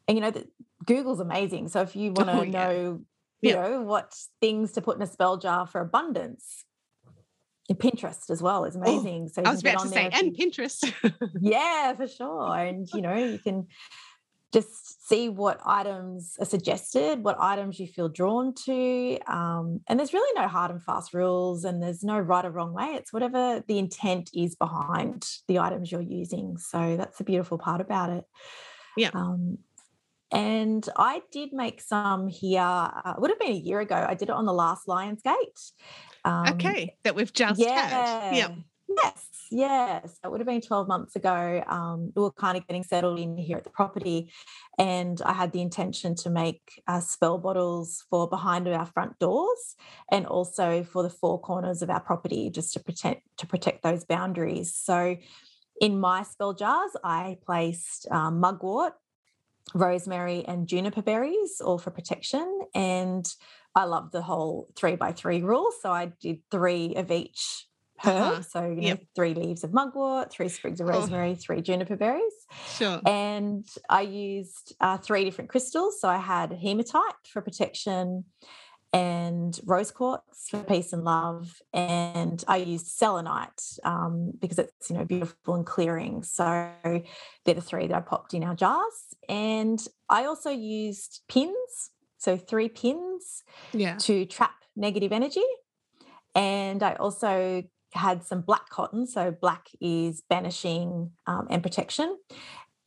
and 0.07 0.17
you 0.19 0.21
know 0.21 0.31
that 0.31 0.49
Google's 0.85 1.21
amazing. 1.21 1.69
So 1.69 1.81
if 1.81 1.97
you 1.97 2.13
want 2.13 2.29
to 2.29 2.35
Oh, 2.41 2.43
yeah. 2.43 2.51
know, 2.51 3.01
you 3.41 3.51
Yeah. 3.53 3.55
know, 3.63 3.83
what 3.83 4.15
things 4.43 4.73
to 4.73 4.83
put 4.83 4.97
in 4.97 5.03
a 5.03 5.07
spell 5.07 5.39
jar 5.39 5.67
for 5.67 5.81
abundance, 5.81 6.65
Pinterest 7.73 8.29
as 8.31 8.43
well 8.43 8.65
is 8.67 8.77
oh, 8.77 8.81
amazing. 8.81 9.29
so 9.29 9.41
you 9.41 9.47
Oh, 9.47 9.51
I 9.51 9.53
was 9.55 9.61
about 9.63 9.81
to 9.81 9.89
say, 9.89 10.11
and 10.13 10.27
you- 10.27 10.33
Pinterest. 10.47 10.93
yeah, 11.41 11.95
for 11.95 12.07
sure. 12.07 12.55
And 12.55 12.87
you 12.93 13.01
know, 13.01 13.15
you 13.17 13.39
can 13.39 13.67
just 14.53 15.07
see 15.09 15.29
what 15.29 15.61
items 15.65 16.37
are 16.41 16.47
suggested, 16.47 17.23
what 17.23 17.37
items 17.39 17.79
you 17.79 17.87
feel 17.87 18.09
drawn 18.09 18.55
to. 18.65 19.19
Um, 19.27 19.81
and 19.87 19.99
there's 19.99 20.15
really 20.15 20.41
no 20.41 20.49
hard 20.49 20.71
and 20.71 20.83
fast 20.83 21.13
rules, 21.13 21.65
and 21.65 21.83
there's 21.83 22.03
no 22.03 22.19
right 22.19 22.45
or 22.45 22.51
wrong 22.51 22.73
way. 22.73 22.95
It's 22.95 23.13
whatever 23.13 23.63
the 23.67 23.79
intent 23.79 24.31
is 24.35 24.55
behind 24.55 25.27
the 25.49 25.59
items 25.59 25.93
you're 25.93 26.01
using. 26.01 26.57
So 26.57 26.97
that's 26.97 27.19
the 27.19 27.25
beautiful 27.25 27.59
part 27.59 27.81
about 27.81 28.11
it. 28.11 28.25
Yeah. 28.97 29.11
Um, 29.13 29.59
and 30.31 30.87
I 30.97 31.23
did 31.33 31.53
make 31.53 31.81
some 31.81 32.29
here. 32.29 32.61
Uh, 32.61 33.15
it 33.17 33.21
would 33.21 33.31
have 33.31 33.39
been 33.39 33.53
a 33.53 33.55
year 33.55 33.81
ago. 33.81 34.05
I 34.07 34.15
did 34.15 34.29
it 34.29 34.35
on 34.35 34.45
the 34.45 34.53
last 34.53 34.87
Lionsgate. 34.87 35.73
Um, 36.25 36.55
okay, 36.55 36.97
that 37.05 37.15
we've 37.15 37.33
just 37.33 37.63
had. 37.63 38.35
Yeah. 38.35 38.55
Yes, 38.89 39.27
yes. 39.51 40.19
It 40.25 40.31
would 40.31 40.41
have 40.41 40.47
been 40.47 40.61
12 40.61 40.89
months 40.89 41.17
ago. 41.17 41.63
Um, 41.67 42.13
we 42.15 42.23
were 42.23 42.33
kind 42.33 42.57
of 42.57 42.67
getting 42.67 42.83
settled 42.83 43.19
in 43.19 43.37
here 43.37 43.57
at 43.57 43.65
the 43.65 43.71
property, 43.71 44.33
and 44.79 45.21
I 45.23 45.33
had 45.33 45.53
the 45.53 45.61
intention 45.61 46.15
to 46.17 46.31
make 46.31 46.83
uh, 46.87 47.01
spell 47.01 47.39
bottles 47.39 48.05
for 48.11 48.29
behind 48.29 48.69
our 48.69 48.87
front 48.87 49.19
doors 49.19 49.77
and 50.11 50.27
also 50.27 50.85
for 50.85 51.03
the 51.03 51.11
four 51.11 51.41
corners 51.41 51.83
of 51.83 51.91
our 51.91 52.01
property, 52.01 52.51
just 52.51 52.73
to 52.75 52.81
protect 52.81 53.23
to 53.39 53.47
protect 53.47 53.83
those 53.83 54.05
boundaries. 54.05 54.75
So, 54.75 55.17
in 55.81 56.01
my 56.01 56.23
spell 56.23 56.55
jars, 56.55 56.93
I 57.05 57.39
placed 57.45 58.11
um, 58.11 58.41
mugwort, 58.41 58.95
rosemary, 59.75 60.45
and 60.47 60.67
juniper 60.67 61.03
berries, 61.03 61.61
all 61.61 61.79
for 61.79 61.91
protection. 61.91 62.61
And 62.75 63.29
I 63.75 63.85
love 63.85 64.11
the 64.11 64.23
whole 64.23 64.69
three 64.77 64.97
by 64.97 65.13
three 65.13 65.43
rule. 65.43 65.71
So 65.83 65.93
I 65.93 66.13
did 66.21 66.41
three 66.51 66.95
of 66.97 67.11
each 67.11 67.67
herb. 68.05 68.33
Uh-huh. 68.33 68.43
So, 68.43 68.65
you 68.65 68.77
know, 68.77 68.89
Yep. 68.89 69.03
three 69.15 69.35
leaves 69.35 69.65
of 69.65 69.73
mugwort, 69.73 70.31
three 70.31 70.49
sprigs 70.49 70.81
of 70.81 70.89
Oh. 70.89 70.93
rosemary, 70.93 71.35
three 71.35 71.61
juniper 71.63 71.97
berries. 71.97 72.47
Sure. 72.67 73.01
And 73.07 73.67
I 73.89 74.03
used 74.03 74.75
uh, 74.81 74.99
three 74.99 75.25
different 75.25 75.51
crystals. 75.51 76.01
So 76.01 76.09
I 76.09 76.19
had 76.19 76.53
hematite 76.53 77.27
for 77.27 77.43
protection 77.43 78.25
and 78.93 79.61
rose 79.67 79.91
quartz 79.91 80.49
for 80.49 80.63
peace 80.63 80.95
and 80.95 81.05
love. 81.05 81.61
And 81.75 82.43
I 82.49 82.57
used 82.57 82.87
selenite 82.87 83.63
um, 83.85 84.33
because 84.41 84.59
it's, 84.59 84.89
you 84.89 84.97
know, 84.97 85.05
beautiful 85.05 85.55
and 85.57 85.67
clearing. 85.67 86.23
So 86.23 86.73
they're 87.45 87.55
the 87.55 87.61
three 87.61 87.87
that 87.89 87.95
I 87.97 88.01
popped 88.01 88.33
in 88.33 88.43
our 88.45 88.55
jars. 88.55 89.15
And 89.29 89.79
I 90.09 90.25
also 90.25 90.51
used 90.51 91.21
pins. 91.29 91.91
So 92.17 92.37
three 92.37 92.69
pins 92.69 93.45
Yeah. 93.73 93.97
to 93.99 94.25
trap 94.25 94.55
negative 94.75 95.13
energy. 95.13 95.45
And 96.35 96.83
I 96.83 96.95
also 96.95 97.65
had 97.93 98.25
some 98.25 98.43
black 98.43 98.69
cotton. 98.69 99.07
So 99.07 99.31
black 99.31 99.69
is 99.81 100.23
banishing 100.29 101.13
um, 101.27 101.47
and 101.51 101.63
protection. 101.63 102.17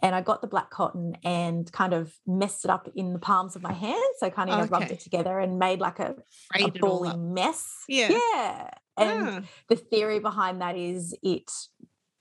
And 0.03 0.15
I 0.15 0.21
got 0.21 0.41
the 0.41 0.47
black 0.47 0.71
cotton 0.71 1.15
and 1.23 1.71
kind 1.71 1.93
of 1.93 2.13
messed 2.25 2.65
it 2.65 2.71
up 2.71 2.89
in 2.95 3.13
the 3.13 3.19
palms 3.19 3.55
of 3.55 3.61
my 3.61 3.73
hands. 3.73 4.15
So 4.17 4.29
kind 4.31 4.49
of 4.49 4.57
know, 4.57 4.65
rubbed 4.65 4.91
it 4.91 4.99
together 4.99 5.39
and 5.39 5.59
made 5.59 5.79
like 5.79 5.99
a, 5.99 6.15
a 6.55 6.59
Frayed 6.59 6.75
it 6.75 6.81
bally 6.81 7.15
mess. 7.15 7.83
Yeah. 7.87 8.09
Yeah. 8.09 8.69
And 8.97 9.27
Ah, 9.27 9.41
the 9.69 9.75
theory 9.75 10.19
behind 10.19 10.61
that 10.61 10.75
is 10.75 11.15
it 11.21 11.51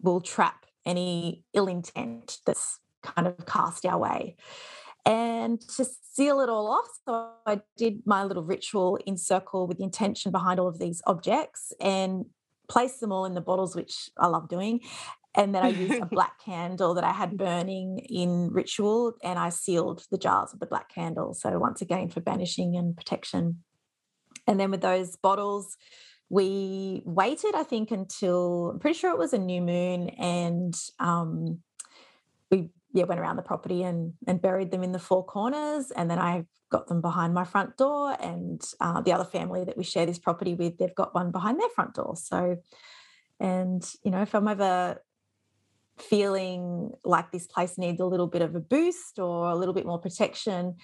will 0.03 0.21
trap 0.21 0.67
any 0.85 1.45
ill 1.55 1.69
intent 1.69 2.39
that's 2.45 2.81
kind 3.03 3.27
of 3.27 3.47
cast 3.47 3.87
our 3.87 3.99
way. 3.99 4.37
And 5.07 5.61
to 5.77 5.87
seal 6.13 6.41
it 6.41 6.49
all 6.49 6.69
off, 6.69 6.89
so 7.07 7.31
I 7.47 7.61
did 7.77 8.03
my 8.05 8.25
little 8.25 8.45
ritual 8.45 8.99
in 9.07 9.17
circle 9.17 9.67
with 9.67 9.79
the 9.79 9.85
intention 9.85 10.31
behind 10.31 10.61
all 10.61 10.69
of 10.69 10.79
these 10.79 11.01
objects 11.07 11.73
and 11.81 12.27
placed 12.71 13.01
them 13.01 13.13
all 13.13 13.27
in 13.27 13.35
the 13.35 13.41
bottles, 13.41 13.77
which 13.77 14.09
I 14.17 14.29
love 14.29 14.49
doing. 14.49 14.81
And 15.35 15.55
then 15.55 15.65
I 15.65 15.69
used 15.69 16.01
a 16.01 16.07
black 16.11 16.43
candle 16.43 16.95
that 16.95 17.05
I 17.05 17.13
had 17.13 17.37
burning 17.37 17.99
in 18.09 18.51
ritual 18.51 19.15
and 19.23 19.39
I 19.39 19.51
sealed 19.51 20.05
the 20.11 20.19
jars 20.19 20.51
with 20.53 20.61
the 20.61 20.67
black 20.67 20.89
candle. 20.93 21.35
So, 21.35 21.59
once 21.59 21.83
again, 21.83 22.09
for 22.09 22.21
banishing 22.21 22.77
and 22.77 22.97
protection. 22.97 23.63
And 24.47 24.59
then 24.59 24.71
with 24.71 24.81
those 24.81 25.17
bottles, 25.17 25.77
we 26.31 27.03
waited, 27.05 27.55
I 27.55 27.65
think, 27.65 27.91
until 27.91 28.71
I'm 28.73 28.79
pretty 28.79 28.99
sure 28.99 29.11
it 29.11 29.19
was 29.19 29.33
a 29.33 29.39
new 29.39 29.61
moon, 29.61 30.11
and 30.11 30.75
um, 31.01 31.59
we 32.51 32.71
yeah 32.93 33.05
went 33.05 33.21
around 33.21 33.37
the 33.37 33.43
property 33.43 33.83
and 33.83 34.15
and 34.27 34.43
buried 34.43 34.71
them 34.71 34.83
in 34.83 34.93
the 34.93 34.99
four 34.99 35.25
corners, 35.25 35.91
and 35.91 36.11
then 36.11 36.19
I 36.19 36.45
got 36.71 36.87
them 36.87 37.01
behind 37.01 37.35
my 37.35 37.45
front 37.45 37.77
door, 37.77 38.17
and 38.21 38.61
uh, 38.81 39.01
the 39.01 39.13
other 39.13 39.25
family 39.25 39.65
that 39.65 39.77
we 39.77 39.85
share 39.85 40.07
this 40.07 40.19
property 40.19 40.55
with, 40.55 40.79
they've 40.79 40.95
got 40.95 41.15
one 41.15 41.31
behind 41.31 41.61
their 41.61 41.69
front 41.71 41.95
door. 41.95 42.15
So, 42.17 42.59
and 43.39 43.83
you 44.05 44.11
know, 44.11 44.23
if 44.23 44.35
I'm 44.35 44.49
ever 44.49 45.03
feeling 45.99 46.93
like 47.05 47.31
this 47.31 47.47
place 47.47 47.77
needs 47.77 48.01
a 48.01 48.07
little 48.07 48.27
bit 48.27 48.43
of 48.43 48.55
a 48.55 48.61
boost 48.61 49.19
or 49.19 49.51
a 49.51 49.55
little 49.55 49.75
bit 49.75 49.87
more 49.87 49.99
protection, 49.99 50.77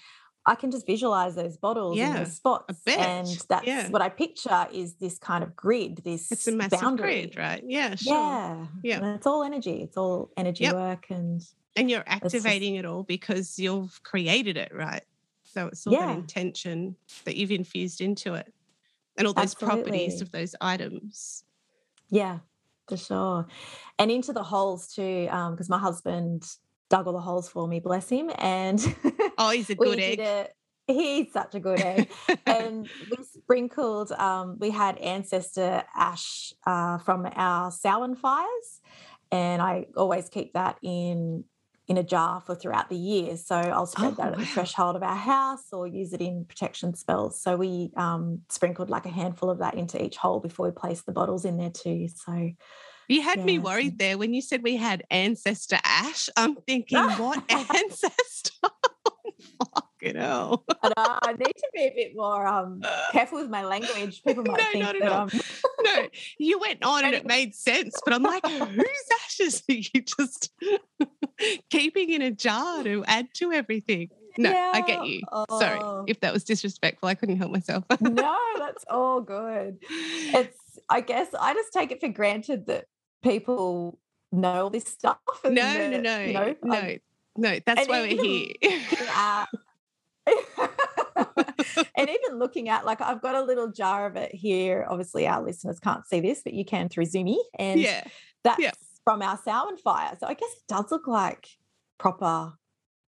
I 0.47 0.55
can 0.55 0.71
just 0.71 0.85
visualize 0.87 1.35
those 1.35 1.57
bottles 1.57 1.97
in 1.97 2.03
Yeah, 2.05 2.19
those 2.23 2.37
spots. 2.37 2.79
And 2.87 3.27
that's 3.49 3.67
Yeah. 3.67 3.89
what 3.89 4.01
I 4.01 4.07
picture 4.07 4.65
is 4.71 4.93
this 4.95 5.19
kind 5.19 5.43
of 5.43 5.55
grid, 5.57 5.97
this 6.05 6.31
it's 6.31 6.47
a 6.47 6.53
massive 6.53 6.79
boundary. 6.79 7.23
grid, 7.25 7.37
right? 7.37 7.61
Yeah, 7.67 7.95
sure. 7.95 8.13
Yeah. 8.15 8.65
Yeah. 8.81 8.97
And 8.99 9.05
it's 9.17 9.27
all 9.27 9.43
energy. 9.43 9.81
It's 9.83 9.97
all 9.97 10.31
energy 10.37 10.63
Yep. 10.63 10.73
work 10.75 11.05
and 11.09 11.43
And 11.75 11.91
you're 11.91 11.99
just- 12.03 12.23
activating 12.23 12.75
it 12.75 12.85
all 12.85 13.03
because 13.03 13.59
you've 13.59 14.01
created 14.03 14.55
it, 14.55 14.73
right? 14.73 15.03
So 15.43 15.67
it's 15.67 15.85
all 15.85 15.93
Yeah. 15.93 16.05
that 16.07 16.17
intention 16.17 16.95
that 17.25 17.35
you've 17.35 17.51
infused 17.51 17.99
into 17.99 18.33
it 18.33 18.53
and 19.17 19.27
all 19.27 19.33
those 19.33 19.53
properties 19.53 20.21
of 20.21 20.31
those 20.31 20.55
items. 20.61 21.43
Yeah, 22.09 22.39
for 22.87 22.95
sure. 22.95 23.47
And 23.99 24.09
into 24.11 24.31
the 24.31 24.43
holes 24.43 24.93
too, 24.93 25.27
um, 25.29 25.53
because 25.55 25.67
my 25.69 25.77
husband 25.79 26.55
dug 26.89 27.07
all 27.07 27.13
the 27.13 27.19
holes 27.21 27.49
for 27.49 27.67
me, 27.67 27.79
bless 27.79 28.09
him. 28.09 28.31
And 28.37 28.79
Oh, 29.37 29.51
he's 29.51 29.69
a 29.69 29.75
good 29.75 29.99
egg. 29.99 30.21
He's 30.87 31.33
such 31.33 31.53
a 31.53 31.59
good 31.59 31.81
egg. 31.81 32.11
and 32.47 32.89
we 33.09 33.17
sprinkled, 33.23 34.11
um, 34.13 34.57
we 34.59 34.69
had 34.69 34.97
ancestor 34.99 35.83
ash 35.95 36.53
uh, 36.65 36.97
from 36.99 37.27
our 37.35 37.71
Samhain 37.71 38.15
fires. 38.15 38.81
And 39.31 39.61
I 39.61 39.87
always 39.97 40.29
keep 40.29 40.53
that 40.53 40.77
in 40.81 41.43
in 41.89 41.97
a 41.97 42.03
jar 42.03 42.41
for 42.41 42.53
throughout 42.53 42.89
the 42.89 42.97
year. 42.97 43.37
So 43.37 43.55
I'll 43.55 43.85
spread 43.85 44.13
Oh, 44.13 44.17
that 44.17 44.33
at 44.33 44.39
the 44.39 44.45
wow. 44.45 44.45
threshold 44.45 44.97
of 44.97 45.03
our 45.03 45.15
house 45.15 45.71
or 45.71 45.87
use 45.87 46.11
it 46.11 46.19
in 46.19 46.43
protection 46.43 46.93
spells. 46.93 47.41
So 47.41 47.55
we 47.55 47.91
um, 47.95 48.41
sprinkled 48.49 48.89
like 48.89 49.05
a 49.05 49.09
handful 49.09 49.49
of 49.49 49.59
that 49.59 49.75
into 49.75 50.03
each 50.03 50.17
hole 50.17 50.41
before 50.41 50.65
we 50.65 50.71
placed 50.73 51.05
the 51.05 51.13
bottles 51.13 51.45
in 51.45 51.57
there 51.57 51.69
too. 51.69 52.09
So 52.13 52.49
You 53.07 53.21
had 53.21 53.43
me 53.43 53.53
Yeah, 53.53 53.59
so- 53.59 53.65
worried 53.65 53.99
there 53.99 54.17
when 54.17 54.33
you 54.33 54.41
said 54.41 54.63
we 54.63 54.75
had 54.77 55.03
ancestor 55.09 55.77
ash. 55.83 56.29
I'm 56.35 56.55
thinking, 56.55 56.97
what 57.17 57.43
ancestor? 57.49 58.51
Fucking 59.75 60.15
hell. 60.17 60.63
I, 60.83 61.19
I 61.23 61.31
need 61.33 61.45
to 61.55 61.67
be 61.73 61.81
a 61.83 61.93
bit 61.95 62.11
more 62.15 62.45
um, 62.45 62.81
careful 63.11 63.39
with 63.39 63.49
my 63.49 63.63
language. 63.65 64.21
People 64.23 64.43
might 64.47 64.57
No, 64.57 64.63
think 64.71 64.83
not 64.83 64.95
at 64.95 65.01
that 65.01 65.11
all. 65.11 65.29
I'm 65.33 65.41
no, 65.83 66.07
you 66.37 66.59
went 66.59 66.83
on 66.83 67.05
and 67.05 67.13
it 67.15 67.25
made 67.25 67.55
sense, 67.55 67.99
but 68.03 68.13
I'm 68.13 68.23
like, 68.23 68.45
whose 68.45 69.09
ashes 69.25 69.63
are 69.69 69.73
you 69.73 70.01
just 70.01 70.51
keeping 71.69 72.09
in 72.11 72.21
a 72.21 72.31
jar 72.31 72.83
to 72.83 73.03
add 73.05 73.27
to 73.35 73.51
everything? 73.51 74.09
No, 74.37 74.51
I 74.51 74.81
get 74.81 74.99
Yeah, 74.99 75.03
you. 75.03 75.21
Sorry 75.59 75.79
oh. 75.81 76.05
if 76.07 76.19
that 76.19 76.33
was 76.33 76.43
disrespectful. 76.43 77.09
I 77.09 77.15
couldn't 77.15 77.37
help 77.37 77.51
myself. 77.51 77.83
no, 78.01 78.37
that's 78.59 78.85
all 78.89 79.21
good. 79.21 79.77
It's 79.89 80.57
I 80.89 81.01
guess 81.01 81.27
I 81.39 81.53
just 81.53 81.73
take 81.73 81.91
it 81.91 81.99
for 81.99 82.07
granted 82.09 82.67
that 82.67 82.85
people 83.23 83.99
know 84.31 84.63
all 84.63 84.69
this 84.69 84.85
stuff. 84.85 85.19
and 85.43 85.55
no, 85.55 85.89
no, 85.89 85.99
no, 85.99 86.19
you 86.19 86.33
know, 86.33 86.55
no, 86.63 86.75
I'm 86.75 86.99
no. 87.35 87.59
That's 87.65 87.87
why 87.87 88.01
we're 88.01 88.23
here. 88.23 88.53
at- 89.15 89.47
and 91.95 92.09
even 92.09 92.37
looking 92.37 92.67
at 92.69 92.85
like 92.85 93.01
I've 93.01 93.21
got 93.21 93.35
a 93.35 93.41
little 93.41 93.71
jar 93.71 94.05
of 94.05 94.15
it 94.15 94.33
here. 94.33 94.85
Obviously, 94.89 95.27
our 95.27 95.41
listeners 95.41 95.79
can't 95.79 96.05
see 96.05 96.19
this, 96.19 96.41
but 96.43 96.53
you 96.53 96.65
can 96.65 96.89
through 96.89 97.05
Zoomy, 97.05 97.37
and 97.57 97.79
yeah, 97.79 98.03
that's 98.43 98.59
yeah. 98.59 98.71
from 99.03 99.21
our 99.21 99.37
Samhain 99.37 99.77
fire. 99.77 100.17
So 100.19 100.27
I 100.27 100.33
guess 100.33 100.51
it 100.51 100.63
does 100.67 100.91
look 100.91 101.07
like 101.07 101.47
proper, 101.97 102.53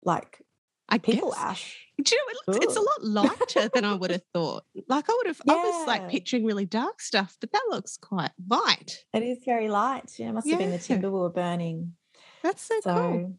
like 0.03 0.41
I 0.89 0.97
guess. 0.97 1.23
ash. 1.38 1.81
Do 2.03 2.13
you 2.15 2.21
know, 2.21 2.31
it 2.31 2.38
looks, 2.59 2.65
it's 2.65 2.75
a 2.75 2.81
lot 2.81 3.03
lighter 3.03 3.69
than 3.73 3.86
I 3.86 3.93
would 3.93 4.11
have 4.11 4.23
thought. 4.33 4.65
Like 4.88 5.09
I 5.09 5.13
would 5.17 5.27
have, 5.27 5.41
I 5.47 5.53
was 5.53 5.88
like 5.88 6.09
picturing 6.09 6.45
really 6.45 6.65
dark 6.65 7.01
stuff, 7.01 7.38
but 7.39 7.51
that 7.53 7.63
looks 7.69 7.95
quite 7.97 8.31
light. 8.49 9.05
It 9.13 9.23
is 9.23 9.39
very 9.45 9.69
light. 9.69 10.13
Yeah, 10.19 10.29
it 10.29 10.33
must 10.33 10.49
have 10.49 10.59
been 10.59 10.71
the 10.71 10.77
timber 10.77 11.09
we 11.09 11.19
were 11.19 11.29
burning. 11.29 11.93
That's 12.43 12.61
so, 12.61 12.75
So, 12.83 12.93
cool. 12.93 13.33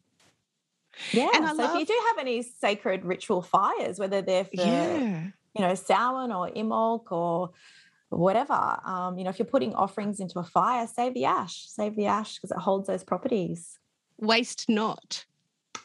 yeah. 1.13 1.29
And 1.35 1.45
I 1.45 1.55
so 1.55 1.75
if 1.75 1.81
you 1.81 1.87
do 1.87 2.01
have 2.09 2.19
any 2.19 2.43
sacred 2.43 3.05
ritual 3.05 3.43
fires, 3.43 3.99
whether 3.99 4.23
they're 4.23 4.45
for 4.45 4.51
Yeah. 4.57 5.25
you 5.55 5.61
know 5.61 5.75
Samhain 5.75 6.33
or 6.33 6.49
Imbolc 6.51 7.13
or 7.13 7.51
whatever, 8.09 8.79
um, 8.85 9.19
you 9.19 9.25
know, 9.25 9.31
if 9.31 9.39
you're 9.39 9.47
putting 9.47 9.75
offerings 9.75 10.19
into 10.19 10.39
a 10.39 10.45
fire, 10.45 10.87
save 10.87 11.13
the 11.15 11.27
ash, 11.27 11.69
save 11.69 11.95
the 11.95 12.07
ash 12.07 12.37
because 12.37 12.51
it 12.51 12.59
holds 12.59 12.89
those 12.89 13.05
properties. 13.05 13.79
Waste 14.19 14.69
not. 14.69 15.27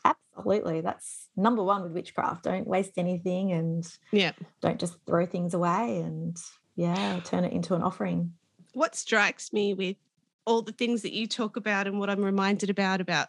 Absolutely, 0.06 0.82
that's 0.82 1.28
number 1.36 1.64
one 1.64 1.84
with 1.84 1.92
witchcraft. 1.92 2.44
Don't 2.44 2.68
waste 2.68 2.98
anything, 2.98 3.52
and 3.52 3.88
Yeah. 4.12 4.32
don't 4.62 4.80
just 4.80 4.96
throw 5.06 5.26
things 5.26 5.54
away. 5.54 6.02
And 6.02 6.38
yeah, 6.76 7.20
turn 7.24 7.44
it 7.44 7.54
into 7.54 7.76
an 7.76 7.84
offering. 7.84 8.34
What 8.74 8.96
strikes 8.96 9.52
me 9.52 9.74
with 9.74 9.98
all 10.46 10.62
the 10.62 10.72
things 10.72 11.02
that 11.04 11.14
you 11.14 11.28
talk 11.28 11.58
about 11.58 11.88
and 11.88 12.00
what 12.00 12.10
I'm 12.10 12.24
reminded 12.24 12.70
about 12.70 13.02
about 13.02 13.28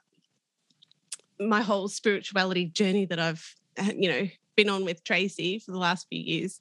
my 1.38 1.60
whole 1.60 1.88
spirituality 1.88 2.66
journey 2.66 3.04
that 3.06 3.18
I've, 3.18 3.54
you 3.94 4.08
know, 4.08 4.28
been 4.56 4.68
on 4.68 4.84
with 4.84 5.02
Tracy 5.04 5.58
for 5.58 5.72
the 5.72 5.78
last 5.78 6.06
few 6.08 6.20
years 6.20 6.60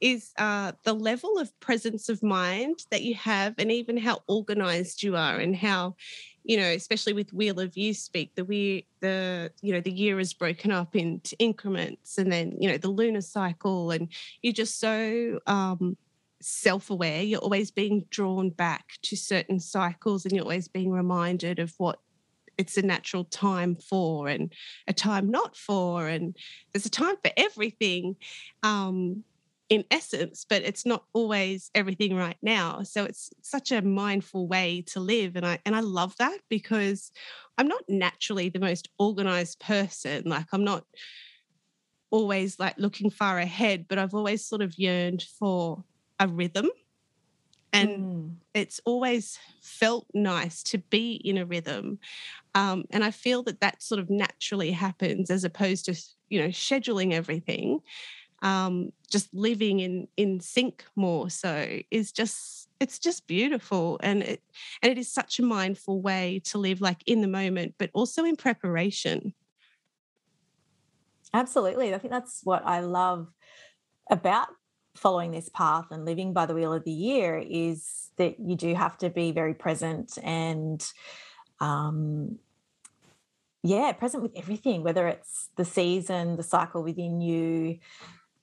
is 0.00 0.32
uh, 0.38 0.72
the 0.84 0.92
level 0.92 1.38
of 1.38 1.58
presence 1.60 2.08
of 2.08 2.22
mind 2.22 2.80
that 2.90 3.02
you 3.02 3.14
have, 3.14 3.54
and 3.58 3.70
even 3.70 3.96
how 3.96 4.22
organized 4.26 5.02
you 5.02 5.16
are, 5.16 5.36
and 5.36 5.54
how, 5.54 5.94
you 6.48 6.56
know, 6.56 6.70
especially 6.70 7.12
with 7.12 7.34
Wheel 7.34 7.60
of 7.60 7.76
You 7.76 7.92
speak, 7.92 8.34
the 8.34 8.44
we 8.44 8.86
the 9.00 9.52
you 9.60 9.74
know 9.74 9.82
the 9.82 9.92
year 9.92 10.18
is 10.18 10.32
broken 10.32 10.72
up 10.72 10.96
into 10.96 11.38
increments, 11.38 12.16
and 12.16 12.32
then 12.32 12.56
you 12.58 12.70
know 12.70 12.78
the 12.78 12.88
lunar 12.88 13.20
cycle, 13.20 13.90
and 13.90 14.08
you're 14.40 14.54
just 14.54 14.80
so 14.80 15.40
um, 15.46 15.98
self-aware. 16.40 17.22
You're 17.22 17.40
always 17.40 17.70
being 17.70 18.06
drawn 18.08 18.48
back 18.48 18.92
to 19.02 19.14
certain 19.14 19.60
cycles, 19.60 20.24
and 20.24 20.32
you're 20.32 20.42
always 20.42 20.68
being 20.68 20.90
reminded 20.90 21.58
of 21.58 21.74
what 21.76 22.00
it's 22.56 22.78
a 22.78 22.82
natural 22.82 23.24
time 23.24 23.76
for 23.76 24.26
and 24.26 24.52
a 24.88 24.92
time 24.92 25.30
not 25.30 25.56
for 25.56 26.08
and 26.08 26.36
there's 26.72 26.84
a 26.84 26.90
time 26.90 27.14
for 27.22 27.30
everything 27.36 28.16
um, 28.64 29.22
in 29.68 29.84
essence 29.90 30.46
but 30.48 30.62
it's 30.62 30.86
not 30.86 31.04
always 31.12 31.70
everything 31.74 32.14
right 32.16 32.38
now 32.42 32.82
so 32.82 33.04
it's 33.04 33.30
such 33.42 33.70
a 33.70 33.82
mindful 33.82 34.48
way 34.48 34.82
to 34.82 35.00
live 35.00 35.36
and 35.36 35.46
i 35.46 35.58
and 35.66 35.76
i 35.76 35.80
love 35.80 36.14
that 36.18 36.38
because 36.48 37.12
i'm 37.58 37.68
not 37.68 37.82
naturally 37.88 38.48
the 38.48 38.58
most 38.60 38.88
organized 38.98 39.60
person 39.60 40.22
like 40.26 40.46
i'm 40.52 40.64
not 40.64 40.84
always 42.10 42.58
like 42.58 42.78
looking 42.78 43.10
far 43.10 43.38
ahead 43.38 43.86
but 43.88 43.98
i've 43.98 44.14
always 44.14 44.44
sort 44.44 44.62
of 44.62 44.78
yearned 44.78 45.22
for 45.22 45.84
a 46.18 46.26
rhythm 46.26 46.68
and 47.72 47.88
Mm. 47.88 48.40
it's 48.54 48.80
always 48.86 49.38
felt 49.62 50.06
nice 50.14 50.62
to 50.62 50.78
be 50.78 51.14
in 51.24 51.36
a 51.38 51.44
rhythm 51.46 51.98
um, 52.54 52.84
and 52.90 53.04
i 53.04 53.10
feel 53.10 53.42
that 53.44 53.60
that 53.60 53.82
sort 53.82 54.00
of 54.00 54.10
naturally 54.10 54.72
happens 54.72 55.30
as 55.30 55.44
opposed 55.44 55.86
to 55.86 55.94
you 56.30 56.40
know 56.40 56.48
scheduling 56.48 57.12
everything 57.12 57.80
um, 58.42 58.92
just 59.10 59.32
living 59.34 59.80
in 59.80 60.08
in 60.16 60.40
sync 60.40 60.84
more 60.96 61.30
so 61.30 61.80
is 61.90 62.12
just 62.12 62.68
it's 62.80 62.98
just 62.98 63.26
beautiful 63.26 63.98
and 64.02 64.22
it 64.22 64.42
and 64.82 64.92
it 64.92 64.98
is 64.98 65.10
such 65.10 65.38
a 65.38 65.42
mindful 65.42 66.00
way 66.00 66.40
to 66.44 66.58
live 66.58 66.80
like 66.80 67.02
in 67.06 67.20
the 67.20 67.28
moment 67.28 67.74
but 67.78 67.90
also 67.94 68.24
in 68.24 68.36
preparation 68.36 69.32
Absolutely. 71.34 71.94
I 71.94 71.98
think 71.98 72.12
that's 72.12 72.40
what 72.44 72.62
I 72.64 72.80
love 72.80 73.28
about 74.10 74.48
following 74.96 75.30
this 75.30 75.48
path 75.50 75.86
and 75.90 76.04
living 76.04 76.32
by 76.32 76.46
the 76.46 76.54
wheel 76.54 76.72
of 76.72 76.84
the 76.84 76.90
year 76.90 77.38
is 77.38 78.08
that 78.16 78.40
you 78.40 78.56
do 78.56 78.74
have 78.74 78.96
to 78.98 79.10
be 79.10 79.30
very 79.30 79.54
present 79.54 80.18
and 80.22 80.84
um 81.60 82.38
yeah, 83.64 83.90
present 83.90 84.22
with 84.22 84.32
everything, 84.36 84.84
whether 84.84 85.08
it's 85.08 85.48
the 85.56 85.64
season, 85.64 86.36
the 86.36 86.44
cycle 86.44 86.82
within 86.82 87.20
you, 87.20 87.78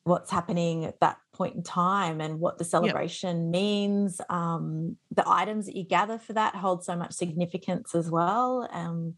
what's 0.05 0.29
happening 0.29 0.85
at 0.85 0.99
that 0.99 1.17
point 1.33 1.55
in 1.55 1.63
time 1.63 2.21
and 2.21 2.39
what 2.39 2.59
the 2.59 2.63
celebration 2.63 3.49
means. 3.51 4.21
Um, 4.29 4.97
the 5.11 5.27
items 5.27 5.65
that 5.65 5.75
you 5.75 5.83
gather 5.83 6.19
for 6.19 6.33
that 6.33 6.55
hold 6.55 6.85
so 6.85 6.95
much 6.95 7.13
significance 7.13 7.95
as 7.95 8.09
well. 8.09 8.69
Um, 8.71 9.15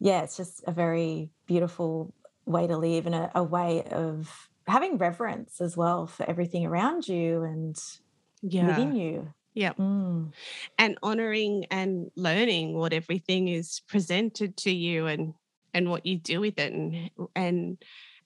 yeah, 0.00 0.22
it's 0.22 0.36
just 0.36 0.64
a 0.66 0.72
very 0.72 1.30
beautiful 1.46 2.12
way 2.44 2.66
to 2.66 2.76
live 2.76 3.06
and 3.06 3.14
a, 3.14 3.30
a 3.36 3.42
way 3.42 3.84
of 3.84 4.50
having 4.66 4.98
reverence 4.98 5.60
as 5.60 5.76
well 5.76 6.08
for 6.08 6.28
everything 6.28 6.66
around 6.66 7.06
you 7.06 7.44
and 7.44 7.80
yeah 8.42 8.66
within 8.66 8.94
you. 8.94 9.32
Yeah. 9.54 9.72
Mm. 9.74 10.32
and 10.78 10.98
honoring 11.02 11.66
and 11.70 12.10
learning 12.16 12.74
what 12.74 12.92
everything 12.92 13.48
is 13.48 13.80
presented 13.88 14.56
to 14.58 14.72
you 14.72 15.06
and 15.06 15.34
and 15.72 15.88
what 15.88 16.06
you 16.06 16.18
do 16.18 16.40
with 16.40 16.58
it 16.58 16.72
and 16.72 17.10
and 17.36 17.78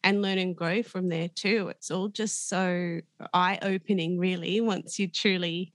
and 0.05 0.23
learn 0.23 0.39
and 0.39 0.57
grow 0.57 0.83
from 0.85 1.09
there 1.09 1.29
too 1.29 1.69
it's 1.69 1.91
all 1.91 2.09
just 2.09 2.49
so 2.49 3.01
eye 3.33 3.59
opening 3.63 4.19
really 4.19 4.61
once 4.61 4.99
you 5.01 5.09
truly 5.09 5.75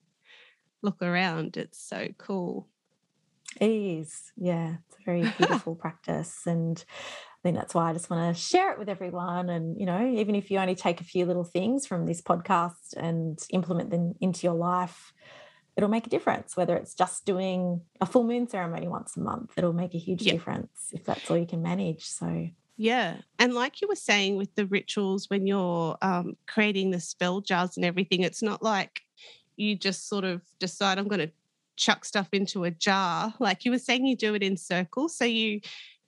look 0.81 1.01
around 1.01 1.57
it's 1.57 1.79
so 1.79 2.07
cool 2.17 2.69
It 3.59 3.69
is. 3.71 4.31
Yeah, 4.37 4.77
it's 4.87 4.99
a 4.99 5.03
very 5.03 5.25
beautiful 5.37 5.75
practice. 5.75 6.45
And 6.45 6.83
I 6.87 7.37
think 7.43 7.57
that's 7.57 7.73
why 7.73 7.89
I 7.89 7.93
just 7.93 8.09
want 8.09 8.35
to 8.35 8.41
share 8.41 8.71
it 8.71 8.79
with 8.79 8.89
everyone. 8.89 9.49
And, 9.49 9.79
you 9.79 9.85
know, 9.85 10.07
even 10.07 10.35
if 10.35 10.51
you 10.51 10.59
only 10.59 10.75
take 10.75 11.01
a 11.01 11.05
few 11.05 11.25
little 11.25 11.43
things 11.43 11.87
from 11.87 12.05
this 12.05 12.21
podcast 12.21 12.95
and 12.95 13.39
implement 13.49 13.89
them 13.89 14.13
into 14.21 14.45
your 14.45 14.55
life, 14.55 15.13
it'll 15.75 15.89
make 15.89 16.07
a 16.07 16.09
difference. 16.09 16.55
Whether 16.55 16.75
it's 16.77 16.93
just 16.93 17.25
doing 17.25 17.81
a 18.01 18.05
full 18.05 18.23
moon 18.23 18.47
ceremony 18.47 18.87
once 18.87 19.17
a 19.17 19.21
month, 19.21 19.53
it'll 19.57 19.73
make 19.73 19.95
a 19.95 19.99
huge 19.99 20.21
Yeah. 20.21 20.33
difference 20.33 20.89
if 20.93 21.05
that's 21.05 21.29
all 21.31 21.37
you 21.37 21.47
can 21.47 21.61
manage. 21.63 22.05
So, 22.05 22.49
Yeah. 22.79 23.17
And 23.37 23.53
like 23.53 23.81
you 23.81 23.89
were 23.89 23.95
saying 23.95 24.37
with 24.37 24.55
the 24.55 24.65
rituals, 24.65 25.29
when 25.29 25.45
you're 25.45 25.97
um, 26.01 26.37
creating 26.47 26.91
the 26.91 27.01
spell 27.01 27.41
jars 27.41 27.75
and 27.75 27.85
everything, 27.85 28.21
it's 28.21 28.41
not 28.41 28.63
like 28.63 29.01
you 29.57 29.75
just 29.75 30.07
sort 30.07 30.23
of 30.23 30.41
decide, 30.59 30.97
I'm 30.97 31.09
going 31.09 31.27
to 31.27 31.31
chuck 31.75 32.05
stuff 32.05 32.29
into 32.31 32.63
a 32.63 32.71
jar. 32.71 33.33
Like 33.37 33.65
you 33.65 33.71
were 33.71 33.79
saying, 33.79 34.05
you 34.05 34.15
do 34.15 34.33
it 34.33 34.41
in 34.41 34.55
circles. 34.55 35.13
So 35.13 35.25
you 35.25 35.59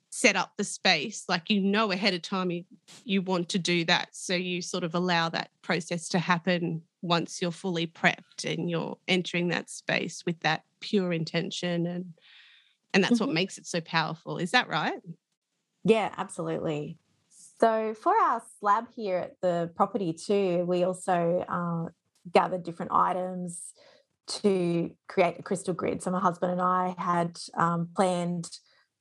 set 0.08 0.36
up 0.36 0.52
the 0.58 0.64
space 0.64 1.24
like 1.26 1.48
you 1.48 1.58
know 1.58 1.90
ahead 1.90 2.12
of 2.12 2.20
time 2.20 2.50
you, 2.50 2.62
you 3.02 3.22
want 3.22 3.48
to 3.48 3.58
do 3.58 3.82
that 3.82 4.08
so 4.12 4.34
you 4.34 4.60
sort 4.60 4.84
of 4.84 4.94
allow 4.94 5.26
that 5.26 5.48
process 5.62 6.06
to 6.06 6.18
happen 6.18 6.82
once 7.00 7.40
you're 7.40 7.50
fully 7.50 7.86
prepped 7.86 8.44
and 8.44 8.68
you're 8.68 8.98
entering 9.08 9.48
that 9.48 9.70
space 9.70 10.22
with 10.26 10.38
that 10.40 10.64
pure 10.80 11.14
intention 11.14 11.86
and 11.86 12.12
and 12.92 13.02
that's 13.02 13.14
mm-hmm. 13.14 13.24
what 13.24 13.32
makes 13.32 13.56
it 13.56 13.66
so 13.66 13.80
powerful 13.80 14.36
is 14.36 14.50
that 14.50 14.68
right 14.68 15.00
yeah 15.84 16.12
absolutely 16.16 16.98
so 17.60 17.94
for 17.94 18.14
our 18.14 18.42
slab 18.58 18.86
here 18.94 19.18
at 19.18 19.40
the 19.40 19.70
property 19.74 20.12
too 20.12 20.64
we 20.66 20.84
also 20.84 21.44
uh, 21.48 21.90
gathered 22.32 22.62
different 22.62 22.92
items 22.92 23.72
to 24.26 24.90
create 25.08 25.38
a 25.38 25.42
crystal 25.42 25.74
grid 25.74 26.02
so 26.02 26.10
my 26.10 26.20
husband 26.20 26.52
and 26.52 26.62
i 26.62 26.94
had 26.98 27.38
um, 27.54 27.88
planned 27.94 28.48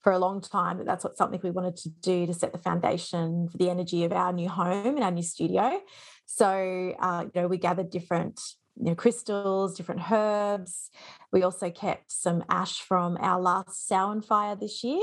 for 0.02 0.12
a 0.12 0.20
long 0.20 0.42
time 0.42 0.78
that 0.78 0.86
that's 0.86 1.04
what 1.04 1.18
something 1.18 1.40
we 1.44 1.52
wanted 1.52 1.78
to 1.78 1.90
do 1.90 2.26
to 2.26 2.34
set 2.34 2.52
the 2.52 2.58
foundation 2.58 3.48
for 3.50 3.58
the 3.58 3.70
energy 3.70 4.04
of 4.04 4.12
our 4.12 4.34
new 4.34 4.50
home 4.50 4.96
and 4.96 5.04
our 5.04 5.12
new 5.12 5.22
studio. 5.22 5.80
So, 6.26 6.96
uh, 7.00 7.26
you 7.34 7.42
know, 7.42 7.48
we 7.48 7.58
gathered 7.58 7.92
different 7.92 8.42
you 8.80 8.86
know, 8.86 8.96
crystals, 8.96 9.76
different 9.76 10.12
herbs. 10.12 10.90
We 11.32 11.44
also 11.44 11.70
kept 11.70 12.12
some 12.12 12.44
ash 12.50 12.82
from 12.82 13.18
our 13.22 13.40
last 13.40 13.88
Samhain 13.88 14.22
fire 14.22 14.56
this 14.56 14.84
year 14.84 15.02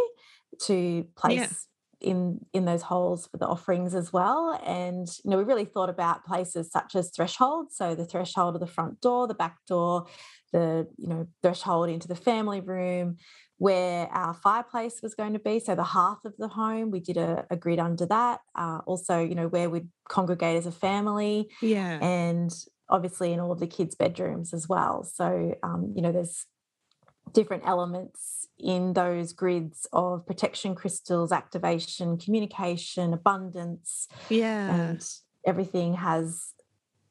to 0.67 1.07
place 1.17 1.67
yeah. 2.01 2.11
in 2.11 2.41
in 2.53 2.65
those 2.65 2.83
holes 2.83 3.27
for 3.27 3.37
the 3.37 3.47
offerings 3.47 3.95
as 3.95 4.13
well. 4.13 4.61
And 4.65 5.07
you 5.25 5.31
know, 5.31 5.39
we 5.39 5.45
really 5.45 5.65
thought 5.65 5.91
about 5.91 6.25
places 6.25 6.71
such 6.71 6.95
as 6.95 7.11
thresholds, 7.11 7.77
so 7.77 7.95
the 7.95 8.05
threshold 8.05 8.55
of 8.55 8.61
the 8.61 8.67
front 8.67 9.01
door, 9.01 9.27
the 9.27 9.35
back 9.35 9.59
door, 9.67 10.07
the 10.53 10.87
you 10.97 11.09
know 11.09 11.27
threshold 11.43 11.89
into 11.89 12.09
the 12.09 12.17
family 12.17 12.61
room, 12.61 13.17
where 13.59 14.07
our 14.09 14.35
fireplace 14.35 15.01
was 15.03 15.15
going 15.15 15.33
to 15.33 15.39
be. 15.39 15.61
So 15.61 15.75
the 15.75 15.83
hearth 15.85 16.25
of 16.25 16.35
the 16.39 16.49
home, 16.49 16.91
we 16.91 17.01
did 17.01 17.17
a, 17.17 17.47
a 17.51 17.57
grid 17.57 17.79
under 17.79 18.07
that. 18.07 18.41
Uh, 18.55 18.79
also, 18.87 19.21
you 19.21 19.35
know, 19.35 19.49
where 19.49 19.69
we'd 19.69 19.89
congregate 20.09 20.57
as 20.57 20.67
a 20.67 20.73
family. 20.73 21.51
Yeah. 21.61 21.99
And 22.01 22.53
obviously 22.89 23.33
in 23.33 23.41
all 23.41 23.53
of 23.53 23.61
the 23.61 23.67
kids' 23.67 23.95
bedrooms 23.95 24.55
as 24.55 24.69
well. 24.69 25.05
So, 25.05 25.55
um, 25.63 25.93
you 25.95 26.03
know, 26.03 26.13
there's 26.13 26.47
different 27.33 27.65
elements 27.67 28.47
in 28.59 28.93
those 28.93 29.33
grids 29.33 29.87
of 29.93 30.27
protection 30.27 30.75
crystals, 30.75 31.33
activation, 31.33 32.19
communication, 32.19 33.13
abundance. 33.13 34.09
Yeah. 34.29 34.75
And 34.75 35.09
everything 35.47 35.95
has 35.95 36.53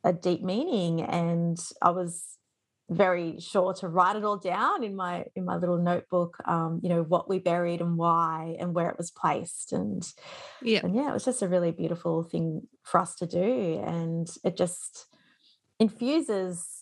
a 0.03 0.13
deep 0.13 0.43
meaning. 0.43 1.01
And 1.01 1.57
I 1.81 1.91
was 1.91 2.37
very 2.89 3.37
sure 3.39 3.73
to 3.73 3.87
write 3.87 4.15
it 4.15 4.23
all 4.23 4.37
down 4.37 4.81
in 4.83 4.95
my 4.95 5.25
in 5.35 5.43
my 5.43 5.57
little 5.57 5.77
notebook 5.77 6.37
um, 6.45 6.79
you 6.81 6.87
know 6.87 7.03
what 7.03 7.27
we 7.27 7.37
buried 7.37 7.81
and 7.81 7.97
why 7.97 8.55
and 8.59 8.73
where 8.73 8.89
it 8.89 8.97
was 8.97 9.11
placed 9.11 9.73
and 9.73 10.07
yeah 10.61 10.79
and 10.83 10.95
yeah 10.95 11.09
it 11.09 11.13
was 11.13 11.25
just 11.25 11.41
a 11.41 11.49
really 11.49 11.71
beautiful 11.71 12.23
thing 12.23 12.61
for 12.83 13.01
us 13.01 13.13
to 13.15 13.27
do 13.27 13.83
and 13.85 14.29
it 14.45 14.55
just 14.55 15.07
infuses 15.79 16.76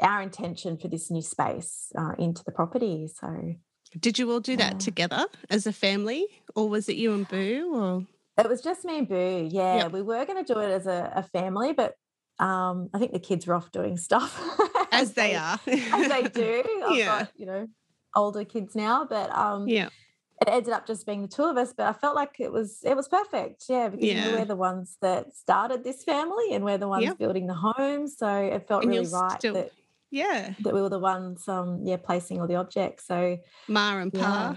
our 0.00 0.22
intention 0.22 0.76
for 0.76 0.88
this 0.88 1.10
new 1.10 1.22
space 1.22 1.92
uh, 1.96 2.12
into 2.18 2.42
the 2.44 2.52
property 2.52 3.06
so 3.08 3.54
did 3.98 4.18
you 4.18 4.30
all 4.30 4.40
do 4.40 4.56
that 4.56 4.78
together 4.80 5.26
as 5.48 5.66
a 5.66 5.72
family 5.72 6.26
or 6.54 6.68
was 6.68 6.88
it 6.88 6.96
you 6.96 7.12
and 7.12 7.28
boo 7.28 7.72
or 7.74 8.06
it 8.42 8.48
was 8.48 8.60
just 8.60 8.84
me 8.84 8.98
and 8.98 9.08
boo 9.08 9.48
yeah 9.50 9.76
yep. 9.76 9.92
we 9.92 10.02
were 10.02 10.24
going 10.24 10.42
to 10.42 10.52
do 10.52 10.58
it 10.60 10.70
as 10.70 10.86
a, 10.86 11.12
a 11.14 11.22
family 11.22 11.72
but 11.72 11.96
um, 12.40 12.88
I 12.94 12.98
think 12.98 13.12
the 13.12 13.20
kids 13.20 13.46
were 13.46 13.54
off 13.54 13.70
doing 13.70 13.96
stuff 13.98 14.58
as, 14.92 15.12
they, 15.12 15.36
are, 15.36 15.60
as 15.66 16.08
they 16.08 16.22
do. 16.22 16.64
I've 16.86 16.96
yeah, 16.96 17.06
got, 17.06 17.32
you 17.36 17.46
know, 17.46 17.68
older 18.16 18.44
kids 18.44 18.74
now, 18.74 19.04
but 19.04 19.30
um, 19.36 19.68
yeah, 19.68 19.90
it 20.40 20.48
ended 20.48 20.72
up 20.72 20.86
just 20.86 21.06
being 21.06 21.22
the 21.22 21.28
two 21.28 21.44
of 21.44 21.58
us. 21.58 21.74
But 21.76 21.86
I 21.86 21.92
felt 21.92 22.16
like 22.16 22.40
it 22.40 22.50
was 22.50 22.78
it 22.82 22.96
was 22.96 23.08
perfect, 23.08 23.64
yeah, 23.68 23.88
because 23.88 24.06
yeah. 24.06 24.32
we're 24.32 24.46
the 24.46 24.56
ones 24.56 24.96
that 25.02 25.34
started 25.36 25.84
this 25.84 26.02
family 26.02 26.54
and 26.54 26.64
we're 26.64 26.78
the 26.78 26.88
ones 26.88 27.04
yep. 27.04 27.18
building 27.18 27.46
the 27.46 27.54
home, 27.54 28.08
so 28.08 28.26
it 28.26 28.66
felt 28.66 28.84
and 28.84 28.90
really 28.90 29.06
right 29.06 29.38
still, 29.38 29.54
that 29.54 29.70
yeah 30.10 30.54
that 30.60 30.74
we 30.74 30.82
were 30.82 30.88
the 30.88 30.98
ones 30.98 31.46
um 31.48 31.80
yeah 31.84 31.96
placing 31.96 32.40
all 32.40 32.46
the 32.46 32.56
objects. 32.56 33.06
So 33.06 33.38
Ma 33.68 33.98
and 33.98 34.12
Pa. 34.12 34.56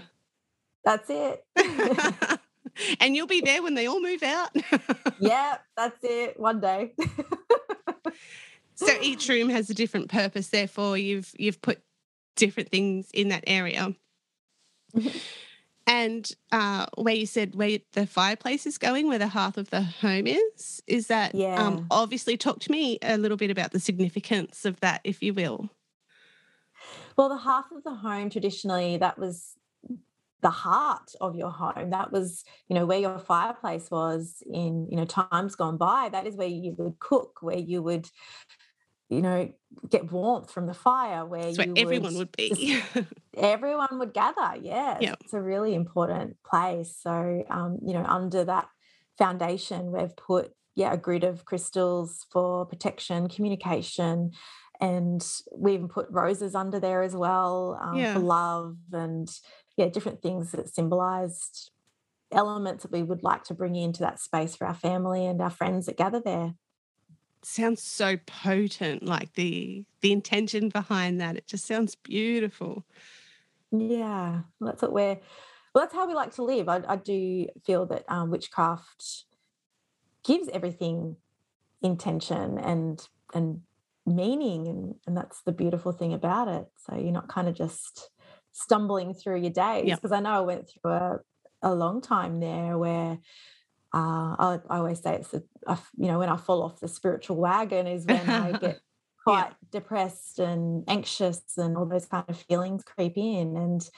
that's 0.84 1.10
it. 1.10 1.44
and 3.00 3.16
you'll 3.16 3.26
be 3.26 3.40
there 3.40 3.62
when 3.62 3.74
they 3.74 3.86
all 3.86 4.00
move 4.00 4.22
out. 4.22 4.50
yeah, 5.18 5.58
that's 5.76 5.98
it. 6.02 6.38
One 6.38 6.60
day. 6.60 6.94
so 8.74 8.92
each 9.00 9.28
room 9.28 9.48
has 9.48 9.70
a 9.70 9.74
different 9.74 10.08
purpose. 10.08 10.48
Therefore, 10.48 10.98
you've 10.98 11.32
you've 11.38 11.62
put 11.62 11.80
different 12.36 12.70
things 12.70 13.10
in 13.12 13.28
that 13.28 13.44
area. 13.46 13.94
And 15.86 16.30
uh, 16.50 16.86
where 16.96 17.14
you 17.14 17.26
said 17.26 17.54
where 17.54 17.78
the 17.92 18.06
fireplace 18.06 18.64
is 18.66 18.78
going, 18.78 19.08
where 19.08 19.18
the 19.18 19.28
hearth 19.28 19.58
of 19.58 19.68
the 19.70 19.82
home 19.82 20.26
is, 20.26 20.82
is 20.86 21.08
that 21.08 21.34
yeah. 21.34 21.62
Um, 21.62 21.86
obviously 21.90 22.36
talk 22.36 22.60
to 22.60 22.72
me 22.72 22.98
a 23.02 23.18
little 23.18 23.36
bit 23.36 23.50
about 23.50 23.72
the 23.72 23.80
significance 23.80 24.64
of 24.64 24.80
that, 24.80 25.02
if 25.04 25.22
you 25.22 25.34
will. 25.34 25.68
Well, 27.16 27.28
the 27.28 27.36
hearth 27.36 27.70
of 27.74 27.84
the 27.84 27.94
home 27.94 28.30
traditionally 28.30 28.96
that 28.96 29.18
was 29.18 29.56
the 30.44 30.50
heart 30.50 31.14
of 31.22 31.34
your 31.34 31.50
home 31.50 31.88
that 31.88 32.12
was 32.12 32.44
you 32.68 32.74
know 32.74 32.84
where 32.84 32.98
your 32.98 33.18
fireplace 33.18 33.90
was 33.90 34.42
in 34.52 34.86
you 34.90 34.96
know 34.96 35.06
times 35.06 35.56
gone 35.56 35.78
by 35.78 36.10
that 36.12 36.26
is 36.26 36.36
where 36.36 36.46
you 36.46 36.74
would 36.76 36.98
cook 36.98 37.38
where 37.40 37.56
you 37.56 37.82
would 37.82 38.06
you 39.08 39.20
know 39.20 39.52
get 39.88 40.10
warmth 40.10 40.50
from 40.50 40.66
the 40.66 40.74
fire 40.74 41.24
where 41.26 41.48
you 41.48 41.74
everyone 41.76 42.14
would, 42.14 42.28
would 42.28 42.36
be 42.36 42.80
everyone 43.36 43.98
would 43.98 44.14
gather 44.14 44.54
yeah 44.60 44.98
yep. 45.00 45.18
it's 45.20 45.34
a 45.34 45.40
really 45.40 45.74
important 45.74 46.36
place 46.44 46.96
so 47.00 47.44
um, 47.50 47.78
you 47.84 47.92
know 47.92 48.04
under 48.04 48.44
that 48.44 48.68
foundation 49.18 49.92
we've 49.92 50.16
put 50.16 50.52
yeah 50.74 50.92
a 50.92 50.96
grid 50.96 51.24
of 51.24 51.44
crystals 51.44 52.26
for 52.30 52.64
protection 52.64 53.28
communication 53.28 54.30
and 54.80 55.24
we 55.56 55.74
even 55.74 55.88
put 55.88 56.10
roses 56.10 56.54
under 56.54 56.80
there 56.80 57.02
as 57.02 57.14
well 57.14 57.78
um, 57.80 57.96
yeah. 57.96 58.14
for 58.14 58.20
love 58.20 58.76
and 58.92 59.30
yeah, 59.76 59.88
different 59.88 60.22
things 60.22 60.52
that 60.52 60.68
symbolized 60.68 61.70
elements 62.32 62.82
that 62.82 62.92
we 62.92 63.02
would 63.02 63.22
like 63.22 63.44
to 63.44 63.54
bring 63.54 63.76
into 63.76 64.00
that 64.00 64.20
space 64.20 64.56
for 64.56 64.66
our 64.66 64.74
family 64.74 65.26
and 65.26 65.40
our 65.40 65.50
friends 65.50 65.86
that 65.86 65.96
gather 65.96 66.20
there. 66.20 66.54
Sounds 67.44 67.82
so 67.82 68.16
potent, 68.26 69.02
like 69.04 69.34
the 69.34 69.84
the 70.00 70.12
intention 70.12 70.68
behind 70.68 71.20
that. 71.20 71.36
It 71.36 71.46
just 71.46 71.66
sounds 71.66 71.94
beautiful. 71.94 72.84
Yeah, 73.70 74.42
that's 74.60 74.82
what 74.82 74.92
we're. 74.92 75.20
Well, 75.74 75.84
that's 75.84 75.94
how 75.94 76.06
we 76.06 76.14
like 76.14 76.34
to 76.36 76.44
live. 76.44 76.68
I, 76.68 76.82
I 76.88 76.96
do 76.96 77.46
feel 77.66 77.86
that 77.86 78.04
um, 78.08 78.30
witchcraft 78.30 79.24
gives 80.24 80.48
everything 80.48 81.16
intention 81.82 82.58
and 82.58 83.06
and 83.34 83.60
meaning, 84.06 84.66
and 84.68 84.94
and 85.06 85.16
that's 85.16 85.42
the 85.42 85.52
beautiful 85.52 85.92
thing 85.92 86.12
about 86.12 86.48
it. 86.48 86.66
So 86.86 86.96
you're 86.96 87.12
not 87.12 87.28
kind 87.28 87.48
of 87.48 87.54
just 87.54 88.10
stumbling 88.52 89.12
through 89.14 89.40
your 89.40 89.50
days 89.50 89.96
because 89.96 90.12
I 90.12 90.20
know 90.20 90.30
I 90.30 90.40
went 90.40 90.68
through 90.68 90.92
a, 90.92 91.18
a 91.62 91.74
long 91.74 92.00
time 92.00 92.40
there 92.40 92.78
where 92.78 93.18
uh, 93.94 94.34
I, 94.38 94.58
I, 94.68 94.78
always 94.78 95.00
say 95.00 95.14
it's 95.14 95.32
a, 95.34 95.42
a, 95.68 95.78
you 95.96 96.08
know 96.08 96.18
when 96.18 96.28
I 96.28 96.36
fall 96.36 96.64
off 96.64 96.80
the 96.80 96.88
spiritual 96.88 97.36
wagon 97.36 97.86
is 97.86 98.04
when 98.04 98.28
I 98.28 98.52
get 98.58 98.80
quite 99.22 99.50
yeah. 99.50 99.68
depressed 99.70 100.40
and 100.40 100.82
anxious 100.88 101.40
and 101.56 101.76
all 101.76 101.86
those 101.86 102.06
kind 102.06 102.24
of 102.28 102.36
feelings 102.36 102.82
creep 102.82 103.16
in 103.16 103.56
and 103.56 103.88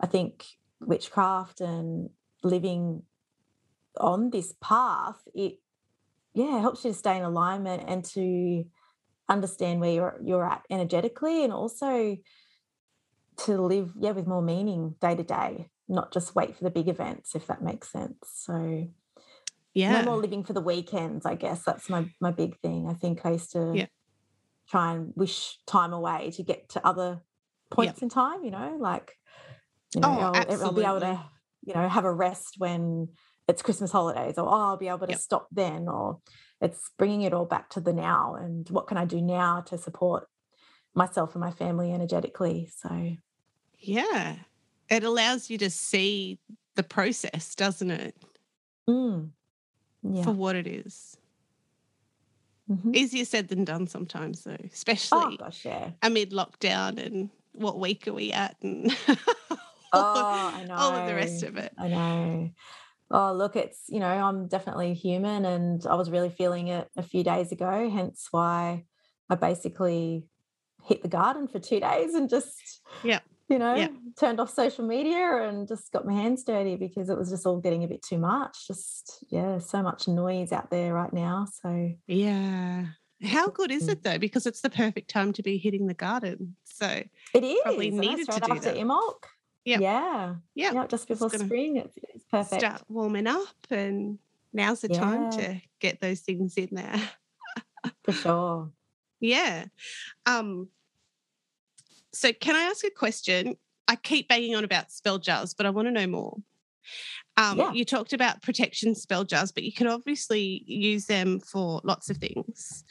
I 0.00 0.06
think 0.06 0.44
witchcraft 0.80 1.60
and 1.60 2.10
living 2.42 3.04
on 4.00 4.30
this 4.30 4.52
path 4.60 5.22
it 5.32 5.60
yeah 6.34 6.60
helps 6.60 6.84
you 6.84 6.90
to 6.90 6.98
stay 6.98 7.16
in 7.16 7.22
alignment 7.22 7.84
and 7.86 8.04
to 8.04 8.64
understand 9.28 9.80
where 9.80 9.92
you're 9.92 10.20
you're 10.24 10.44
at 10.44 10.62
energetically 10.70 11.44
and 11.44 11.52
also 11.52 12.16
to 13.36 13.62
live 13.62 13.92
yeah 14.00 14.10
with 14.10 14.26
more 14.26 14.42
meaning 14.42 14.96
day 15.00 15.14
to 15.14 15.22
day 15.22 15.70
not 15.88 16.12
just 16.12 16.34
wait 16.34 16.56
for 16.56 16.64
the 16.64 16.70
big 16.70 16.88
events 16.88 17.36
if 17.36 17.46
that 17.46 17.62
makes 17.62 17.92
sense 17.92 18.18
so 18.24 18.88
yeah 19.76 20.00
no 20.00 20.10
more 20.10 20.16
living 20.16 20.42
for 20.42 20.52
the 20.52 20.60
weekends 20.60 21.26
i 21.26 21.34
guess 21.34 21.62
that's 21.64 21.88
my 21.88 22.06
my 22.20 22.30
big 22.30 22.58
thing 22.60 22.88
i 22.88 22.94
think 22.94 23.24
i 23.24 23.32
used 23.32 23.52
to 23.52 23.72
yeah. 23.74 23.86
try 24.68 24.94
and 24.94 25.12
wish 25.14 25.58
time 25.66 25.92
away 25.92 26.30
to 26.30 26.42
get 26.42 26.68
to 26.68 26.84
other 26.86 27.20
points 27.70 28.02
in 28.02 28.08
time 28.08 28.44
you 28.44 28.50
know 28.50 28.76
like 28.78 29.12
you 29.94 30.00
know 30.00 30.08
oh, 30.08 30.32
I'll, 30.34 30.64
I'll, 30.64 30.72
be 30.72 30.84
able 30.84 31.00
to 31.00 31.20
you 31.62 31.74
know 31.74 31.88
have 31.88 32.04
a 32.04 32.12
rest 32.12 32.54
when 32.58 33.08
it's 33.48 33.62
christmas 33.62 33.92
holidays 33.92 34.38
or 34.38 34.48
oh, 34.48 34.60
i'll 34.70 34.76
be 34.76 34.88
able 34.88 35.06
to 35.06 35.12
yep. 35.12 35.20
stop 35.20 35.48
then 35.52 35.88
or 35.88 36.18
it's 36.60 36.90
bringing 36.96 37.22
it 37.22 37.34
all 37.34 37.44
back 37.44 37.70
to 37.70 37.80
the 37.80 37.92
now 37.92 38.34
and 38.34 38.68
what 38.70 38.86
can 38.86 38.96
i 38.96 39.04
do 39.04 39.20
now 39.20 39.60
to 39.60 39.76
support 39.76 40.26
myself 40.94 41.34
and 41.34 41.40
my 41.40 41.50
family 41.50 41.92
energetically 41.92 42.68
so 42.74 43.16
yeah. 43.78 44.36
It 44.88 45.04
allows 45.04 45.50
you 45.50 45.58
to 45.58 45.70
see 45.70 46.38
the 46.74 46.82
process, 46.82 47.54
doesn't 47.54 47.90
it? 47.90 48.16
Mm. 48.88 49.30
Yeah. 50.14 50.22
For 50.22 50.30
what 50.32 50.56
it 50.56 50.66
is. 50.66 51.16
Mm-hmm. 52.70 52.94
Easier 52.94 53.24
said 53.24 53.48
than 53.48 53.64
done 53.64 53.86
sometimes, 53.86 54.42
though, 54.42 54.56
especially 54.72 55.20
oh, 55.22 55.36
gosh, 55.36 55.64
yeah. 55.64 55.90
amid 56.02 56.32
lockdown 56.32 56.98
and 57.04 57.30
what 57.52 57.78
week 57.78 58.08
are 58.08 58.12
we 58.12 58.32
at 58.32 58.56
and 58.60 58.94
Oh, 59.92 60.52
I 60.54 60.64
know. 60.64 60.74
all 60.74 60.92
of 60.94 61.06
the 61.06 61.14
rest 61.14 61.42
of 61.44 61.56
it. 61.56 61.72
I 61.78 61.88
know. 61.88 62.50
Oh, 63.10 63.32
look, 63.32 63.54
it's, 63.54 63.84
you 63.88 64.00
know, 64.00 64.08
I'm 64.08 64.48
definitely 64.48 64.94
human 64.94 65.44
and 65.44 65.86
I 65.86 65.94
was 65.94 66.10
really 66.10 66.28
feeling 66.28 66.68
it 66.68 66.90
a 66.96 67.02
few 67.02 67.22
days 67.22 67.52
ago, 67.52 67.88
hence 67.88 68.28
why 68.32 68.84
I 69.30 69.36
basically 69.36 70.24
hit 70.84 71.02
the 71.02 71.08
garden 71.08 71.46
for 71.46 71.60
two 71.60 71.78
days 71.90 72.14
and 72.14 72.28
just, 72.28 72.82
Yeah. 73.04 73.20
You 73.48 73.58
know, 73.58 73.74
Yeah. 73.76 73.88
turned 74.18 74.40
off 74.40 74.50
social 74.52 74.84
media 74.86 75.42
and 75.48 75.68
just 75.68 75.92
got 75.92 76.04
my 76.06 76.12
hands 76.12 76.42
dirty 76.44 76.76
because 76.76 77.08
it 77.08 77.16
was 77.18 77.30
just 77.30 77.46
all 77.46 77.60
getting 77.60 77.84
a 77.84 77.88
bit 77.88 78.02
too 78.02 78.18
much. 78.18 78.66
Just, 78.66 79.24
yeah, 79.28 79.58
so 79.58 79.82
much 79.82 80.08
noise 80.08 80.52
out 80.52 80.70
there 80.70 80.92
right 80.94 81.12
now. 81.12 81.46
So, 81.62 81.90
Yeah. 82.06 82.86
How 83.24 83.48
good 83.48 83.70
is 83.70 83.86
Mm. 83.86 83.92
it 83.92 84.02
though? 84.02 84.18
Because 84.18 84.46
it's 84.46 84.60
the 84.60 84.68
perfect 84.68 85.08
time 85.08 85.32
to 85.34 85.42
be 85.42 85.56
hitting 85.58 85.86
the 85.86 85.94
garden. 85.94 86.56
So 86.64 87.02
it 87.32 87.44
is. 87.44 87.58
Probably 87.62 87.90
needed 87.90 88.26
to 88.30 88.40
do 88.40 88.52
after 88.52 88.72
that. 88.72 88.76
Yep. 89.64 89.80
Yeah. 89.80 90.34
yeah, 90.54 90.72
Yeah. 90.72 90.86
Just 90.86 91.08
before 91.08 91.30
spring. 91.30 91.76
It's, 91.76 91.96
it's 92.14 92.24
perfect. 92.24 92.60
start 92.60 92.82
warming 92.88 93.26
up 93.26 93.56
and 93.70 94.18
now's 94.52 94.80
the 94.82 94.88
time 94.88 95.30
to 95.32 95.60
get 95.80 96.00
those 96.00 96.20
things 96.20 96.56
in 96.58 96.68
there. 96.72 97.00
For 98.04 98.12
sure. 98.12 98.70
Yeah. 99.18 99.64
Um, 100.26 100.68
so 102.16 102.32
can 102.32 102.56
I 102.56 102.62
ask 102.62 102.84
a 102.84 102.90
question? 102.90 103.56
I 103.88 103.96
keep 103.96 104.28
banging 104.28 104.54
on 104.56 104.64
about 104.64 104.90
spell 104.90 105.18
jars, 105.18 105.54
but 105.54 105.66
I 105.66 105.70
want 105.70 105.86
to 105.86 105.92
know 105.92 106.06
more. 106.06 106.36
Um, 107.36 107.58
Yeah. 107.58 107.72
You 107.72 107.84
talked 107.84 108.12
about 108.12 108.42
protection 108.42 108.94
spell 108.94 109.24
jars, 109.24 109.52
but 109.52 109.62
you 109.62 109.72
can 109.72 109.86
obviously 109.86 110.64
use 110.66 111.06
them 111.06 111.40
for 111.40 111.80
lots 111.84 112.10
of 112.10 112.16
things. 112.16 112.84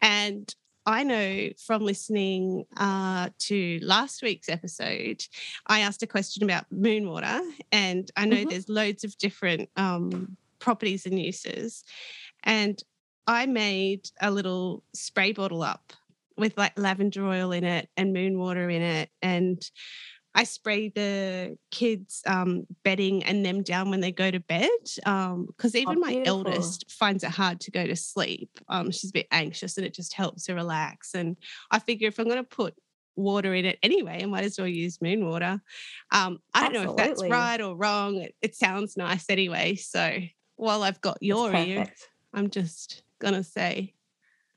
And 0.00 0.54
I 0.86 1.02
know 1.02 1.50
from 1.66 1.82
listening 1.84 2.64
uh, 2.76 3.30
to 3.40 3.78
last 3.82 4.22
week's 4.22 4.48
episode, 4.48 5.24
I 5.66 5.80
asked 5.80 6.02
a 6.02 6.06
question 6.06 6.44
about 6.44 6.64
moon 6.70 7.08
water, 7.08 7.40
and 7.72 8.10
I 8.16 8.24
know 8.24 8.44
Mhm. 8.44 8.48
there's 8.50 8.68
loads 8.68 9.04
of 9.04 9.16
different 9.18 9.70
um, 9.76 10.36
properties 10.60 11.04
and 11.04 11.20
uses. 11.20 11.84
And 12.44 12.82
I 13.26 13.46
made 13.46 14.08
a 14.20 14.30
little 14.30 14.82
spray 14.94 15.32
bottle 15.32 15.62
up 15.62 15.92
with 16.38 16.56
like 16.56 16.78
lavender 16.78 17.26
oil 17.26 17.52
in 17.52 17.64
it 17.64 17.88
and 17.96 18.12
moon 18.12 18.38
water 18.38 18.70
in 18.70 18.82
it. 18.82 19.10
And 19.22 19.60
I 20.34 20.44
spray 20.44 20.88
the 20.88 21.58
kids' 21.70 22.22
um, 22.26 22.66
bedding 22.84 23.24
and 23.24 23.44
them 23.44 23.62
down 23.62 23.90
when 23.90 24.00
they 24.00 24.12
go 24.12 24.30
to 24.30 24.40
bed. 24.40 24.68
Because 24.96 25.74
even 25.74 26.00
my 26.00 26.22
eldest 26.24 26.90
finds 26.90 27.24
it 27.24 27.30
hard 27.30 27.60
to 27.62 27.70
go 27.70 27.86
to 27.86 27.96
sleep. 27.96 28.50
Um, 28.68 28.90
she's 28.90 29.10
a 29.10 29.14
bit 29.14 29.26
anxious 29.30 29.76
and 29.76 29.86
it 29.86 29.94
just 29.94 30.14
helps 30.14 30.46
her 30.46 30.54
relax. 30.54 31.14
And 31.14 31.36
I 31.70 31.80
figure 31.80 32.08
if 32.08 32.18
I'm 32.18 32.26
going 32.26 32.36
to 32.36 32.44
put 32.44 32.74
water 33.16 33.52
in 33.52 33.64
it 33.64 33.78
anyway, 33.82 34.20
I 34.22 34.26
might 34.26 34.44
as 34.44 34.58
well 34.58 34.68
use 34.68 35.02
moon 35.02 35.26
water. 35.26 35.60
Um, 36.12 36.38
I 36.54 36.68
don't 36.68 36.84
know 36.84 36.90
if 36.92 36.96
that's 36.96 37.24
right 37.24 37.60
or 37.60 37.74
wrong. 37.74 38.18
It, 38.18 38.34
it 38.40 38.54
sounds 38.54 38.96
nice 38.96 39.28
anyway. 39.28 39.74
So 39.74 40.18
while 40.56 40.82
I've 40.82 41.00
got 41.00 41.18
your 41.20 41.54
ear. 41.54 41.92
I'm 42.34 42.50
just 42.50 43.02
gonna 43.18 43.42
say 43.42 43.94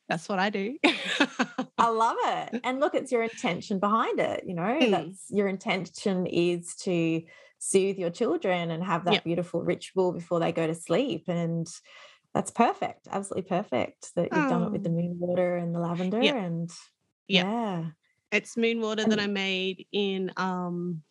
that's 0.09 0.27
what 0.29 0.39
I 0.39 0.49
do. 0.49 0.77
I 0.83 1.89
love 1.89 2.17
it. 2.19 2.55
And 2.63 2.79
look, 2.79 2.93
it's 2.95 3.11
your 3.11 3.23
intention 3.23 3.79
behind 3.79 4.19
it. 4.19 4.43
You 4.45 4.53
know, 4.55 4.79
Mm. 4.81 4.91
that's 4.91 5.27
your 5.29 5.47
intention 5.47 6.25
is 6.27 6.75
to 6.83 7.21
soothe 7.59 7.97
your 7.97 8.09
children 8.09 8.71
and 8.71 8.83
have 8.83 9.05
that 9.05 9.11
Yep. 9.13 9.23
beautiful 9.23 9.63
ritual 9.63 10.11
before 10.13 10.39
they 10.39 10.51
go 10.51 10.67
to 10.67 10.75
sleep. 10.75 11.25
And 11.27 11.67
that's 12.33 12.51
perfect. 12.51 13.07
Absolutely 13.09 13.49
perfect 13.49 14.13
that 14.15 14.33
you've 14.33 14.47
done 14.47 14.63
it 14.63 14.71
with 14.71 14.83
the 14.83 14.89
Oh. 14.89 14.95
moon 14.95 15.17
water 15.19 15.57
and 15.57 15.73
the 15.75 15.79
lavender. 15.79 16.19
Yep. 16.21 16.35
And 16.35 16.69
Yep. 17.27 17.47
yeah. 17.47 17.91
it's 18.31 18.57
moon 18.57 18.81
water 18.81 19.05
that 19.05 19.19
I 19.19 19.27
made 19.27 19.87
in 19.91 20.31
um 20.37 21.03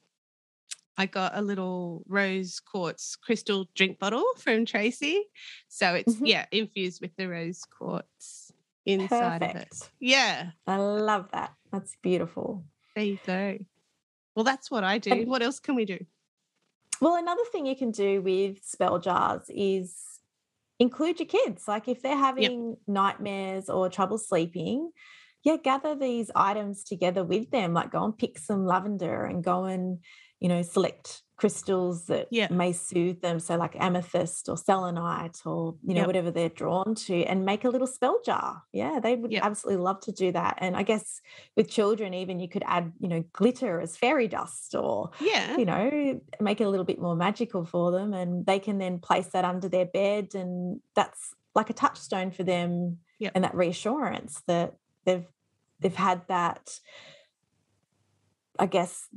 I 0.96 1.06
got 1.06 1.36
a 1.36 1.40
little 1.42 2.02
rose 2.08 2.60
quartz 2.60 3.16
crystal 3.16 3.68
drink 3.74 3.98
bottle 3.98 4.24
from 4.36 4.66
Tracy. 4.66 5.24
So 5.68 5.94
it's 5.94 6.16
Mhm. 6.16 6.26
yeah, 6.26 6.46
infused 6.52 7.00
with 7.00 7.16
the 7.16 7.28
rose 7.28 7.64
quartz 7.64 8.39
inside 8.86 9.42
of 9.42 9.56
it. 9.56 9.90
Yeah, 10.00 10.50
I 10.66 10.76
love 10.76 11.28
that. 11.32 11.54
That's 11.72 11.96
beautiful. 12.02 12.64
there 12.96 13.04
you 13.04 13.18
go. 13.26 13.58
Well, 14.34 14.44
that's 14.44 14.70
what 14.70 14.84
I 14.84 14.98
do. 14.98 15.10
And- 15.12 15.28
what 15.28 15.42
else 15.42 15.60
can 15.60 15.74
we 15.74 15.84
do? 15.84 15.98
Well, 17.00 17.16
another 17.16 17.44
thing 17.50 17.64
you 17.66 17.76
can 17.76 17.90
do 17.92 18.20
with 18.20 18.62
spell 18.62 18.98
jars 18.98 19.42
is 19.48 19.96
include 20.78 21.18
your 21.18 21.28
kids. 21.28 21.66
Like 21.66 21.88
if 21.88 22.02
they're 22.02 22.16
having 22.16 22.76
nightmares 22.86 23.70
or 23.70 23.88
trouble 23.88 24.18
sleeping, 24.18 24.90
yeah, 25.42 25.56
gather 25.62 25.94
these 25.94 26.30
items 26.34 26.84
together 26.84 27.24
with 27.24 27.50
them. 27.50 27.72
Like 27.72 27.90
go 27.92 28.04
and 28.04 28.16
pick 28.16 28.38
some 28.38 28.66
lavender 28.66 29.24
and 29.24 29.42
go 29.42 29.64
and, 29.64 30.00
you 30.40 30.48
know, 30.48 30.62
select 30.62 31.22
crystals 31.36 32.06
that 32.06 32.28
Yeah. 32.30 32.48
may 32.50 32.72
soothe 32.72 33.22
them. 33.22 33.40
So 33.40 33.56
like 33.56 33.74
amethyst 33.80 34.48
or 34.48 34.56
selenite 34.58 35.38
or, 35.46 35.76
you 35.86 35.94
know, 35.94 36.02
Yep. 36.02 36.06
whatever 36.06 36.30
they're 36.30 36.50
drawn 36.50 36.94
to 37.06 37.24
and 37.24 37.46
make 37.46 37.64
a 37.64 37.70
little 37.70 37.86
spell 37.86 38.20
jar. 38.24 38.62
Yeah, 38.72 39.00
they 39.00 39.16
would 39.16 39.32
Yep. 39.32 39.42
absolutely 39.42 39.82
love 39.82 40.00
to 40.02 40.12
do 40.12 40.32
that. 40.32 40.58
And 40.58 40.76
I 40.76 40.82
guess 40.82 41.20
with 41.56 41.70
children, 41.70 42.12
even 42.12 42.40
you 42.40 42.48
could 42.48 42.62
add, 42.66 42.92
you 43.00 43.08
know, 43.08 43.24
glitter 43.32 43.80
as 43.80 43.96
fairy 43.96 44.28
dust 44.28 44.74
or 44.74 45.10
Yeah. 45.18 45.56
you 45.56 45.64
know, 45.64 46.20
make 46.40 46.60
it 46.60 46.64
a 46.64 46.68
little 46.70 46.84
bit 46.84 47.00
more 47.00 47.16
magical 47.16 47.64
for 47.64 47.90
them. 47.90 48.12
And 48.12 48.44
they 48.46 48.58
can 48.58 48.78
then 48.78 48.98
place 48.98 49.28
that 49.28 49.44
under 49.44 49.68
their 49.68 49.86
bed. 49.86 50.34
And 50.34 50.80
that's 50.94 51.32
like 51.54 51.70
a 51.70 51.74
touchstone 51.74 52.30
for 52.30 52.44
them 52.44 52.98
Yep. 53.18 53.34
and 53.34 53.44
that 53.44 53.54
reassurance 53.54 54.42
that 54.46 54.76
they've 55.04 55.26
they've 55.80 55.94
had 55.96 56.26
that, 56.28 56.78
I 58.58 58.66
guess. 58.66 59.08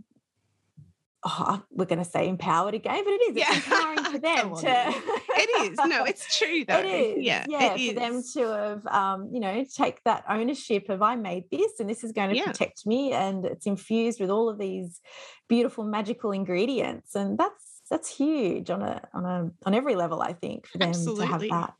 Oh, 1.25 1.61
we're 1.71 1.85
going 1.85 2.03
to 2.03 2.09
say 2.09 2.27
empowered 2.27 2.73
again, 2.73 3.01
but 3.05 3.11
it 3.13 3.21
is. 3.29 3.37
It's 3.37 3.65
empowering 3.65 4.03
for 4.03 4.17
them 4.19 4.55
to. 4.55 4.93
It 5.35 5.71
is. 5.71 5.77
No, 5.85 6.03
it's 6.11 6.37
true 6.37 6.65
though. 6.65 6.79
It 6.79 6.85
is. 6.85 7.23
Yeah. 7.23 7.45
yeah, 7.47 7.75
it 7.75 7.93
for 7.93 7.99
them 7.99 8.23
to 8.33 8.39
have, 8.51 8.85
um, 8.87 9.29
you 9.33 9.39
know, 9.39 9.65
take 9.73 10.03
that 10.03 10.25
ownership 10.29 10.89
of 10.89 11.01
I 11.01 11.15
made 11.15 11.45
this 11.49 11.79
and 11.79 11.89
this 11.89 12.03
is 12.03 12.11
going 12.11 12.31
to 12.31 12.35
Yeah. 12.35 12.45
protect 12.45 12.85
me, 12.85 13.13
and 13.13 13.45
it's 13.45 13.65
infused 13.65 14.19
with 14.19 14.29
all 14.29 14.49
of 14.49 14.57
these 14.57 14.99
beautiful 15.47 15.85
magical 15.85 16.31
ingredients, 16.31 17.15
and 17.15 17.37
that's 17.37 17.81
that's 17.89 18.09
huge 18.15 18.69
on 18.69 18.81
a 18.81 19.01
on 19.13 19.25
a 19.25 19.51
on 19.65 19.73
every 19.73 19.95
level. 19.95 20.21
I 20.21 20.33
think 20.33 20.67
for 20.67 20.77
them 20.77 20.91
to 20.91 21.15
have 21.25 21.39
that. 21.41 21.73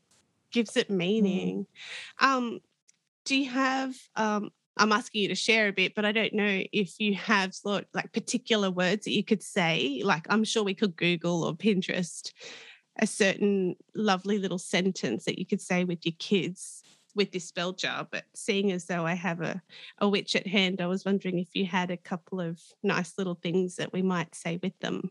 gives 0.52 0.76
it 0.76 0.88
meaning. 0.90 1.66
Um, 2.20 2.60
do 3.26 3.36
you 3.36 3.50
have? 3.50 3.94
Um, 4.16 4.50
I'm 4.76 4.92
asking 4.92 5.22
you 5.22 5.28
to 5.28 5.34
share 5.34 5.68
a 5.68 5.72
bit, 5.72 5.94
but 5.94 6.04
I 6.04 6.12
don't 6.12 6.34
know 6.34 6.62
if 6.72 6.98
you 6.98 7.14
have 7.14 7.54
sort 7.54 7.86
like 7.94 8.12
particular 8.12 8.70
words 8.70 9.04
that 9.04 9.12
you 9.12 9.24
could 9.24 9.42
say. 9.42 10.02
Like 10.04 10.26
I'm 10.30 10.44
sure 10.44 10.64
we 10.64 10.74
could 10.74 10.96
Google 10.96 11.44
or 11.44 11.54
Pinterest 11.54 12.32
a 12.98 13.06
certain 13.06 13.76
lovely 13.94 14.38
little 14.38 14.58
sentence 14.58 15.24
that 15.24 15.38
you 15.38 15.46
could 15.46 15.60
say 15.60 15.84
with 15.84 16.04
your 16.04 16.14
kids 16.18 16.82
with 17.14 17.32
this 17.32 17.46
spell 17.46 17.72
jar. 17.72 18.06
But 18.10 18.24
seeing 18.34 18.72
as 18.72 18.86
though 18.86 19.06
I 19.06 19.14
have 19.14 19.40
a, 19.40 19.62
a 19.98 20.08
witch 20.08 20.36
at 20.36 20.46
hand, 20.46 20.80
I 20.80 20.86
was 20.86 21.04
wondering 21.04 21.38
if 21.38 21.54
you 21.54 21.66
had 21.66 21.90
a 21.90 21.96
couple 21.96 22.40
of 22.40 22.60
nice 22.82 23.16
little 23.18 23.34
things 23.34 23.76
that 23.76 23.92
we 23.92 24.02
might 24.02 24.34
say 24.34 24.58
with 24.62 24.78
them. 24.80 25.10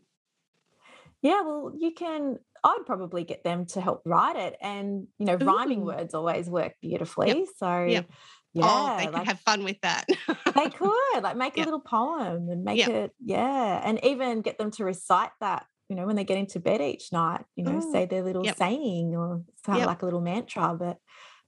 Yeah, 1.22 1.40
well, 1.42 1.72
you 1.76 1.92
can. 1.92 2.38
I'd 2.62 2.86
probably 2.86 3.24
get 3.24 3.44
them 3.44 3.66
to 3.66 3.80
help 3.80 4.02
write 4.04 4.36
it, 4.36 4.56
and 4.60 5.06
you 5.18 5.26
know, 5.26 5.36
rhyming 5.36 5.82
Ooh. 5.82 5.86
words 5.86 6.14
always 6.14 6.48
work 6.48 6.74
beautifully. 6.80 7.46
So, 7.56 7.84
Yep. 7.86 8.10
Yeah, 8.54 8.64
oh, 8.66 8.96
they 8.98 9.04
could 9.06 9.14
like- 9.14 9.26
have 9.26 9.40
fun 9.40 9.64
with 9.64 9.80
that. 9.82 10.06
they 10.54 10.70
could 10.70 11.20
like 11.22 11.36
make 11.36 11.56
Yeah. 11.56 11.64
a 11.64 11.66
little 11.66 11.80
poem 11.80 12.48
and 12.48 12.64
make 12.64 12.78
Yeah. 12.78 12.90
it 12.90 13.12
yeah 13.24 13.80
and 13.84 14.02
even 14.04 14.40
get 14.42 14.58
them 14.58 14.70
to 14.72 14.84
recite 14.84 15.30
that 15.40 15.66
you 15.88 15.96
know 15.96 16.06
when 16.06 16.16
they 16.16 16.24
get 16.24 16.38
into 16.38 16.60
bed 16.60 16.80
each 16.80 17.12
night 17.12 17.44
you 17.56 17.64
know 17.64 17.80
Oh, 17.82 17.92
say 17.92 18.06
their 18.06 18.22
little 18.22 18.44
yep. 18.44 18.56
saying 18.56 19.14
or 19.16 19.42
sound 19.66 19.78
Yep. 19.78 19.86
like 19.86 20.02
a 20.02 20.04
little 20.06 20.20
mantra 20.22 20.74
but 20.78 20.98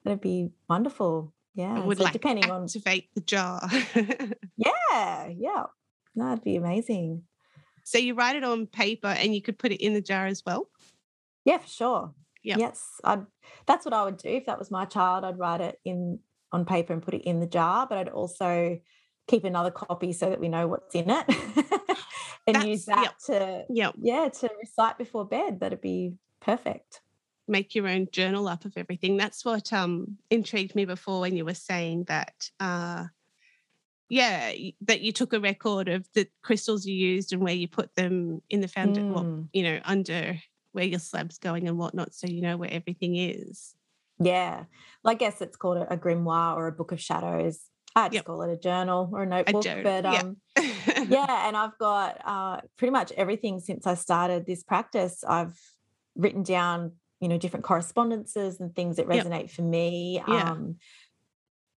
that'd 0.05 0.21
be 0.21 0.51
wonderful 0.69 1.33
yeah 1.55 1.79
It 1.79 1.85
would 1.87 1.99
so 1.99 2.05
like 2.05 2.13
depending 2.13 2.51
on 2.51 2.65
activate 2.65 3.09
the 3.15 3.21
jar. 3.23 3.61
yeah 4.57 5.29
yeah 5.29 5.65
no, 6.15 6.29
that'd 6.29 6.45
be 6.45 6.57
amazing 6.57 7.23
so 7.85 7.99
you 7.99 8.15
write 8.15 8.37
it 8.37 8.43
on 8.45 8.67
paper 8.67 9.07
and 9.09 9.35
you 9.35 9.41
could 9.43 9.59
put 9.59 9.71
it 9.73 9.81
in 9.85 9.95
the 9.95 10.01
jar 10.01 10.27
as 10.27 10.43
well. 10.45 10.69
yeah 11.45 11.59
for 11.59 11.69
sure 11.69 12.15
Yep. 12.45 12.59
yes 12.59 12.85
i'd 13.05 13.27
that's 13.67 13.85
what 13.85 13.93
i 13.95 14.05
would 14.05 14.19
do 14.19 14.29
if 14.29 14.47
that 14.47 14.59
was 14.59 14.71
my 14.71 14.85
child 14.85 15.25
i'd 15.25 15.39
write 15.39 15.61
it 15.61 15.81
in 15.85 16.21
on 16.53 16.65
paper 16.65 16.93
and 16.93 17.03
put 17.03 17.15
it 17.15 17.23
in 17.23 17.41
the 17.41 17.47
jar 17.47 17.87
but 17.89 17.99
i'd 17.99 18.09
also 18.09 18.79
keep 19.27 19.45
another 19.45 19.71
copy 19.71 20.13
so 20.13 20.31
that 20.31 20.41
we 20.41 20.49
know 20.49 20.69
what's 20.69 20.95
in 20.95 21.11
it 21.11 21.27
and 22.47 22.63
use 22.65 22.85
that 22.87 22.97
That's- 22.97 23.27
to 23.27 23.65
Yeah, 23.69 23.91
yeah 24.01 24.29
to 24.29 24.51
recite 24.61 24.99
before 24.99 25.25
bed 25.25 25.61
that'd 25.61 25.81
be 25.81 26.15
perfect 26.41 27.01
make 27.49 27.75
your 27.77 27.87
own 27.89 28.09
journal 28.11 28.49
up 28.49 28.65
of 28.65 28.73
everything. 28.77 29.17
That's 29.17 29.45
what 29.45 29.73
um 29.73 30.19
intrigued 30.31 30.75
me 30.75 30.85
before 30.85 31.21
when 31.21 31.37
you 31.37 31.45
were 31.45 31.55
saying 31.55 32.05
that. 32.09 32.51
Uh, 32.59 33.05
yeah, 34.09 34.53
that 34.83 35.01
you 35.01 35.13
took 35.13 35.33
a 35.33 35.39
record 35.39 35.89
of 35.89 36.09
the 36.15 36.27
crystals 36.43 36.87
you 36.87 36.95
used 36.97 37.33
and 37.33 37.41
where 37.43 37.55
you 37.55 37.69
put 37.69 37.95
them 37.95 38.43
in 38.51 38.61
the 38.63 38.67
foundation. 38.69 39.13
Well, 39.13 39.23
Mm. 39.25 39.49
you 39.53 39.63
know, 39.63 39.81
under 39.85 40.41
where 40.73 40.85
your 40.85 40.99
slab's 40.99 41.39
going 41.39 41.69
and 41.69 41.79
whatnot, 41.79 42.15
so 42.15 42.27
you 42.27 42.43
know 42.43 42.57
where 42.57 42.71
everything 42.73 43.15
is. 43.17 43.77
Yeah 44.19 44.65
well, 45.03 45.13
i 45.13 45.15
guess 45.15 45.41
it's 45.41 45.57
called 45.57 45.77
a, 45.77 45.93
a 45.93 45.97
grimoire 45.97 46.57
or 46.57 46.67
a 46.67 46.73
book 46.73 46.93
of 46.93 47.01
shadows 47.01 47.61
i 47.95 48.09
just 48.09 48.15
Yep. 48.15 48.25
call 48.25 48.43
it 48.43 48.53
a 48.53 48.57
journal 48.57 49.09
or 49.13 49.23
a 49.23 49.27
notebook 49.27 49.63
journal, 49.63 49.83
but 49.83 50.05
yeah. 50.05 50.21
um 50.21 50.37
yeah, 51.09 51.49
and 51.49 51.57
I've 51.57 51.77
got 51.79 52.21
uh, 52.25 52.61
pretty 52.79 52.93
much 52.93 53.13
everything 53.13 53.61
since 53.61 53.87
I 53.87 53.95
started 53.95 54.47
this 54.47 54.63
practice. 54.63 55.23
I've 55.27 55.59
written 56.15 56.43
down, 56.43 56.93
you 57.21 57.29
know, 57.29 57.39
different 57.39 57.65
correspondences 57.65 58.61
and 58.61 58.75
things 58.75 58.97
that 58.97 59.07
resonate 59.07 59.43
yep. 59.43 59.51
for 59.51 59.63
me. 59.63 60.23
Yeah. 60.27 60.51
Um, 60.51 60.77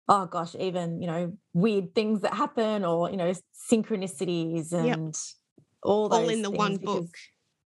oh 0.08 0.26
gosh, 0.26 0.56
even 0.56 1.02
you 1.02 1.08
know, 1.08 1.38
weird 1.54 1.94
things 1.96 2.22
that 2.22 2.34
happen, 2.34 2.86
or 2.86 3.10
you 3.10 3.18
know, 3.18 3.34
synchronicities 3.72 4.72
and 4.72 4.86
yep. 4.88 5.16
all 5.84 6.10
those 6.10 6.20
all 6.20 6.30
in 6.30 6.42
the 6.42 6.52
one 6.52 6.78
book. 6.78 7.10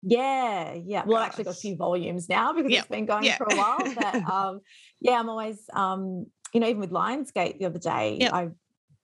Yeah, 0.06 0.74
yeah. 0.74 1.04
Well, 1.06 1.18
I've 1.18 1.30
actually 1.30 1.46
got 1.46 1.56
a 1.56 1.60
few 1.60 1.78
volumes 1.78 2.28
now 2.28 2.54
because 2.54 2.72
it's 2.74 2.88
been 2.88 3.06
going 3.06 3.32
for 3.34 3.48
a 3.50 3.56
while. 3.56 3.80
But 3.96 4.16
um, 4.16 4.60
yeah, 5.00 5.14
I'm 5.14 5.30
always, 5.30 5.58
um, 5.74 6.26
you 6.54 6.60
know, 6.60 6.68
even 6.68 6.82
with 6.82 6.92
Lionsgate 6.92 7.58
the 7.58 7.66
other 7.66 7.80
day, 7.80 8.28
I 8.32 8.50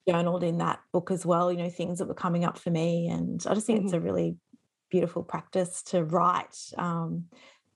journaled 0.07 0.43
in 0.43 0.57
that 0.57 0.79
book 0.91 1.11
as 1.11 1.25
well, 1.25 1.51
you 1.51 1.57
know, 1.57 1.69
things 1.69 1.99
that 1.99 2.07
were 2.07 2.13
coming 2.13 2.43
up 2.43 2.57
for 2.57 2.69
me. 2.69 3.07
And 3.07 3.41
I 3.47 3.53
just 3.53 3.65
think 3.65 3.79
mm-hmm. 3.79 3.87
it's 3.87 3.93
a 3.93 3.99
really 3.99 4.35
beautiful 4.91 5.23
practice 5.23 5.83
to 5.83 6.03
write, 6.03 6.57
um, 6.77 7.25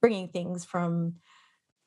bringing 0.01 0.27
things 0.27 0.65
from, 0.65 1.15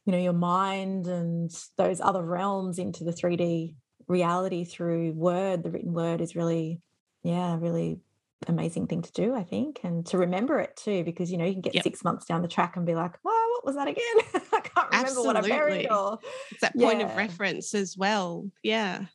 you 0.06 0.12
know, 0.12 0.18
your 0.18 0.32
mind 0.32 1.06
and 1.06 1.50
those 1.76 2.00
other 2.00 2.22
realms 2.22 2.78
into 2.78 3.04
the 3.04 3.12
3D 3.12 3.74
reality 4.08 4.64
through 4.64 5.12
word. 5.12 5.62
The 5.62 5.70
written 5.70 5.92
word 5.92 6.20
is 6.20 6.36
really, 6.36 6.80
yeah, 7.22 7.56
really 7.58 8.00
amazing 8.46 8.86
thing 8.86 9.02
to 9.02 9.12
do, 9.12 9.34
I 9.34 9.44
think, 9.44 9.80
and 9.82 10.04
to 10.06 10.18
remember 10.18 10.58
it 10.60 10.76
too, 10.76 11.04
because 11.04 11.30
you 11.30 11.38
know 11.38 11.44
you 11.44 11.52
can 11.52 11.62
get 11.62 11.74
yep. 11.74 11.84
six 11.84 12.04
months 12.04 12.26
down 12.26 12.42
the 12.42 12.48
track 12.48 12.76
and 12.76 12.86
be 12.86 12.94
like, 12.94 13.14
"Oh, 13.24 13.52
what 13.54 13.66
was 13.66 13.76
that 13.76 13.88
again? 13.88 14.04
I 14.52 14.60
can't 14.60 14.90
remember 14.90 15.08
Absolutely. 15.08 15.26
what 15.26 15.36
I 15.36 15.48
buried." 15.48 15.90
Or 15.90 16.18
it's 16.50 16.60
that 16.60 16.76
point 16.76 17.00
yeah. 17.00 17.10
of 17.10 17.16
reference 17.16 17.74
as 17.74 17.96
well. 17.96 18.50
Yeah, 18.62 19.06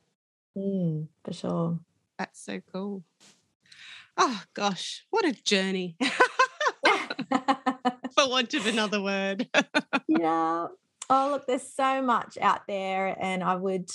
mm, 0.58 1.08
for 1.24 1.34
sure. 1.34 1.80
That's 2.18 2.44
so 2.44 2.62
cool. 2.72 3.04
Oh 4.18 4.44
gosh, 4.54 5.06
what 5.10 5.26
a 5.26 5.32
journey! 5.32 5.98
for 8.16 8.30
want 8.30 8.54
of 8.54 8.68
another 8.68 9.02
word. 9.02 9.48
yeah. 10.08 10.68
Oh, 11.10 11.30
look, 11.30 11.46
there's 11.46 11.74
so 11.74 12.02
much 12.02 12.38
out 12.40 12.62
there, 12.68 13.16
and 13.20 13.44
I 13.44 13.56
would, 13.56 13.90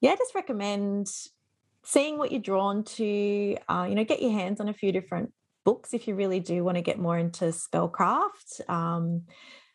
yeah, 0.00 0.16
just 0.16 0.34
recommend 0.34 1.06
seeing 1.84 2.18
what 2.18 2.30
you're 2.30 2.40
drawn 2.40 2.84
to, 2.84 3.56
uh, 3.68 3.86
you 3.88 3.94
know, 3.94 4.04
get 4.04 4.22
your 4.22 4.32
hands 4.32 4.60
on 4.60 4.68
a 4.68 4.74
few 4.74 4.92
different 4.92 5.32
books 5.64 5.94
if 5.94 6.08
you 6.08 6.14
really 6.14 6.40
do 6.40 6.64
want 6.64 6.76
to 6.76 6.82
get 6.82 6.98
more 6.98 7.18
into 7.18 7.46
spellcraft. 7.46 8.68
Um, 8.68 9.22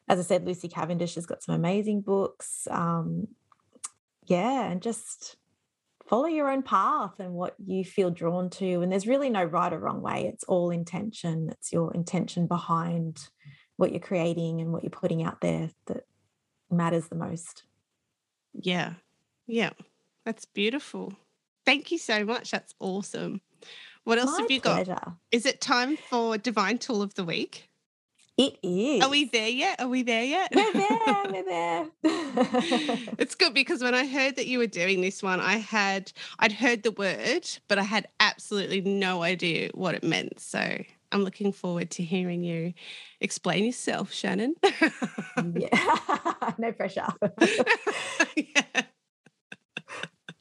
as 0.07 0.19
I 0.19 0.23
said, 0.23 0.45
Lucy 0.45 0.67
Cavendish 0.67 1.15
has 1.15 1.25
got 1.25 1.43
some 1.43 1.55
amazing 1.55 2.01
books. 2.01 2.67
Um, 2.69 3.27
yeah, 4.27 4.65
and 4.65 4.81
just 4.81 5.35
follow 6.07 6.27
your 6.27 6.51
own 6.51 6.61
path 6.61 7.19
and 7.19 7.33
what 7.33 7.55
you 7.65 7.83
feel 7.83 8.11
drawn 8.11 8.49
to. 8.51 8.81
And 8.81 8.91
there's 8.91 9.07
really 9.07 9.29
no 9.29 9.43
right 9.43 9.73
or 9.73 9.79
wrong 9.79 10.01
way. 10.01 10.29
It's 10.31 10.43
all 10.43 10.69
intention. 10.69 11.49
It's 11.51 11.73
your 11.73 11.93
intention 11.93 12.47
behind 12.47 13.27
what 13.77 13.91
you're 13.91 13.99
creating 13.99 14.61
and 14.61 14.71
what 14.71 14.83
you're 14.83 14.91
putting 14.91 15.23
out 15.23 15.41
there 15.41 15.69
that 15.87 16.03
matters 16.69 17.07
the 17.07 17.15
most. 17.15 17.63
Yeah. 18.53 18.93
Yeah. 19.47 19.71
That's 20.25 20.45
beautiful. 20.45 21.13
Thank 21.65 21.91
you 21.91 21.97
so 21.97 22.23
much. 22.25 22.51
That's 22.51 22.73
awesome. 22.79 23.41
What 24.03 24.19
else 24.19 24.31
My 24.33 24.41
have 24.41 24.51
you 24.51 24.61
pleasure. 24.61 24.93
got? 24.93 25.13
Is 25.31 25.45
it 25.45 25.61
time 25.61 25.97
for 25.97 26.37
Divine 26.37 26.77
Tool 26.77 27.01
of 27.01 27.15
the 27.15 27.23
Week? 27.25 27.69
It 28.37 28.57
is. 28.61 29.01
Are 29.01 29.09
we 29.09 29.25
there 29.25 29.47
yet? 29.47 29.79
Are 29.81 29.87
we 29.87 30.03
there 30.03 30.23
yet? 30.23 30.51
We're 30.53 30.73
there. 30.73 31.23
We're 31.31 31.43
there. 31.45 31.87
it's 33.17 33.33
good 33.33 33.53
because 33.53 33.81
when 33.81 33.95
I 33.95 34.05
heard 34.05 34.35
that 34.35 34.45
you 34.45 34.59
were 34.59 34.67
doing 34.67 34.99
this 35.01 35.23
one, 35.23 35.39
I 35.39 35.57
had 35.57 36.11
I'd 36.39 36.51
heard 36.51 36.83
the 36.83 36.91
word, 36.91 37.47
but 37.69 37.79
I 37.79 37.83
had 37.83 38.07
absolutely 38.19 38.81
no 38.81 39.23
idea 39.23 39.69
what 39.73 39.95
it 39.95 40.03
meant. 40.03 40.41
So 40.41 40.59
I'm 41.13 41.23
looking 41.23 41.53
forward 41.53 41.89
to 41.91 42.03
hearing 42.03 42.43
you 42.43 42.73
explain 43.21 43.63
yourself, 43.63 44.11
Shannon. 44.11 44.55
yeah, 45.55 46.51
no 46.57 46.73
pressure. 46.73 47.07
yeah. 48.35 48.81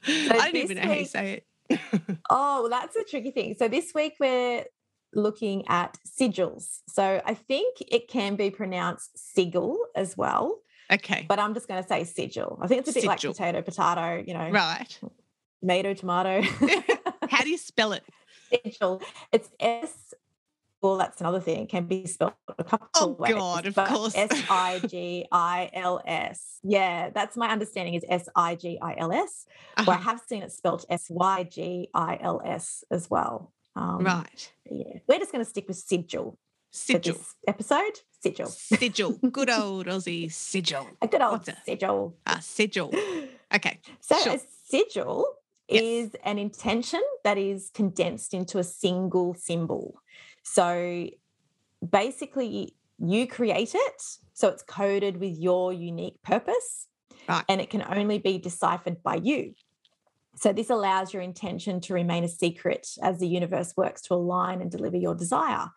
So 0.05 0.11
I 0.11 0.51
don't 0.51 0.55
even 0.55 0.77
know 0.77 0.83
week, 0.83 0.91
how 0.91 0.99
you 0.99 1.05
say 1.05 1.43
it. 1.69 1.79
oh, 2.29 2.61
well, 2.61 2.69
that's 2.69 2.95
a 2.95 3.03
tricky 3.03 3.31
thing. 3.31 3.55
So 3.57 3.67
this 3.67 3.93
week 3.93 4.13
we're 4.19 4.65
looking 5.13 5.67
at 5.67 5.97
sigils. 6.05 6.79
So 6.87 7.21
I 7.25 7.33
think 7.33 7.77
it 7.87 8.07
can 8.07 8.35
be 8.35 8.49
pronounced 8.49 9.17
sigil 9.17 9.77
as 9.95 10.15
well. 10.15 10.59
Okay. 10.91 11.25
But 11.27 11.39
I'm 11.39 11.53
just 11.53 11.67
going 11.67 11.81
to 11.81 11.87
say 11.87 12.03
sigil. 12.03 12.59
I 12.61 12.67
think 12.67 12.81
it's 12.81 12.89
a 12.91 12.93
bit 12.93 13.03
sigil. 13.03 13.31
like 13.31 13.37
potato, 13.37 13.61
potato, 13.61 14.23
you 14.25 14.33
know. 14.33 14.49
Right. 14.51 14.99
Tomato, 15.61 15.93
tomato. 15.95 16.41
How 17.29 17.43
do 17.43 17.49
you 17.49 17.57
spell 17.57 17.93
it? 17.93 18.03
Sigil. 18.65 19.01
It's 19.31 19.49
S 19.59 20.13
well, 20.85 20.97
that's 20.97 21.19
another 21.19 21.39
thing. 21.39 21.63
It 21.63 21.69
can 21.69 21.85
be 21.85 22.05
spelled 22.05 22.33
a 22.59 22.63
couple 22.63 22.87
oh, 22.95 23.11
of 23.11 23.19
ways. 23.19 23.33
Oh 23.33 23.39
God, 23.39 23.65
of 23.65 23.75
course. 23.75 24.13
S 24.15 24.29
I 24.51 24.79
G 24.87 25.25
I 25.31 25.71
L 25.73 25.99
S. 26.05 26.59
Yeah, 26.63 27.09
that's 27.09 27.35
my 27.35 27.49
understanding 27.49 27.95
is 27.95 28.05
S 28.07 28.29
I 28.35 28.53
G 28.53 28.77
I 28.79 28.95
L 28.97 29.11
S. 29.11 29.47
Uh-huh. 29.77 29.91
I 29.91 29.95
have 29.95 30.21
seen 30.27 30.43
it 30.43 30.51
spelled 30.51 30.85
S 30.87 31.07
Y 31.09 31.43
G 31.45 31.89
I 31.95 32.19
L 32.21 32.39
S 32.45 32.83
as 32.91 33.09
well. 33.09 33.51
Um, 33.75 34.03
right. 34.03 34.53
Yeah, 34.69 34.99
we're 35.07 35.17
just 35.17 35.31
going 35.31 35.43
to 35.43 35.49
stick 35.49 35.67
with 35.67 35.77
sigil. 35.77 36.37
Sigil. 36.71 37.17
episode 37.47 37.99
sigil. 38.21 38.47
Sigil. 38.47 39.13
Good 39.31 39.49
old 39.61 39.87
Aussie 39.87 40.31
sigil. 40.31 40.87
A 41.01 41.07
good 41.07 41.21
old 41.21 41.49
sigil. 41.65 42.15
A 42.27 42.41
sigil. 42.41 42.93
Okay. 43.53 43.79
So 44.01 44.17
sure. 44.19 44.35
a 44.35 44.39
sigil 44.65 45.25
yes. 45.67 45.81
is 45.83 46.15
an 46.23 46.37
intention 46.37 47.01
that 47.23 47.37
is 47.39 47.71
condensed 47.73 48.33
into 48.33 48.59
a 48.59 48.63
single 48.63 49.33
symbol. 49.33 49.95
So 50.45 51.09
basically, 51.87 52.75
you 52.97 53.27
create 53.27 53.75
it. 53.75 54.01
So 54.33 54.47
it's 54.47 54.63
coded 54.63 55.17
with 55.17 55.37
your 55.37 55.73
unique 55.73 56.21
purpose. 56.23 56.87
Right. 57.27 57.43
And 57.49 57.59
it 57.59 57.69
can 57.69 57.83
only 57.83 58.19
be 58.19 58.37
deciphered 58.37 59.01
by 59.03 59.15
you. 59.15 59.53
So 60.37 60.53
this 60.53 60.69
allows 60.69 61.13
your 61.13 61.23
intention 61.23 61.81
to 61.81 61.93
remain 61.93 62.23
a 62.23 62.29
secret 62.29 62.87
as 63.01 63.19
the 63.19 63.27
universe 63.27 63.73
works 63.75 64.01
to 64.03 64.13
align 64.13 64.61
and 64.61 64.69
deliver 64.69 64.97
your 64.97 65.15
desire. 65.15 65.71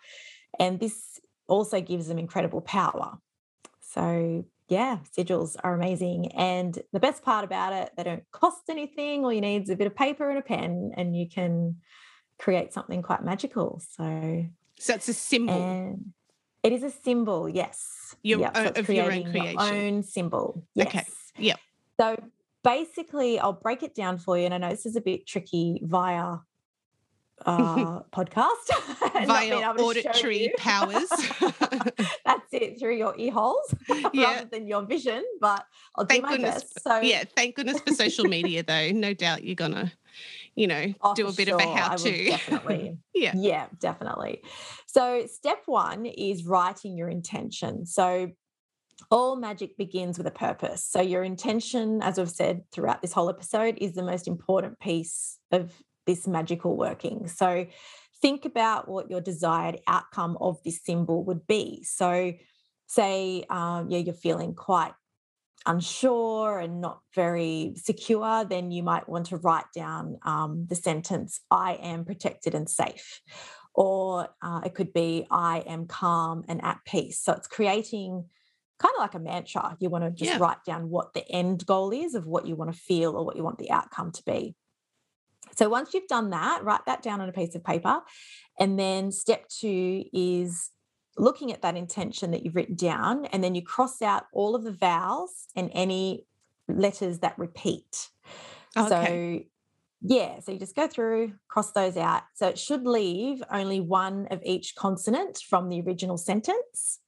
And 0.61 0.79
this 0.79 1.19
also 1.49 1.81
gives 1.81 2.09
them 2.09 2.19
incredible 2.19 2.61
power. 2.61 3.19
So 3.81 4.45
yeah, 4.69 4.99
sigils 5.16 5.57
are 5.64 5.75
amazing. 5.75 6.33
And 6.33 6.79
the 6.93 7.01
best 7.01 7.23
part 7.23 7.45
about 7.45 7.73
it, 7.73 7.93
they 7.97 8.03
don't 8.03 8.31
cost 8.33 8.64
anything. 8.69 9.25
All 9.25 9.33
you 9.33 9.41
need 9.41 9.62
is 9.62 9.71
a 9.71 9.77
bit 9.77 9.87
of 9.87 9.97
paper 9.97 10.29
and 10.29 10.39
a 10.39 10.43
pen, 10.43 10.93
and 10.97 11.16
you 11.16 11.27
can 11.29 11.77
create 12.39 12.72
something 12.72 13.03
quite 13.03 13.24
magical. 13.24 13.82
So, 13.97 14.47
so 14.78 14.95
it's 14.95 15.09
a 15.09 15.14
symbol. 15.14 15.99
it 16.62 16.72
is 16.72 16.82
a 16.82 16.91
symbol, 16.91 17.49
yes. 17.49 18.16
Your 18.22 18.41
yep. 18.41 18.57
so 18.57 18.72
of 18.76 18.89
your 18.89 19.12
own 19.12 19.30
creation. 19.30 19.59
Your 19.59 19.74
own 19.74 20.03
symbol. 20.03 20.64
Yes. 20.74 20.89
Okay. 20.89 21.05
Yep. 21.39 21.59
So 22.01 22.16
basically, 22.64 23.39
I'll 23.39 23.53
break 23.53 23.82
it 23.82 23.95
down 23.95 24.18
for 24.18 24.39
you. 24.39 24.45
And 24.45 24.55
I 24.55 24.59
know 24.59 24.70
this 24.70 24.86
is 24.86 24.97
a 24.97 25.01
bit 25.01 25.26
tricky 25.26 25.80
via 25.84 26.39
uh, 27.47 28.01
podcast. 28.12 28.70
Via 29.26 29.57
auditory 29.57 30.53
powers. 30.59 31.09
That's 32.51 32.64
it, 32.64 32.78
through 32.78 32.96
your 32.96 33.14
ear 33.18 33.32
holes 33.32 33.74
yeah. 34.12 34.34
rather 34.34 34.49
than 34.51 34.66
your 34.66 34.84
vision. 34.84 35.24
But 35.40 35.64
I'll 35.96 36.07
thank 36.07 36.24
do 36.24 36.26
my 36.26 36.36
goodness, 36.36 36.64
best. 36.64 36.82
So 36.82 37.01
yeah, 37.01 37.24
thank 37.36 37.57
goodness 37.57 37.80
for 37.80 37.92
social 37.92 38.24
media 38.28 38.62
though. 38.62 38.90
No 38.90 39.14
doubt 39.14 39.44
you're 39.44 39.55
gonna 39.55 39.92
you 40.59 40.66
know, 40.66 40.92
oh, 41.03 41.14
do 41.14 41.28
a 41.28 41.32
bit 41.32 41.46
sure. 41.46 41.61
of 41.61 41.68
a 41.68 41.76
how 41.76 41.94
to. 41.94 42.24
Definitely. 42.30 42.99
yeah. 43.14 43.32
Yeah, 43.36 43.66
definitely. 43.78 44.42
So, 44.86 45.26
step 45.26 45.62
one 45.66 46.05
is 46.05 46.44
writing 46.44 46.96
your 46.96 47.09
intention. 47.09 47.86
So, 47.86 48.32
all 49.09 49.36
magic 49.36 49.76
begins 49.78 50.18
with 50.18 50.26
a 50.26 50.32
purpose. 50.32 50.84
So, 50.84 51.01
your 51.01 51.22
intention, 51.22 52.03
as 52.03 52.18
I've 52.18 52.30
said 52.30 52.62
throughout 52.72 53.03
this 53.03 53.12
whole 53.12 53.30
episode, 53.30 53.78
is 53.80 53.94
the 53.94 54.03
most 54.03 54.26
important 54.26 54.80
piece 54.80 55.38
of 55.53 55.72
this 56.07 56.26
magical 56.26 56.76
working. 56.76 57.28
So, 57.28 57.66
think 58.21 58.45
about 58.45 58.89
what 58.89 59.11
your 59.11 59.21
desired 59.21 59.81
outcome 59.87 60.37
of 60.41 60.62
this 60.64 60.81
symbol 60.85 61.25
would 61.25 61.47
be. 61.47 61.83
So, 61.85 62.33
say, 62.87 63.45
um, 63.51 63.91
yeah, 63.91 63.99
you're 63.99 64.14
feeling 64.14 64.55
quite 64.55 64.93
unsure 65.66 66.59
and 66.59 66.81
not 66.81 67.01
very 67.14 67.75
secure, 67.77 68.45
then 68.45 68.71
you 68.71 68.83
might 68.83 69.09
want 69.09 69.27
to 69.27 69.37
write 69.37 69.66
down 69.75 70.19
um, 70.23 70.66
the 70.69 70.75
sentence, 70.75 71.41
I 71.51 71.75
am 71.75 72.05
protected 72.05 72.55
and 72.55 72.69
safe. 72.69 73.21
Or 73.75 74.29
uh, 74.43 74.62
it 74.64 74.75
could 74.75 74.93
be, 74.93 75.27
I 75.31 75.59
am 75.61 75.87
calm 75.87 76.45
and 76.49 76.64
at 76.64 76.79
peace. 76.85 77.21
So 77.21 77.33
it's 77.33 77.47
creating 77.47 78.25
kind 78.79 78.93
of 78.97 79.01
like 79.01 79.14
a 79.14 79.21
mantra. 79.21 79.77
You 79.79 79.91
want 79.91 80.05
to 80.05 80.11
just 80.11 80.33
yeah. 80.33 80.39
write 80.39 80.64
down 80.64 80.89
what 80.89 81.12
the 81.12 81.29
end 81.31 81.66
goal 81.66 81.93
is 81.93 82.14
of 82.14 82.27
what 82.27 82.47
you 82.47 82.57
want 82.57 82.73
to 82.73 82.79
feel 82.79 83.14
or 83.16 83.25
what 83.25 83.37
you 83.37 83.45
want 83.45 83.59
the 83.59 83.71
outcome 83.71 84.11
to 84.12 84.23
be. 84.25 84.57
So 85.59 85.69
once 85.69 85.93
you've 85.93 86.07
done 86.07 86.31
that, 86.31 86.63
write 86.63 86.87
that 86.87 87.03
down 87.03 87.21
on 87.21 87.29
a 87.29 87.33
piece 87.33 87.57
of 87.57 87.65
paper. 87.65 88.01
And 88.61 88.79
then 88.79 89.11
step 89.11 89.49
two 89.49 90.05
is 90.13 90.71
looking 91.17 91.51
at 91.53 91.63
that 91.63 91.77
intention 91.77 92.31
that 92.31 92.45
you've 92.45 92.55
written 92.55 92.77
down, 92.77 93.27
and 93.27 93.43
then 93.43 93.57
you 93.57 93.63
cross 93.63 94.01
out 94.01 94.27
all 94.33 94.55
of 94.55 94.63
the 94.63 94.71
vowels 94.71 95.49
and 95.57 95.69
any 95.75 96.25
letters 96.69 97.19
that 97.19 97.37
repeat. 97.41 98.09
Oh, 98.77 98.87
okay. 98.87 99.41
So 99.41 99.45
yeah, 100.03 100.39
so 100.39 100.53
you 100.53 100.61
just 100.61 100.77
go 100.77 100.87
through, 100.87 101.33
cross 101.49 101.73
those 101.73 101.97
out. 101.97 102.23
So 102.35 102.47
it 102.47 102.57
should 102.57 102.87
leave 102.87 103.43
only 103.51 103.81
one 103.81 104.29
of 104.31 104.41
each 104.45 104.77
consonant 104.77 105.39
from 105.39 105.69
the 105.69 105.81
original 105.81 106.19
sentence. 106.19 107.01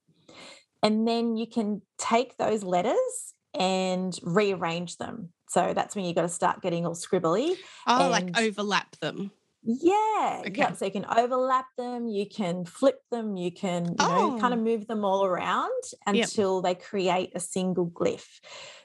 And 0.83 1.07
then 1.07 1.37
you 1.37 1.47
can 1.47 1.83
take 1.97 2.35
those 2.35 2.63
letters 2.63 3.33
and 3.57 4.13
rearrange 4.23 4.97
them. 4.97 5.29
So 5.51 5.73
that's 5.73 5.95
when 5.95 6.05
you've 6.05 6.15
got 6.15 6.21
to 6.21 6.29
start 6.29 6.61
getting 6.61 6.85
all 6.85 6.95
scribbly. 6.95 7.55
Oh, 7.85 8.03
and 8.03 8.11
like 8.11 8.39
overlap 8.39 8.95
them. 9.01 9.31
yeah, 9.63 10.41
Okay. 10.47 10.53
yeah. 10.55 10.71
So 10.73 10.85
you 10.85 10.91
can 10.91 11.05
overlap 11.05 11.65
them, 11.77 12.07
you 12.07 12.25
can 12.25 12.63
flip 12.65 12.99
them, 13.11 13.35
you 13.35 13.51
can, 13.51 13.85
you 13.85 14.07
know, 14.07 14.37
kind 14.39 14.53
Oh. 14.53 14.57
of 14.57 14.63
move 14.63 14.87
them 14.87 15.03
all 15.05 15.25
around 15.25 15.69
Yep. 16.11 16.15
until 16.25 16.61
they 16.61 16.73
create 16.73 17.31
a 17.35 17.39
single 17.39 17.87
glyph. 17.89 18.27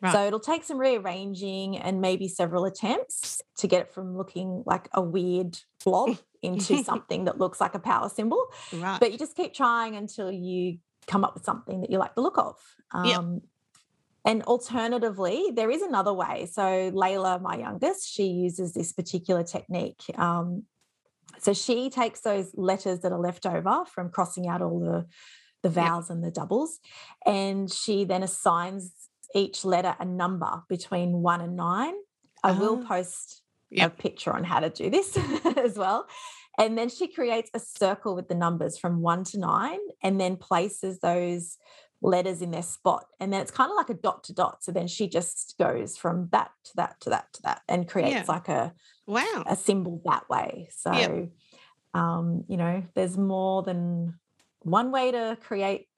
Right. 0.03 0.13
So 0.13 0.27
it'll 0.27 0.41
take 0.41 0.65
some 0.65 0.77
rearranging 0.79 1.79
and 1.79 2.01
maybe 2.01 2.27
several 2.29 2.65
attempts 2.65 3.41
to 3.59 3.69
get 3.69 3.83
it 3.83 3.93
from 3.93 4.17
looking 4.19 4.65
like 4.67 4.89
a 4.93 5.01
weird 5.01 5.57
blob 5.85 6.19
into 6.43 6.83
something 6.85 7.25
that 7.27 7.39
looks 7.39 7.61
like 7.61 7.75
a 7.75 7.79
power 7.79 8.09
symbol. 8.09 8.45
Right. 8.73 8.99
But 9.01 9.13
you 9.13 9.19
just 9.19 9.37
keep 9.37 9.55
trying 9.55 9.95
until 9.97 10.31
you 10.33 10.79
come 11.07 11.25
up 11.25 11.35
with 11.35 11.45
something 11.45 11.81
that 11.83 11.91
you 11.91 11.99
like 11.99 12.15
the 12.17 12.21
look 12.23 12.37
of. 12.39 12.57
Yep. 13.05 13.19
Um, 13.19 13.41
And 14.27 14.43
alternatively, 14.43 15.53
there 15.55 15.71
is 15.71 15.83
another 15.83 16.13
way. 16.13 16.49
So 16.53 16.63
Layla, 16.91 17.41
my 17.41 17.57
youngest, 17.57 18.13
she 18.13 18.25
uses 18.25 18.75
this 18.75 18.93
particular 18.93 19.45
technique. 19.45 20.03
Um, 20.19 20.65
so 21.39 21.55
she 21.55 21.91
takes 21.91 22.21
those 22.21 22.51
letters 22.55 23.01
that 23.01 23.13
are 23.13 23.21
left 23.21 23.47
over 23.47 23.85
from 23.87 24.11
crossing 24.11 24.49
out 24.49 24.61
all 24.63 24.81
the 24.81 25.07
the 25.63 25.71
vowels 25.71 26.11
and 26.11 26.23
the 26.23 26.31
doubles, 26.31 26.79
and 27.25 27.73
she 27.73 28.05
then 28.05 28.23
assigns 28.23 28.93
each 29.35 29.65
letter 29.65 29.97
a 29.99 30.05
number 30.05 30.63
between 30.69 31.23
one 31.23 31.41
and 31.41 31.57
nine. 31.57 31.95
I 32.45 32.53
will 32.53 32.81
Ah. 32.85 32.89
post 32.89 33.43
Yep. 33.71 33.93
a 33.93 34.03
picture 34.03 34.33
on 34.33 34.45
how 34.45 34.61
to 34.61 34.71
do 34.71 34.91
this 34.91 35.17
as 35.57 35.77
well. 35.77 36.07
And 36.57 36.79
then 36.79 36.89
she 36.89 37.09
creates 37.09 37.51
a 37.53 37.59
circle 37.59 38.15
with 38.15 38.29
the 38.29 38.35
numbers 38.37 38.79
from 38.79 39.03
one 39.03 39.25
to 39.25 39.39
nine 39.41 39.81
and 40.03 40.21
then 40.21 40.37
places 40.37 41.01
those 41.01 41.59
letters 42.03 42.43
in 42.43 42.51
their 42.51 42.63
spot. 42.63 43.07
And 43.21 43.33
then 43.33 43.41
it's 43.41 43.51
kind 43.51 43.71
of 43.71 43.77
like 43.77 43.91
a 43.91 43.95
dot 43.95 44.25
to 44.25 44.33
dot. 44.35 44.63
So 44.63 44.71
then 44.73 44.87
she 44.87 45.09
just 45.09 45.55
goes 45.59 45.97
from 45.97 46.29
that 46.33 46.51
to 46.65 46.71
that 46.77 47.01
to 47.01 47.11
that 47.11 47.33
to 47.35 47.43
that 47.43 47.63
and 47.69 47.89
creates 47.89 48.13
Yeah. 48.13 48.25
like 48.29 48.49
a, 48.49 48.75
wow. 49.07 49.45
a 49.47 49.57
symbol 49.57 50.01
that 50.05 50.29
way. 50.29 50.69
So, 50.77 51.31
um, 51.95 52.45
you 52.49 52.57
know, 52.57 52.83
there's 52.95 53.17
more 53.17 53.63
than 53.63 54.19
one 54.61 54.91
way 54.93 55.11
to 55.13 55.39
create 55.43 55.89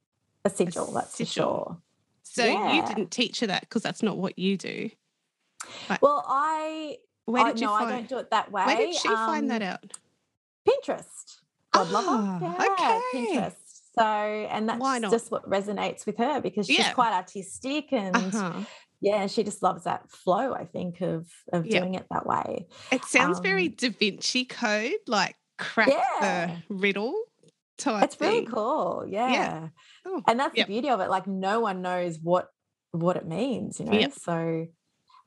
a 0.45 0.51
sigil, 0.51 0.93
that's 0.93 1.17
for 1.17 1.25
sure. 1.25 1.79
So 2.23 2.45
you 2.45 2.87
didn't 2.87 3.11
teach 3.11 3.41
her 3.41 3.47
that 3.49 3.63
because 3.63 3.83
that's 3.83 4.03
not 4.03 4.17
what 4.19 4.39
you 4.39 4.57
do. 4.57 4.91
Well, 6.01 6.25
I, 6.29 6.99
Where 7.25 7.47
I 7.47 7.53
did 7.53 7.61
you 7.61 7.67
no, 7.67 7.73
I 7.75 7.91
don't 7.91 8.09
do 8.09 8.19
it 8.19 8.31
that 8.31 8.53
way. 8.53 8.65
where 8.65 8.77
did 8.77 8.95
she 8.95 9.09
find 9.09 9.51
that 9.51 9.63
Um, 9.63 9.69
out? 9.69 9.93
Pinterest. 10.69 11.39
God 11.73 11.91
lover. 11.91 12.07
Ah, 12.11 12.39
Yeah, 12.41 12.73
okay. 12.73 13.01
Pinterest. 13.15 13.55
So, 13.99 14.05
and 14.05 14.69
that's 14.69 15.01
just 15.11 15.31
what 15.31 15.49
resonates 15.49 16.07
with 16.07 16.19
her 16.19 16.41
because 16.41 16.67
she's 16.67 16.79
Yeah. 16.79 16.93
quite 16.95 17.13
artistic 17.13 17.93
and 17.93 18.17
Uh-huh. 18.17 18.65
yeah, 19.01 19.27
she 19.27 19.43
just 19.45 19.63
loves 19.63 19.85
that 19.85 20.11
flow, 20.11 20.55
I 20.55 20.65
think, 20.65 21.01
of 21.01 21.27
of 21.53 21.67
Yeah. 21.67 21.81
doing 21.81 21.95
it 21.95 22.07
that 22.11 22.27
way. 22.27 22.67
It 22.93 23.05
sounds 23.05 23.41
very 23.41 23.67
Um, 23.67 23.75
Da 23.77 23.91
Vinci 23.91 24.45
Code, 24.45 25.01
like 25.07 25.37
crack 25.59 25.89
Yeah. 25.89 26.47
the 26.59 26.75
riddle 26.75 27.15
type. 27.77 28.05
It's 28.05 28.21
really 28.21 28.45
thing. 28.45 28.47
cool. 28.47 29.05
Yeah. 29.07 29.69
Oh, 30.05 30.23
And 30.27 30.39
that's 30.39 30.57
yep. 30.57 30.67
the 30.67 30.73
beauty 30.73 30.89
of 30.91 31.01
it. 31.01 31.11
Like 31.11 31.27
no 31.27 31.61
one 31.61 31.83
knows 31.83 32.19
what 32.23 32.49
what 32.93 33.17
it 33.17 33.27
means, 33.27 33.79
you 33.81 33.87
know. 33.87 33.93
Yep. 33.99 34.13
So 34.15 34.67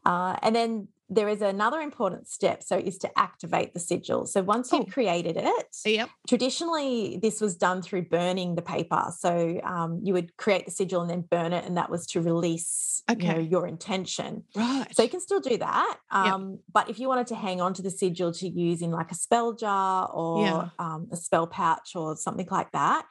uh, 0.05 0.35
and 0.41 0.55
then 0.55 0.87
there 1.13 1.27
is 1.27 1.41
another 1.41 1.79
important 1.81 2.27
step. 2.29 2.63
So 2.63 2.77
is 2.77 2.97
to 2.99 3.09
activate 3.19 3.73
the 3.73 3.79
sigil. 3.81 4.25
So 4.25 4.41
once 4.41 4.71
you've 4.71 4.87
created 4.87 5.35
it, 5.37 5.65
Yep. 5.85 6.09
traditionally 6.27 7.19
this 7.21 7.41
was 7.41 7.55
done 7.57 7.81
through 7.81 8.03
burning 8.03 8.55
the 8.55 8.61
paper 8.61 9.03
so 9.17 9.59
um, 9.63 9.99
you 10.03 10.13
would 10.13 10.35
create 10.37 10.65
the 10.65 10.71
sigil 10.71 11.01
and 11.01 11.09
then 11.09 11.21
burn 11.29 11.51
it 11.53 11.65
and 11.65 11.75
that 11.77 11.89
was 11.89 12.05
to 12.07 12.21
release 12.21 13.03
you 13.19 13.27
know 13.27 13.39
your 13.39 13.67
intention 13.67 14.43
Right. 14.55 14.87
so 14.95 15.03
you 15.03 15.09
can 15.09 15.19
still 15.19 15.39
do 15.41 15.57
that 15.57 15.97
Yep. 16.13 16.33
um, 16.33 16.59
but 16.71 16.89
if 16.89 16.97
you 16.99 17.07
wanted 17.09 17.27
to 17.27 17.35
hang 17.35 17.59
on 17.61 17.73
to 17.75 17.81
the 17.81 17.91
sigil 17.91 18.31
to 18.33 18.47
use 18.47 18.81
in 18.81 18.91
like 18.91 19.11
a 19.11 19.15
spell 19.15 19.53
jar 19.53 20.09
or 20.13 20.39
Yeah. 20.45 20.69
um, 20.79 21.07
a 21.11 21.17
spell 21.17 21.47
pouch 21.47 21.95
or 21.95 22.15
something 22.15 22.47
like 22.49 22.71
that 22.71 23.05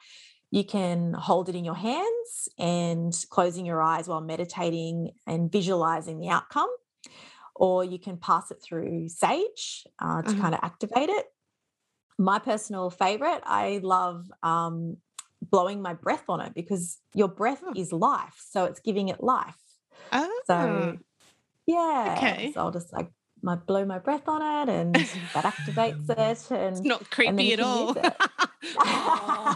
you 0.49 0.63
can 0.65 1.13
hold 1.13 1.47
it 1.49 1.55
in 1.55 1.63
your 1.63 1.75
hands 1.75 2.49
and 2.59 3.13
closing 3.29 3.65
your 3.65 3.81
eyes 3.81 4.07
while 4.07 4.21
meditating 4.21 5.11
and 5.27 5.51
visualizing 5.51 6.19
the 6.19 6.29
outcome 6.29 6.69
or 7.55 7.83
you 7.83 7.99
can 7.99 8.17
pass 8.17 8.51
it 8.51 8.61
through 8.61 9.07
sage 9.09 9.85
uh, 9.99 10.21
to 10.21 10.29
Uh-huh. 10.29 10.41
kind 10.41 10.53
of 10.55 10.59
activate 10.63 11.09
it 11.09 11.25
my 12.17 12.39
personal 12.39 12.89
favorite 12.89 13.41
i 13.45 13.79
love 13.83 14.31
um, 14.43 14.97
blowing 15.41 15.81
my 15.81 15.93
breath 15.93 16.25
on 16.29 16.39
it 16.41 16.53
because 16.53 16.99
your 17.15 17.27
breath 17.27 17.61
Oh. 17.65 17.73
is 17.75 17.91
life 17.91 18.35
so 18.49 18.65
it's 18.65 18.79
giving 18.79 19.09
it 19.09 19.21
life 19.23 19.55
oh, 20.11 20.41
so 20.45 20.97
yeah 21.67 22.15
Okay. 22.17 22.51
so 22.53 22.61
i'll 22.61 22.71
just 22.71 22.93
like 22.93 23.09
my 23.41 23.55
blow 23.55 23.85
my 23.85 23.97
breath 23.99 24.27
on 24.27 24.41
it 24.41 24.71
and 24.71 24.95
that 25.33 25.45
activates 25.45 26.09
it 26.09 26.19
it's 26.19 26.49
and 26.51 26.85
not 26.85 27.09
creepy 27.09 27.53
at 27.53 27.59
all. 27.59 27.95
Oh, 28.85 29.55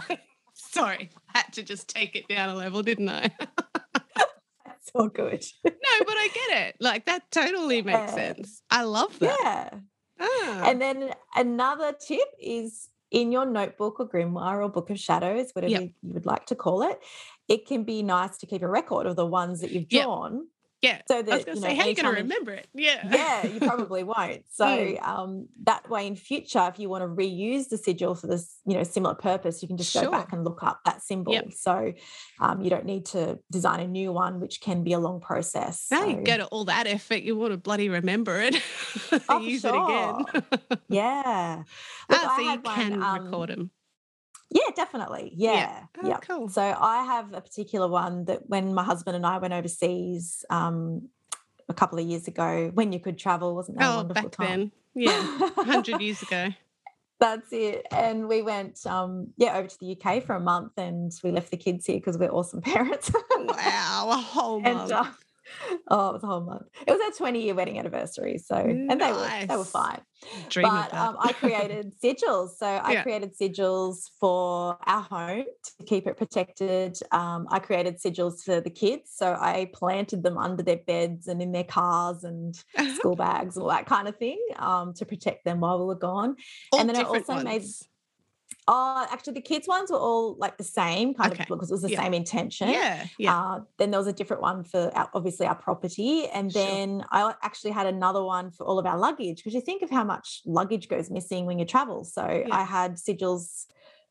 sorry, 0.54 1.10
had 1.28 1.52
to 1.52 1.62
just 1.62 1.88
take 1.88 2.16
it 2.16 2.26
down 2.28 2.48
a 2.48 2.54
level, 2.54 2.82
didn't 2.82 3.08
I? 3.08 3.30
all 4.94 5.08
good 5.08 5.44
no, 5.64 6.04
but 6.04 6.14
I 6.16 6.28
get 6.34 6.68
it. 6.68 6.76
Like 6.80 7.06
that 7.06 7.30
totally 7.30 7.82
makes 7.82 7.98
Yeah. 7.98 8.14
sense. 8.14 8.62
I 8.70 8.82
love 8.82 9.18
that. 9.20 9.36
yeah 9.40 9.70
Ah, 10.18 10.62
and 10.70 10.80
then 10.80 11.12
another 11.34 11.92
tip 11.92 12.26
is 12.40 12.88
in 13.10 13.30
your 13.32 13.46
notebook 13.46 14.00
or 14.00 14.08
grimoire 14.08 14.64
or 14.64 14.68
book 14.68 14.90
of 14.90 14.98
shadows 14.98 15.50
whatever 15.52 15.72
Yep. 15.72 15.82
you 15.82 15.90
would 16.02 16.26
like 16.26 16.46
to 16.46 16.54
call 16.54 16.82
it 16.82 16.98
it 17.48 17.66
can 17.66 17.84
be 17.84 18.02
nice 18.02 18.36
to 18.38 18.46
keep 18.46 18.62
a 18.62 18.68
record 18.68 19.06
of 19.06 19.14
the 19.16 19.26
ones 19.26 19.60
that 19.60 19.70
you've 19.70 19.86
Yep. 19.90 20.06
Yeah. 20.86 21.00
so 21.08 21.16
I 21.16 21.20
was 21.20 21.26
that 21.26 21.46
going 21.46 21.46
you 21.46 21.54
to 21.54 21.60
know 21.60 21.68
say, 21.68 21.74
how 21.76 21.82
are 21.84 21.88
you 21.88 21.94
going 22.00 22.14
to 22.14 22.22
remember 22.22 22.52
it? 22.52 22.66
Yeah. 22.74 23.00
yeah, 23.10 23.46
you 23.46 23.60
probably 23.72 24.02
won't. 24.04 24.42
So 24.52 24.64
Mm. 24.66 25.02
um, 25.12 25.48
that 25.64 25.88
way, 25.88 26.06
in 26.06 26.16
future, 26.16 26.64
if 26.72 26.78
you 26.78 26.88
want 26.88 27.02
to 27.02 27.08
reuse 27.08 27.68
the 27.68 27.78
sigil 27.78 28.14
for 28.14 28.26
this, 28.26 28.44
you 28.66 28.74
know, 28.74 28.82
similar 28.82 29.14
purpose, 29.14 29.62
you 29.62 29.68
can 29.68 29.76
just 29.76 29.92
go 29.94 30.10
back 30.10 30.32
and 30.32 30.44
look 30.44 30.62
up 30.62 30.80
that 30.84 31.02
symbol. 31.02 31.38
So 31.50 31.92
um, 32.40 32.60
you 32.62 32.70
don't 32.70 32.84
need 32.84 33.06
to 33.06 33.38
design 33.50 33.80
a 33.80 33.88
new 33.88 34.12
one, 34.12 34.40
which 34.40 34.60
can 34.60 34.84
be 34.84 34.92
a 34.92 34.98
long 34.98 35.20
process. 35.20 35.86
Now 35.90 36.04
you 36.04 36.16
So, 36.16 36.22
go 36.22 36.36
to 36.38 36.46
all 36.46 36.64
that 36.66 36.86
effort, 36.86 37.22
you 37.22 37.36
want 37.36 37.52
to 37.52 37.58
bloody 37.58 37.88
remember 37.88 38.40
it, 38.40 38.54
Oh, 39.28 39.40
use 39.40 39.64
it 39.64 39.74
again. 39.74 40.24
yeah, 40.88 41.62
Look, 42.10 42.20
ah, 42.22 42.34
so 42.36 42.42
you 42.52 42.60
can 42.60 43.02
um, 43.02 43.24
record 43.24 43.50
them. 43.50 43.70
Yeah, 44.50 44.70
definitely, 44.74 45.32
yeah, 45.36 45.84
Oh, 46.02 46.08
yeah. 46.08 46.18
cool. 46.18 46.48
So 46.48 46.62
I 46.62 47.04
have 47.04 47.32
a 47.32 47.40
particular 47.40 47.88
one 47.88 48.24
that 48.26 48.48
when 48.48 48.72
my 48.74 48.84
husband 48.84 49.16
and 49.16 49.26
I 49.26 49.38
went 49.38 49.52
overseas 49.54 50.44
um, 50.50 51.08
a 51.68 51.74
couple 51.74 51.98
of 51.98 52.06
years 52.06 52.28
ago, 52.28 52.70
when 52.74 52.92
you 52.92 53.00
could 53.00 53.18
travel, 53.18 53.54
wasn't 53.54 53.78
that 53.78 53.84
a 53.84 53.92
Oh, 53.92 53.96
wonderful 53.96 54.28
back 54.30 54.32
time? 54.32 54.72
then. 54.94 55.04
Yeah. 55.04 55.20
100 55.54 56.00
years 56.00 56.22
ago. 56.28 56.48
That's 57.18 57.48
it. 57.50 57.86
And 57.92 58.28
we 58.28 58.42
went, 58.42 58.84
um, 58.86 59.28
yeah, 59.38 59.56
over 59.56 59.66
to 59.68 59.78
the 59.80 59.96
UK 59.98 60.22
for 60.22 60.36
a 60.36 60.40
month, 60.40 60.72
and 60.76 61.10
we 61.24 61.30
left 61.32 61.50
the 61.50 61.56
kids 61.56 61.86
here 61.86 61.96
because 61.96 62.18
we're 62.18 62.30
awesome 62.30 62.60
parents. 62.74 63.10
Wow. 63.38 64.08
A 64.10 64.16
whole 64.16 64.56
and 64.58 64.76
month. 64.76 64.92
uh, 64.92 65.04
oh, 65.88 66.10
it 66.10 66.12
was 66.14 66.22
a 66.22 66.26
whole 66.26 66.40
month. 66.40 66.66
It 66.86 66.90
was 66.90 67.00
our 67.00 67.10
20 67.12 67.42
year 67.42 67.54
wedding 67.54 67.78
anniversary, 67.78 68.38
so 68.38 68.56
and 68.56 69.00
they 69.00 69.12
were 69.12 69.30
they 69.48 69.56
were 69.56 69.64
fine. 69.64 70.00
Dream 70.48 70.68
but 70.68 70.92
um, 70.94 71.16
I 71.20 71.32
created 71.42 71.92
sigils. 72.02 72.50
So 72.56 72.66
I 72.66 72.92
Yeah. 72.92 73.02
created 73.02 73.32
sigils 73.38 74.10
for 74.18 74.78
our 74.86 75.02
home 75.02 75.44
to 75.78 75.84
keep 75.84 76.06
it 76.06 76.16
protected. 76.16 76.98
Um, 77.12 77.46
I 77.50 77.58
created 77.58 77.96
sigils 78.00 78.42
for 78.42 78.60
the 78.60 78.70
kids, 78.70 79.12
so 79.14 79.32
I 79.38 79.70
planted 79.74 80.22
them 80.22 80.38
under 80.38 80.62
their 80.62 80.78
beds 80.78 81.28
and 81.28 81.40
in 81.42 81.52
their 81.52 81.64
cars 81.64 82.24
and 82.24 82.54
school 82.96 83.16
bags, 83.16 83.56
and 83.56 83.62
all 83.62 83.70
that 83.70 83.86
kind 83.86 84.08
of 84.08 84.16
thing, 84.16 84.40
um, 84.56 84.94
to 84.94 85.04
protect 85.04 85.44
them 85.44 85.60
while 85.60 85.78
we 85.78 85.84
were 85.86 85.94
gone. 85.94 86.36
All 86.72 86.80
and 86.80 86.88
then 86.88 86.96
I 86.96 87.02
also 87.02 87.36
made- 87.42 87.62
ones. 87.62 87.82
Oh, 88.68 89.06
actually, 89.10 89.34
the 89.34 89.40
kids 89.42 89.68
ones 89.68 89.90
were 89.92 89.96
all 89.98 90.34
like 90.38 90.56
the 90.58 90.64
same 90.64 91.14
kind 91.14 91.32
Okay. 91.32 91.44
of 91.44 91.48
because 91.48 91.70
it 91.70 91.74
was 91.74 91.82
the 91.82 91.90
Yeah. 91.90 92.02
same 92.02 92.14
intention. 92.14 92.68
Yeah. 92.68 93.06
Yeah. 93.18 93.38
Uh, 93.38 93.60
then 93.78 93.90
there 93.92 94.00
was 94.00 94.08
a 94.08 94.12
different 94.12 94.42
one 94.42 94.64
for 94.64 94.90
our, 94.94 95.08
obviously 95.14 95.46
our 95.46 95.54
property, 95.54 96.26
and 96.28 96.52
Sure. 96.52 96.62
then 96.64 97.04
I 97.12 97.34
actually 97.42 97.70
had 97.70 97.86
another 97.86 98.24
one 98.24 98.50
for 98.50 98.66
all 98.66 98.78
of 98.78 98.86
our 98.86 98.98
luggage 98.98 99.36
because 99.38 99.54
you 99.54 99.60
think 99.60 99.82
of 99.82 99.90
how 99.90 100.02
much 100.04 100.42
luggage 100.46 100.88
goes 100.88 101.10
missing 101.10 101.46
when 101.46 101.58
you 101.60 101.64
travel. 101.64 102.02
So 102.04 102.22
I 102.50 102.64
had 102.64 102.94
sigils 102.96 103.66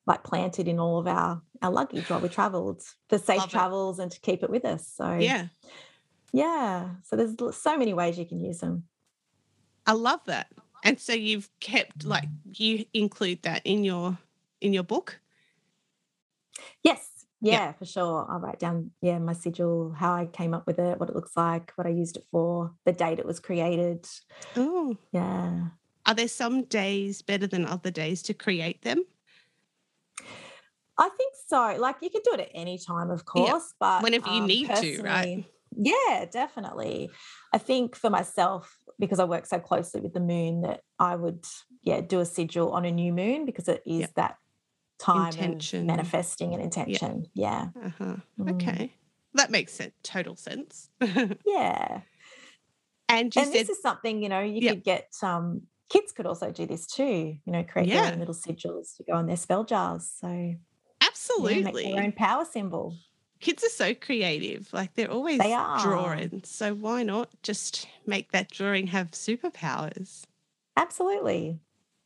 like 0.07 0.23
planted 0.23 0.67
in 0.67 0.79
all 0.79 0.99
of 0.99 1.07
our 1.07 1.41
our 1.61 1.71
luggage 1.71 2.09
while 2.09 2.21
we 2.21 2.29
travelled 2.29 2.81
for 3.09 3.17
safe 3.17 3.39
Love 3.39 3.47
it. 3.49 3.51
travels 3.51 3.99
and 3.99 4.11
to 4.11 4.19
keep 4.21 4.41
it 4.43 4.49
with 4.49 4.63
us. 4.63 4.87
So 4.87 5.15
yeah. 5.17 5.47
yeah. 6.31 6.91
So 7.03 7.15
there's 7.15 7.35
so 7.57 7.77
many 7.77 7.93
ways 7.93 8.17
you 8.17 8.25
can 8.25 8.39
use 8.39 8.59
them. 8.59 8.83
I 9.85 9.93
love 9.93 10.21
that. 10.27 10.47
And 10.83 10.99
so 10.99 11.13
you've 11.13 11.49
kept 11.59 12.05
like 12.05 12.25
you 12.53 12.85
include 12.93 13.41
that 13.43 13.61
in 13.65 13.83
your 13.83 14.17
in 14.61 14.73
your 14.73 14.83
book. 14.83 15.19
Yes. 16.83 17.09
Yeah. 17.41 17.53
Yeah, 17.53 17.71
for 17.73 17.85
sure. 17.85 18.25
I'll 18.29 18.39
write 18.39 18.59
down, 18.59 18.91
yeah, 19.01 19.19
my 19.19 19.33
sigil, 19.33 19.93
how 19.95 20.13
I 20.13 20.25
came 20.25 20.53
up 20.53 20.65
with 20.65 20.79
it, 20.79 20.99
what 20.99 21.09
it 21.09 21.15
looks 21.15 21.35
like, 21.35 21.71
what 21.75 21.85
I 21.85 21.91
used 21.91 22.17
it 22.17 22.25
for, 22.31 22.73
the 22.85 22.91
date 22.91 23.19
it 23.19 23.25
was 23.25 23.39
created. 23.39 24.07
Oh, 24.55 24.97
Yeah. 25.11 25.67
are 26.05 26.13
there 26.13 26.27
some 26.27 26.63
days 26.63 27.21
better 27.21 27.45
than 27.45 27.65
other 27.65 27.91
days 27.91 28.23
to 28.23 28.33
create 28.33 28.81
them? 28.81 29.03
I 30.97 31.09
think 31.09 31.33
so. 31.47 31.75
Like 31.77 31.97
you 32.01 32.09
can 32.09 32.21
do 32.23 32.33
it 32.33 32.39
at 32.39 32.51
any 32.53 32.77
time, 32.77 33.11
of 33.11 33.25
course, 33.25 33.47
yeah. 33.47 33.77
but 33.79 34.03
whenever 34.03 34.29
you 34.29 34.41
um, 34.41 34.47
need 34.47 34.73
to, 34.73 35.01
right? 35.03 35.45
Yeah, 35.75 36.25
definitely. 36.31 37.09
I 37.53 37.57
think 37.57 37.95
for 37.95 38.09
myself, 38.09 38.77
because 38.97 39.19
I 39.19 39.25
work 39.25 39.45
so 39.45 39.59
closely 39.59 39.99
with 39.99 40.13
the 40.13 40.21
moon, 40.21 40.61
that 40.61 40.81
I 40.97 41.15
would, 41.15 41.45
yeah, 41.81 41.99
do 41.99 42.21
a 42.21 42.25
sigil 42.25 42.71
on 42.71 42.85
a 42.85 42.91
new 42.91 43.11
moon 43.11 43.45
because 43.45 43.67
it 43.67 43.83
is 43.85 44.01
yeah. 44.01 44.07
that 44.15 44.37
time 44.99 45.27
intention. 45.27 45.85
manifesting 45.85 46.53
and 46.53 46.61
intention. 46.61 47.25
Yeah. 47.33 47.67
yeah. 47.75 47.87
Uh-huh. 47.87 48.15
Mm. 48.39 48.55
Okay. 48.55 48.93
That 49.33 49.51
makes 49.51 49.79
it 49.79 49.93
total 50.03 50.35
sense. 50.35 50.89
yeah. 51.01 52.01
And, 53.07 53.25
and 53.25 53.33
said, 53.33 53.53
this 53.53 53.69
is 53.69 53.81
something, 53.81 54.23
you 54.23 54.29
know, 54.29 54.39
you 54.39 54.67
could 54.69 54.83
get 54.83 55.13
um 55.21 55.63
kids 55.89 56.11
could 56.11 56.25
also 56.25 56.51
do 56.51 56.65
this 56.65 56.87
too, 56.87 57.37
you 57.45 57.51
know, 57.51 57.63
create 57.63 57.89
their 57.89 58.11
own 58.11 58.19
little 58.19 58.33
sigils 58.33 58.95
to 58.97 59.03
go 59.03 59.13
on 59.13 59.27
their 59.27 59.37
spell 59.37 59.63
jars. 59.63 60.11
So 60.19 60.55
absolutely 61.01 61.63
make 61.63 61.95
their 61.95 62.03
own 62.03 62.11
power 62.13 62.45
symbol. 62.45 62.95
Kids 63.39 63.63
are 63.63 63.69
so 63.69 63.93
creative. 63.93 64.71
Like 64.73 64.95
they're 64.95 65.11
always 65.11 65.39
they 65.39 65.53
are. 65.53 65.79
drawing. 65.79 66.41
So 66.45 66.73
why 66.73 67.03
not 67.03 67.29
just 67.43 67.87
make 68.07 68.31
that 68.31 68.49
drawing 68.49 68.87
have 68.87 69.11
superpowers? 69.11 70.23
Absolutely. 70.77 71.59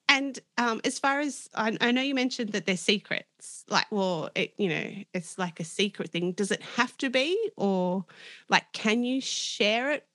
And 0.10 0.40
um, 0.58 0.82
as 0.84 0.98
far 0.98 1.20
as 1.20 1.48
I, 1.54 1.78
I, 1.80 1.92
know, 1.92 2.02
you 2.02 2.16
mentioned 2.16 2.52
that 2.54 2.66
they're 2.66 2.76
secrets. 2.76 3.64
Like, 3.70 3.86
well, 3.92 4.32
it 4.34 4.56
you 4.58 4.68
know, 4.68 4.92
it's 5.14 5.38
like 5.38 5.60
a 5.60 5.64
secret 5.64 6.10
thing. 6.10 6.32
Does 6.32 6.50
it 6.50 6.64
have 6.76 6.98
to 6.98 7.12
be, 7.12 7.38
or 7.56 8.06
like, 8.50 8.66
can 8.74 9.04
you 9.04 9.22
share 9.22 9.92
it 9.92 10.08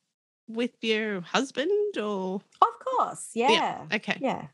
with 0.49 0.73
your 0.83 1.21
husband? 1.21 1.97
Or 1.97 2.43
of 2.61 2.85
course, 2.85 3.31
yeah. 3.35 3.53
yeah. 3.53 3.87
Okay. 3.95 4.19
Yeah. 4.21 4.47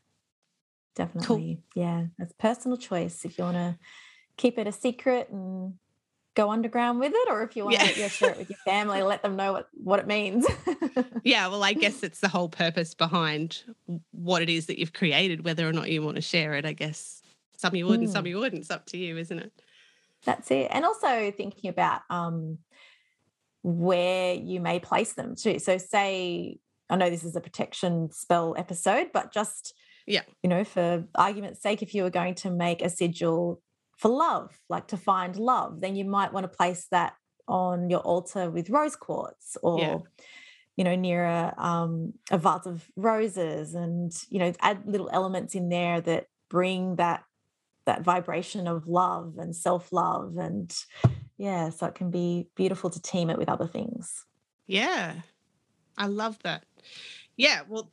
Definitely. 0.95 1.25
Cool. 1.73 1.83
Yeah, 1.83 2.05
it's 2.19 2.33
personal 2.33 2.77
choice. 2.77 3.25
If 3.25 3.39
you 3.39 3.43
want 3.43 3.57
to 3.57 3.77
keep 4.37 4.59
it 4.59 4.67
a 4.67 4.71
secret 4.71 5.29
and 5.31 5.73
go 6.35 6.49
underground 6.49 6.99
with 6.99 7.11
it 7.13 7.29
or 7.29 7.43
if 7.43 7.55
you 7.55 7.65
want 7.65 7.75
yeah. 7.75 7.85
to 7.85 8.09
share 8.09 8.31
it 8.31 8.37
with 8.37 8.49
your 8.49 8.59
family 8.59 9.01
let 9.01 9.21
them 9.21 9.35
know 9.35 9.53
what, 9.53 9.67
what 9.73 9.99
it 9.99 10.07
means 10.07 10.45
yeah 11.23 11.47
well 11.47 11.63
i 11.63 11.73
guess 11.73 12.03
it's 12.03 12.19
the 12.19 12.27
whole 12.27 12.49
purpose 12.49 12.93
behind 12.93 13.63
what 14.11 14.41
it 14.41 14.49
is 14.49 14.67
that 14.67 14.79
you've 14.79 14.93
created 14.93 15.43
whether 15.43 15.67
or 15.67 15.73
not 15.73 15.89
you 15.89 16.01
want 16.01 16.15
to 16.15 16.21
share 16.21 16.53
it 16.53 16.65
i 16.65 16.73
guess 16.73 17.21
some 17.57 17.75
you 17.75 17.85
would 17.85 17.99
mm. 17.99 18.03
and 18.03 18.11
some 18.11 18.23
hmm. 18.23 18.29
you 18.29 18.39
wouldn't 18.39 18.61
it's 18.61 18.71
up 18.71 18.85
to 18.85 18.97
you 18.97 19.17
isn't 19.17 19.39
it 19.39 19.51
that's 20.25 20.51
it 20.51 20.67
and 20.71 20.85
also 20.85 21.31
thinking 21.31 21.69
about 21.69 22.01
um, 22.09 22.57
where 23.63 24.33
you 24.33 24.59
may 24.59 24.79
place 24.79 25.13
them 25.13 25.35
too 25.35 25.59
so 25.59 25.77
say 25.77 26.57
i 26.89 26.95
know 26.95 27.09
this 27.09 27.23
is 27.23 27.35
a 27.35 27.41
protection 27.41 28.09
spell 28.11 28.55
episode 28.57 29.09
but 29.13 29.33
just 29.33 29.73
yeah 30.07 30.21
you 30.41 30.49
know 30.49 30.63
for 30.63 31.03
argument's 31.15 31.61
sake 31.61 31.81
if 31.81 31.93
you 31.93 32.03
were 32.03 32.09
going 32.09 32.35
to 32.35 32.49
make 32.49 32.81
a 32.81 32.89
sigil 32.89 33.61
for 34.01 34.09
love, 34.09 34.57
like 34.67 34.87
to 34.87 34.97
find 34.97 35.35
love, 35.35 35.79
then 35.79 35.95
you 35.95 36.05
might 36.05 36.33
want 36.33 36.43
to 36.43 36.57
place 36.57 36.87
that 36.89 37.13
on 37.47 37.87
your 37.87 37.99
altar 37.99 38.49
with 38.49 38.71
rose 38.71 38.95
quartz 38.95 39.57
or 39.61 39.79
yeah. 39.79 39.97
you 40.75 40.83
know 40.83 40.95
near 40.95 41.23
a, 41.23 41.53
um, 41.57 42.13
a 42.31 42.37
vase 42.37 42.65
of 42.65 42.83
roses 42.95 43.75
and 43.75 44.11
you 44.29 44.39
know 44.39 44.53
add 44.61 44.81
little 44.85 45.09
elements 45.13 45.53
in 45.53 45.69
there 45.69 46.01
that 46.01 46.25
bring 46.49 46.95
that 46.95 47.23
that 47.85 48.01
vibration 48.01 48.67
of 48.67 48.87
love 48.87 49.35
and 49.37 49.55
self-love 49.55 50.37
and 50.37 50.75
yeah 51.37 51.69
so 51.69 51.85
it 51.85 51.95
can 51.95 52.09
be 52.09 52.47
beautiful 52.55 52.89
to 52.89 53.01
team 53.01 53.29
it 53.29 53.37
with 53.37 53.49
other 53.49 53.67
things. 53.67 54.25
Yeah. 54.65 55.13
I 55.97 56.07
love 56.07 56.39
that. 56.43 56.63
Yeah 57.37 57.61
well 57.67 57.91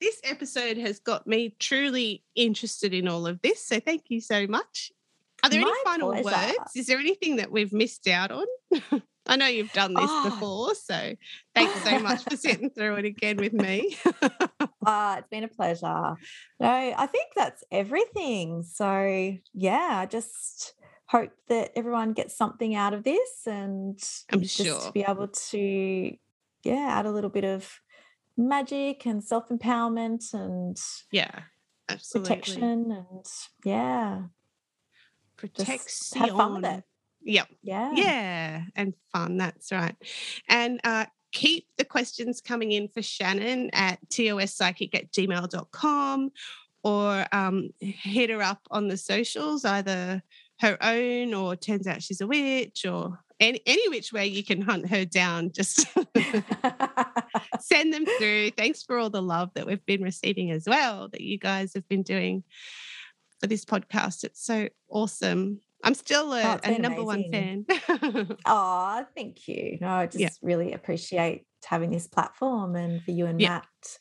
this 0.00 0.20
episode 0.22 0.76
has 0.76 1.00
got 1.00 1.26
me 1.26 1.56
truly 1.58 2.22
interested 2.36 2.94
in 2.94 3.08
all 3.08 3.26
of 3.26 3.40
this 3.42 3.66
so 3.66 3.80
thank 3.80 4.04
you 4.10 4.20
so 4.20 4.46
much 4.46 4.92
are 5.44 5.50
there 5.50 5.60
My 5.60 5.68
any 5.68 5.84
final 5.84 6.10
pleasure. 6.10 6.54
words? 6.58 6.70
Is 6.74 6.86
there 6.86 6.98
anything 6.98 7.36
that 7.36 7.50
we've 7.50 7.72
missed 7.72 8.08
out 8.08 8.30
on? 8.30 8.46
I 9.26 9.36
know 9.36 9.46
you've 9.46 9.72
done 9.72 9.94
this 9.94 10.06
oh. 10.06 10.30
before, 10.30 10.74
so 10.74 11.14
thanks 11.54 11.82
so 11.82 11.98
much 11.98 12.24
for 12.24 12.36
sitting 12.36 12.70
through 12.70 12.96
it 12.96 13.04
again 13.04 13.36
with 13.36 13.52
me. 13.52 13.96
uh, 14.86 15.16
it's 15.18 15.28
been 15.30 15.44
a 15.44 15.48
pleasure. 15.48 16.16
No, 16.60 16.68
I 16.68 17.06
think 17.06 17.30
that's 17.36 17.62
everything. 17.70 18.62
So, 18.62 19.34
yeah, 19.54 19.98
I 20.02 20.06
just 20.06 20.74
hope 21.08 21.30
that 21.48 21.72
everyone 21.76 22.12
gets 22.12 22.36
something 22.36 22.74
out 22.74 22.92
of 22.92 23.04
this 23.04 23.46
and 23.46 23.98
I'm 24.32 24.42
just 24.42 24.56
sure. 24.56 24.80
to 24.80 24.92
be 24.92 25.04
able 25.06 25.28
to, 25.28 26.10
yeah, 26.64 26.88
add 26.90 27.06
a 27.06 27.12
little 27.12 27.30
bit 27.30 27.44
of 27.44 27.70
magic 28.36 29.06
and 29.06 29.22
self 29.22 29.48
empowerment 29.48 30.34
and 30.34 30.76
yeah, 31.12 31.40
absolutely. 31.88 32.28
protection 32.28 32.92
and 32.92 33.26
yeah, 33.64 34.22
Protection. 35.48 36.20
have 36.20 36.30
fun 36.30 36.54
with 36.54 36.64
it. 36.64 36.84
Yep. 37.22 37.48
Yeah. 37.62 37.92
Yeah. 37.94 38.62
And 38.76 38.94
fun. 39.12 39.36
That's 39.36 39.72
right. 39.72 39.96
And 40.48 40.80
uh, 40.84 41.06
keep 41.32 41.66
the 41.78 41.84
questions 41.84 42.40
coming 42.40 42.72
in 42.72 42.88
for 42.88 43.02
Shannon 43.02 43.70
at 43.72 43.98
tospsychic 44.10 44.94
at 44.94 45.12
gmail.com 45.12 46.30
or 46.82 47.26
um, 47.32 47.70
hit 47.80 48.30
her 48.30 48.42
up 48.42 48.60
on 48.70 48.88
the 48.88 48.96
socials, 48.96 49.64
either 49.64 50.22
her 50.60 50.78
own 50.82 51.34
or 51.34 51.56
turns 51.56 51.86
out 51.86 52.02
she's 52.02 52.20
a 52.20 52.26
witch 52.26 52.84
or 52.84 53.18
any, 53.40 53.60
any 53.66 53.88
which 53.88 54.12
way 54.12 54.26
you 54.26 54.44
can 54.44 54.60
hunt 54.60 54.88
her 54.88 55.04
down. 55.04 55.50
Just 55.52 55.86
send 57.60 57.92
them 57.92 58.04
through. 58.18 58.50
Thanks 58.50 58.82
for 58.82 58.98
all 58.98 59.10
the 59.10 59.22
love 59.22 59.50
that 59.54 59.66
we've 59.66 59.84
been 59.86 60.02
receiving 60.02 60.50
as 60.50 60.64
well, 60.66 61.08
that 61.08 61.22
you 61.22 61.38
guys 61.38 61.74
have 61.74 61.88
been 61.88 62.02
doing 62.02 62.44
for 63.44 63.48
this 63.48 63.66
podcast. 63.66 64.24
It's 64.24 64.42
so 64.42 64.70
awesome. 64.88 65.60
I'm 65.82 65.92
still 65.92 66.32
a, 66.32 66.42
oh, 66.42 66.60
a 66.64 66.78
number 66.78 67.02
amazing. 67.02 67.66
one 67.66 68.06
fan. 68.06 68.36
oh, 68.46 69.04
thank 69.14 69.46
you. 69.46 69.76
No, 69.82 69.88
I 69.88 70.06
just 70.06 70.18
yeah. 70.18 70.30
really 70.40 70.72
appreciate 70.72 71.44
having 71.62 71.90
this 71.90 72.06
platform 72.06 72.74
and 72.74 73.02
for 73.02 73.10
you 73.10 73.26
and 73.26 73.38
yeah. 73.38 73.48
Matt 73.50 73.98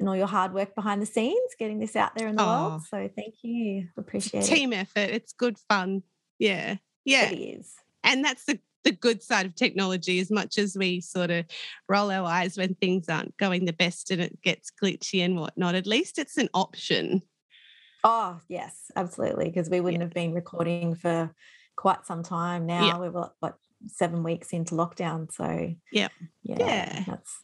and 0.00 0.08
all 0.08 0.16
your 0.16 0.26
hard 0.26 0.52
work 0.52 0.74
behind 0.74 1.00
the 1.00 1.06
scenes, 1.06 1.54
getting 1.56 1.78
this 1.78 1.94
out 1.94 2.16
there 2.16 2.26
in 2.26 2.34
the 2.34 2.42
oh, 2.42 2.46
world. 2.46 2.82
So 2.82 3.08
thank 3.14 3.34
you. 3.42 3.86
Appreciate 3.96 4.42
team 4.42 4.50
it. 4.52 4.56
Team 4.56 4.72
effort. 4.72 5.14
It's 5.14 5.32
good 5.34 5.56
fun. 5.68 6.02
Yeah. 6.40 6.76
Yeah. 7.04 7.30
It 7.30 7.36
is. 7.36 7.72
And 8.02 8.24
that's 8.24 8.44
the 8.44 8.58
the 8.82 8.92
good 8.92 9.22
side 9.22 9.44
of 9.44 9.54
technology 9.54 10.20
as 10.20 10.30
much 10.30 10.56
as 10.56 10.74
we 10.74 11.02
sort 11.02 11.30
of 11.30 11.44
roll 11.86 12.10
our 12.10 12.24
eyes 12.24 12.56
when 12.56 12.74
things 12.74 13.10
aren't 13.10 13.36
going 13.36 13.66
the 13.66 13.74
best 13.74 14.10
and 14.10 14.22
it 14.22 14.40
gets 14.40 14.72
glitchy 14.82 15.22
and 15.22 15.38
whatnot 15.38 15.74
at 15.74 15.86
least 15.86 16.18
it's 16.18 16.38
an 16.38 16.48
option 16.54 17.20
Oh, 18.04 18.40
yes, 18.48 18.90
absolutely. 18.96 19.46
Because 19.46 19.68
we 19.68 19.80
wouldn't 19.80 20.00
yeah. 20.00 20.06
have 20.06 20.14
been 20.14 20.32
recording 20.32 20.94
for 20.94 21.34
quite 21.76 22.06
some 22.06 22.22
time 22.22 22.66
now. 22.66 22.86
Yeah. 22.86 22.98
We're 22.98 23.10
what 23.10 23.54
seven 23.86 24.22
weeks 24.22 24.50
into 24.50 24.74
lockdown. 24.74 25.32
So 25.32 25.74
yeah, 25.92 26.08
yeah, 26.42 26.56
yeah. 26.58 27.04
that's 27.06 27.42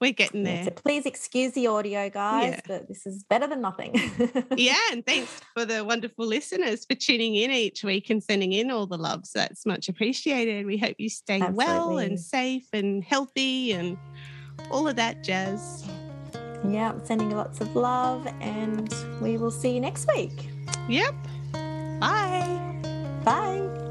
we're 0.00 0.12
getting 0.12 0.44
there. 0.44 0.64
so 0.64 0.70
please 0.70 1.06
excuse 1.06 1.52
the 1.52 1.66
audio, 1.66 2.08
guys, 2.08 2.52
yeah. 2.52 2.60
but 2.68 2.88
this 2.88 3.04
is 3.04 3.24
better 3.24 3.48
than 3.48 3.60
nothing. 3.60 3.94
yeah, 4.56 4.78
and 4.92 5.04
thanks 5.04 5.40
for 5.54 5.64
the 5.64 5.84
wonderful 5.84 6.24
listeners 6.24 6.84
for 6.84 6.94
tuning 6.94 7.34
in 7.34 7.50
each 7.50 7.82
week 7.82 8.08
and 8.08 8.22
sending 8.22 8.52
in 8.52 8.70
all 8.70 8.86
the 8.86 8.96
loves. 8.96 9.32
That's 9.32 9.66
much 9.66 9.88
appreciated. 9.88 10.66
We 10.66 10.78
hope 10.78 10.96
you 10.98 11.08
stay 11.08 11.40
Absolutely. 11.40 11.64
well 11.64 11.98
and 11.98 12.20
safe 12.20 12.68
and 12.72 13.02
healthy 13.02 13.72
and 13.72 13.98
all 14.70 14.86
of 14.86 14.96
that 14.96 15.24
jazz. 15.24 15.88
Yeah, 16.64 16.92
sending 17.04 17.30
lots 17.30 17.60
of 17.60 17.74
love, 17.76 18.26
and 18.40 18.92
we 19.20 19.36
will 19.36 19.50
see 19.50 19.74
you 19.74 19.80
next 19.80 20.08
week. 20.16 20.48
Yep. 20.88 21.14
Bye. 22.00 22.80
Bye. 23.24 23.87